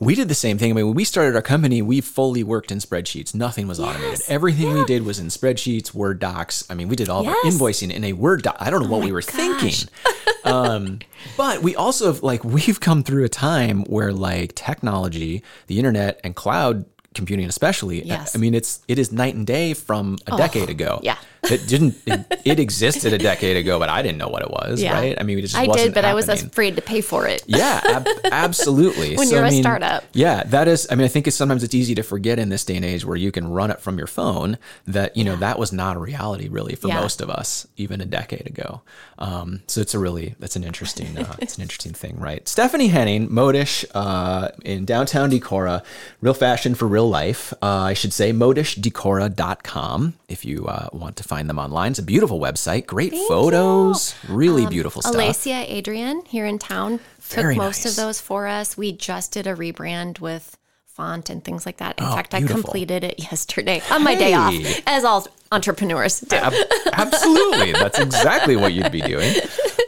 we 0.00 0.14
did 0.14 0.28
the 0.28 0.34
same 0.34 0.58
thing. 0.58 0.70
I 0.70 0.74
mean, 0.74 0.86
when 0.86 0.94
we 0.94 1.04
started 1.04 1.34
our 1.34 1.42
company, 1.42 1.82
we 1.82 2.00
fully 2.00 2.44
worked 2.44 2.70
in 2.70 2.78
spreadsheets. 2.78 3.34
Nothing 3.34 3.66
was 3.66 3.80
automated. 3.80 4.10
Yes. 4.10 4.30
Everything 4.30 4.72
we 4.72 4.84
did 4.84 5.04
was 5.04 5.18
in 5.18 5.26
spreadsheets, 5.26 5.92
Word 5.92 6.20
docs. 6.20 6.64
I 6.70 6.74
mean, 6.74 6.88
we 6.88 6.94
did 6.96 7.08
all 7.08 7.22
of 7.22 7.28
our 7.28 7.34
invoicing 7.44 7.92
in 7.92 8.04
a 8.04 8.12
Word 8.12 8.42
doc. 8.42 8.56
I 8.60 8.70
don't 8.70 8.84
know 8.84 8.88
what 8.88 9.02
we 9.04 9.10
were 9.10 9.22
thinking. 9.22 9.88
um, 10.44 11.00
but 11.36 11.62
we 11.62 11.74
also 11.74 12.06
have, 12.06 12.22
like, 12.22 12.44
we've 12.44 12.78
come 12.78 13.02
through 13.02 13.24
a 13.24 13.28
time 13.28 13.82
where, 13.84 14.12
like, 14.12 14.54
technology, 14.54 15.42
the 15.66 15.78
internet, 15.78 16.20
and 16.22 16.36
cloud 16.36 16.84
computing 17.14 17.46
especially 17.46 18.04
Yes. 18.04 18.36
i 18.36 18.38
mean 18.38 18.54
it's 18.54 18.80
it 18.86 18.96
is 18.96 19.10
night 19.10 19.34
and 19.34 19.44
day 19.44 19.74
from 19.74 20.18
a 20.28 20.36
decade 20.36 20.68
ago 20.68 21.00
yeah. 21.02 21.16
It 21.44 21.66
didn't 21.68 21.94
it, 22.06 22.40
it 22.44 22.58
existed 22.60 23.12
a 23.12 23.18
decade 23.18 23.56
ago 23.56 23.78
but 23.78 23.88
i 23.88 24.02
didn't 24.02 24.18
know 24.18 24.28
what 24.28 24.42
it 24.42 24.50
was 24.50 24.82
Yeah. 24.82 24.92
right 24.94 25.16
i 25.18 25.22
mean 25.22 25.38
it 25.38 25.42
just 25.42 25.56
I 25.56 25.66
did, 25.66 25.94
but 25.94 26.04
I 26.04 26.14
was 26.14 26.28
afraid 26.28 26.76
to 26.76 26.82
pay 26.82 27.00
for 27.00 27.26
it. 27.26 27.42
Yeah, 27.46 27.80
ab- 27.84 28.06
absolutely. 28.32 29.16
When 29.16 29.26
So, 29.28 29.36
you're 29.36 29.44
I 29.44 29.48
a 29.48 29.50
mean, 29.50 29.62
startup. 29.62 30.04
Yeah, 30.12 30.42
that 30.44 30.68
is. 30.68 30.86
I 30.90 30.94
mean, 30.94 31.04
I 31.04 31.08
think 31.08 31.26
it's 31.26 31.36
sometimes 31.36 31.62
it's 31.62 31.74
easy 31.74 31.94
to 31.96 32.02
forget 32.02 32.38
in 32.38 32.48
this 32.48 32.64
day 32.64 32.76
and 32.76 32.84
age 32.84 33.04
where 33.04 33.16
you 33.16 33.30
can 33.32 33.48
run 33.48 33.70
it 33.70 33.80
from 33.80 33.98
your 33.98 34.06
phone. 34.06 34.58
That 34.86 35.16
you 35.16 35.24
know 35.24 35.36
that 35.36 35.58
was 35.58 35.72
not 35.72 35.96
a 35.96 35.98
reality 35.98 36.48
really 36.48 36.74
for 36.74 36.88
Yeah. 36.88 37.00
most 37.00 37.20
of 37.20 37.28
us 37.30 37.66
even 37.76 38.00
a 38.00 38.04
decade 38.04 38.46
ago. 38.46 38.82
Um, 39.18 39.62
so 39.66 39.80
it's 39.80 39.94
a 39.94 39.98
really 39.98 40.34
that's 40.38 40.56
an 40.56 40.64
interesting 40.64 41.16
uh, 41.18 41.34
it's 41.40 41.56
an 41.56 41.62
interesting 41.62 41.92
thing, 41.92 42.18
right? 42.18 42.46
Stephanie 42.48 42.88
Henning, 42.88 43.28
Modish 43.28 43.84
uh, 43.94 44.50
in 44.64 44.84
downtown 44.84 45.30
Decorah, 45.30 45.82
real 46.20 46.34
fashion 46.34 46.74
for 46.74 46.86
real 46.86 47.08
life. 47.08 47.52
Uh, 47.62 47.66
I 47.92 47.94
should 47.94 48.12
say 48.12 48.32
modishdecorah.com 48.32 50.14
if 50.28 50.44
you 50.44 50.66
uh, 50.66 50.88
want 50.92 51.16
to 51.16 51.22
find 51.28 51.48
them 51.48 51.58
online. 51.58 51.90
It's 51.92 51.98
a 51.98 52.02
beautiful 52.02 52.40
website, 52.40 52.86
great 52.86 53.12
photos, 53.28 54.14
really 54.28 54.66
beautiful 54.66 55.02
stuff. 55.02 55.14
Alacia 55.14 55.64
Adrian 55.68 56.24
here 56.26 56.46
in 56.46 56.58
town 56.58 56.98
took 57.28 57.42
Very 57.42 57.54
most 57.54 57.84
nice. 57.84 57.92
of 57.92 57.96
those 58.02 58.20
for 58.20 58.46
us. 58.46 58.76
We 58.76 58.92
just 58.92 59.32
did 59.32 59.46
a 59.46 59.54
rebrand 59.54 60.20
with 60.20 60.56
font 60.86 61.28
and 61.30 61.44
things 61.44 61.64
like 61.66 61.76
that. 61.76 61.98
In 62.00 62.06
fact, 62.06 62.34
I 62.34 62.42
Oh, 62.42 62.46
completed 62.46 63.04
it 63.04 63.18
yesterday 63.18 63.82
on 63.90 64.02
my 64.02 64.14
day 64.14 64.32
off, 64.34 64.54
as 64.86 65.04
all 65.04 65.26
entrepreneurs 65.52 66.20
do. 66.20 66.34
Ab- 66.36 66.54
absolutely. 66.92 67.72
That's 67.72 67.98
exactly 67.98 68.56
what 68.56 68.72
you'd 68.72 68.90
be 68.92 69.02
doing. 69.02 69.34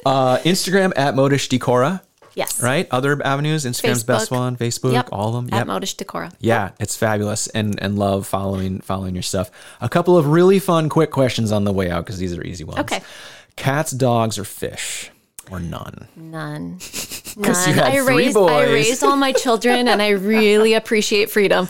Uh, 0.06 0.38
Instagram 0.44 0.94
at 0.96 1.14
Modish 1.14 1.46
Decorah, 1.50 2.00
yes. 2.40 2.62
right? 2.62 2.88
Other 2.90 3.20
avenues, 3.24 3.64
Instagram's 3.64 4.02
best 4.04 4.30
one, 4.30 4.56
Facebook, 4.56 4.92
Yep. 4.94 5.08
all 5.12 5.28
of 5.28 5.34
them. 5.34 5.54
At 5.54 5.66
Yep. 5.66 5.66
Modish 5.68 5.94
Decorah. 5.96 6.32
Yeah, 6.40 6.70
it's 6.80 6.96
fabulous 6.96 7.46
and 7.48 7.80
and 7.80 7.98
love 7.98 8.26
following 8.26 8.80
following 8.80 9.14
your 9.14 9.22
stuff. 9.22 9.50
A 9.80 9.88
couple 9.88 10.16
of 10.18 10.26
really 10.26 10.58
fun 10.58 10.88
quick 10.88 11.10
questions 11.10 11.52
on 11.52 11.64
the 11.64 11.72
way 11.72 11.90
out 11.90 12.04
because 12.04 12.18
these 12.18 12.36
are 12.36 12.42
easy 12.42 12.64
ones. 12.64 12.80
Okay. 12.80 13.00
Cats, 13.56 13.90
dogs, 13.92 14.38
or 14.38 14.44
fish? 14.44 15.10
Or 15.50 15.58
none. 15.60 16.06
None. 16.16 16.78
None. 17.36 17.78
I 17.78 17.90
three 17.92 18.00
raised 18.00 18.36
I 18.36 18.40
boys. 18.40 18.68
raised 18.72 19.02
all 19.04 19.16
my 19.16 19.32
children 19.32 19.88
and 19.88 20.00
I 20.02 20.10
really 20.10 20.74
appreciate 20.80 21.30
freedom. 21.30 21.68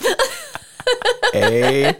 A 1.33 1.95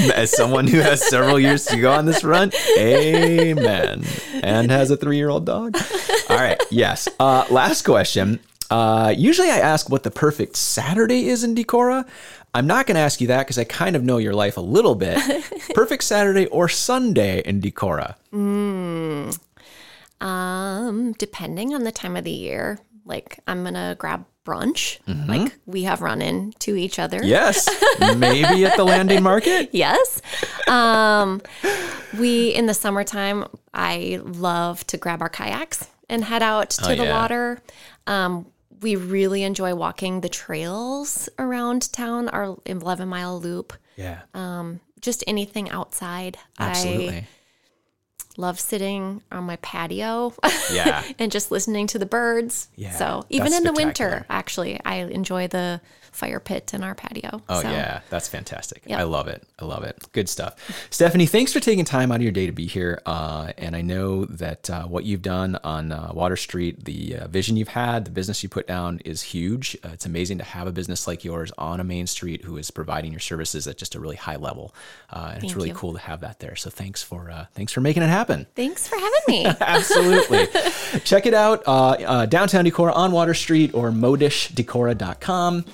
as 0.14 0.30
someone 0.30 0.66
who 0.66 0.78
has 0.78 1.06
several 1.06 1.38
years 1.38 1.64
to 1.66 1.80
go 1.80 1.92
on 1.92 2.06
this 2.06 2.24
run, 2.24 2.52
amen. 2.78 4.04
And 4.42 4.70
has 4.70 4.90
a 4.90 4.96
three 4.96 5.16
year 5.16 5.28
old 5.28 5.46
dog. 5.46 5.76
All 6.28 6.36
right. 6.36 6.60
Yes. 6.70 7.08
Uh, 7.18 7.44
last 7.50 7.82
question. 7.82 8.40
Uh, 8.70 9.14
usually 9.16 9.50
I 9.50 9.58
ask 9.58 9.88
what 9.88 10.02
the 10.02 10.10
perfect 10.10 10.56
Saturday 10.56 11.28
is 11.28 11.42
in 11.42 11.54
Decorah. 11.54 12.06
I'm 12.54 12.66
not 12.66 12.86
going 12.86 12.96
to 12.96 13.00
ask 13.00 13.20
you 13.20 13.28
that 13.28 13.46
because 13.46 13.58
I 13.58 13.64
kind 13.64 13.96
of 13.96 14.02
know 14.02 14.18
your 14.18 14.34
life 14.34 14.56
a 14.56 14.60
little 14.60 14.94
bit. 14.94 15.18
perfect 15.74 16.04
Saturday 16.04 16.46
or 16.46 16.68
Sunday 16.68 17.42
in 17.44 17.60
Decorah? 17.60 18.14
Um, 20.20 21.12
depending 21.12 21.74
on 21.74 21.84
the 21.84 21.92
time 21.92 22.16
of 22.16 22.24
the 22.24 22.30
year, 22.30 22.78
like 23.04 23.38
I'm 23.46 23.64
gonna 23.64 23.96
grab 23.98 24.24
brunch. 24.48 24.98
Like 25.28 25.52
we 25.66 25.82
have 25.84 26.00
run 26.00 26.22
into 26.22 26.74
each 26.76 26.98
other. 26.98 27.20
Yes. 27.22 27.68
Maybe 28.16 28.64
at 28.64 28.76
the 28.76 28.84
landing 28.84 29.22
market. 29.22 29.70
Yes. 29.72 30.22
Um, 30.66 31.42
we 32.18 32.48
in 32.54 32.66
the 32.66 32.74
summertime, 32.74 33.44
I 33.74 34.20
love 34.24 34.86
to 34.88 34.96
grab 34.96 35.20
our 35.22 35.28
kayaks 35.28 35.86
and 36.08 36.24
head 36.24 36.42
out 36.42 36.70
to 36.70 36.92
Oh, 36.92 36.96
the 36.96 37.04
yeah. 37.04 37.12
water. 37.12 37.60
Um, 38.06 38.46
we 38.80 38.96
really 38.96 39.42
enjoy 39.42 39.74
walking 39.74 40.20
the 40.20 40.28
trails 40.28 41.28
around 41.38 41.92
town, 41.92 42.28
our 42.28 42.56
11 42.64 43.08
mile 43.08 43.40
loop. 43.40 43.72
Yeah. 43.96 44.20
Just 45.00 45.22
anything 45.26 45.70
outside. 45.70 46.38
I 46.58 46.70
Absolutely. 46.70 47.26
Love 48.38 48.58
sitting 48.58 49.20
on 49.30 49.44
my 49.44 49.56
patio 49.56 50.32
Yeah. 50.72 51.02
and 51.18 51.30
just 51.30 51.50
listening 51.50 51.86
to 51.88 51.98
the 51.98 52.06
birds. 52.06 52.68
Yeah, 52.76 52.92
so 52.92 53.26
even 53.28 53.52
in 53.52 53.64
the 53.64 53.72
winter, 53.72 54.24
actually, 54.30 54.80
I 54.84 54.96
enjoy 54.96 55.48
the 55.48 55.80
fire 56.18 56.40
pit 56.40 56.74
in 56.74 56.82
our 56.82 56.94
patio. 56.94 57.40
Oh 57.48 57.62
so, 57.62 57.70
yeah, 57.70 58.00
that's 58.10 58.26
fantastic. 58.26 58.82
Yep. 58.86 58.98
I 58.98 59.04
love 59.04 59.28
it. 59.28 59.44
I 59.58 59.64
love 59.64 59.84
it. 59.84 59.96
Good 60.12 60.28
stuff. 60.28 60.56
Stephanie, 60.90 61.26
thanks 61.26 61.52
for 61.52 61.60
taking 61.60 61.84
time 61.84 62.10
out 62.10 62.16
of 62.16 62.22
your 62.22 62.32
day 62.32 62.46
to 62.46 62.52
be 62.52 62.66
here. 62.66 63.00
Uh, 63.06 63.52
and 63.56 63.76
I 63.76 63.82
know 63.82 64.24
that 64.24 64.68
uh, 64.68 64.84
what 64.84 65.04
you've 65.04 65.22
done 65.22 65.56
on 65.62 65.92
uh, 65.92 66.10
Water 66.12 66.36
Street, 66.36 66.84
the 66.84 67.16
uh, 67.16 67.28
vision 67.28 67.56
you've 67.56 67.68
had, 67.68 68.04
the 68.04 68.10
business 68.10 68.42
you 68.42 68.48
put 68.48 68.66
down 68.66 68.98
is 69.04 69.22
huge. 69.22 69.76
Uh, 69.84 69.90
it's 69.92 70.06
amazing 70.06 70.38
to 70.38 70.44
have 70.44 70.66
a 70.66 70.72
business 70.72 71.06
like 71.06 71.24
yours 71.24 71.52
on 71.56 71.78
a 71.78 71.84
main 71.84 72.08
street 72.08 72.44
who 72.44 72.56
is 72.56 72.70
providing 72.70 73.12
your 73.12 73.20
services 73.20 73.68
at 73.68 73.78
just 73.78 73.94
a 73.94 74.00
really 74.00 74.16
high 74.16 74.36
level. 74.36 74.74
Uh, 75.10 75.32
and 75.34 75.44
it's 75.44 75.54
really 75.54 75.68
you. 75.68 75.74
cool 75.74 75.92
to 75.92 76.00
have 76.00 76.20
that 76.20 76.40
there. 76.40 76.56
So 76.56 76.68
thanks 76.68 77.02
for 77.02 77.30
uh, 77.30 77.46
thanks 77.54 77.72
for 77.72 77.80
making 77.80 78.02
it 78.02 78.08
happen. 78.08 78.46
Thanks 78.56 78.88
for 78.88 78.96
having 78.96 79.20
me. 79.28 79.46
Absolutely. 79.60 80.48
Check 81.04 81.26
it 81.26 81.34
out. 81.34 81.62
Uh, 81.66 81.90
uh, 81.90 82.26
Downtown 82.26 82.64
Decorah 82.64 82.96
on 82.96 83.12
Water 83.12 83.34
Street 83.34 83.72
or 83.72 83.90
modishdecorah.com 83.90 85.64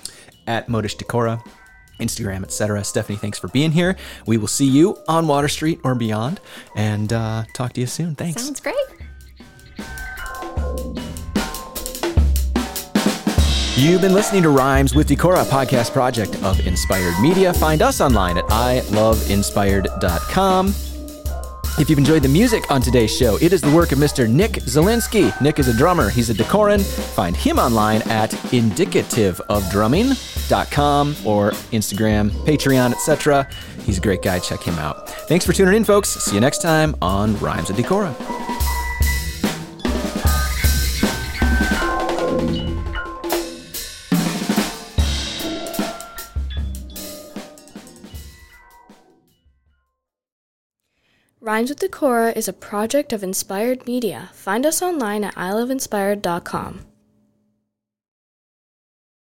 at 0.47 0.69
Modish 0.69 0.97
Decorah, 0.97 1.45
Instagram, 2.01 2.43
etc. 2.43 2.83
Stephanie, 2.85 3.19
thanks 3.19 3.39
for 3.39 3.49
being 3.49 3.73
here. 3.73 3.97
We 4.27 4.37
will 4.37 4.49
see 4.49 4.69
you 4.69 4.99
on 5.09 5.27
Water 5.27 5.49
Street 5.49 5.81
or 5.85 5.95
beyond 5.95 6.41
and 6.77 7.13
uh, 7.13 7.45
talk 7.55 7.73
to 7.75 7.81
you 7.81 7.87
soon. 7.87 8.15
Thanks. 8.15 8.43
Sounds 8.43 8.61
great. 8.61 8.75
You've 13.77 14.01
been 14.01 14.15
listening 14.15 14.45
to 14.45 14.51
Rhymes 14.51 14.95
with 14.95 15.09
Decorah, 15.09 15.43
a 15.43 15.47
podcast 15.47 15.93
project 15.93 16.41
of 16.45 16.65
Inspired 16.65 17.21
Media. 17.21 17.53
Find 17.53 17.83
us 17.83 18.01
online 18.01 18.39
at 18.39 18.45
iloveinspired.com. 18.45 20.94
If 21.77 21.91
you've 21.91 21.99
enjoyed 21.99 22.23
the 22.23 22.29
music 22.29 22.71
on 22.71 22.81
today's 22.81 23.13
show, 23.15 23.37
it 23.39 23.53
is 23.53 23.61
the 23.61 23.75
work 23.75 23.91
of 23.91 23.99
Mr. 23.99 24.31
Nick 24.31 24.53
Zielinski. 24.53 25.41
Nick 25.41 25.59
is 25.59 25.67
a 25.67 25.77
drummer, 25.77 26.09
he's 26.09 26.31
a 26.31 26.35
decoran. 26.35 26.79
Find 26.79 27.37
him 27.37 27.59
online 27.59 28.01
at 28.03 28.31
indicativeofdrumming.com 28.31 31.17
or 31.25 31.51
Instagram, 31.51 32.31
Patreon, 32.31 32.93
etc. 32.93 33.49
He's 33.83 33.99
a 33.99 34.01
great 34.01 34.23
guy. 34.23 34.39
Check 34.39 34.63
him 34.63 34.79
out. 34.79 35.09
Thanks 35.29 35.45
for 35.45 35.53
tuning 35.53 35.75
in, 35.75 35.83
folks. 35.85 36.11
See 36.11 36.37
you 36.37 36.41
next 36.41 36.63
time 36.63 36.95
on 37.03 37.37
Rhymes 37.41 37.71
of 37.71 37.77
Decorah. 37.77 38.15
Rhymes 51.45 51.69
with 51.69 51.81
Decorah 51.81 52.35
is 52.35 52.49
a 52.49 52.55
project 52.55 53.13
of 53.13 53.23
Inspired 53.23 53.87
Media. 53.87 54.31
Find 54.33 54.65
us 54.65 54.81
online 54.81 55.25
at 55.25 55.35
iloveinspired.com. 55.35 56.87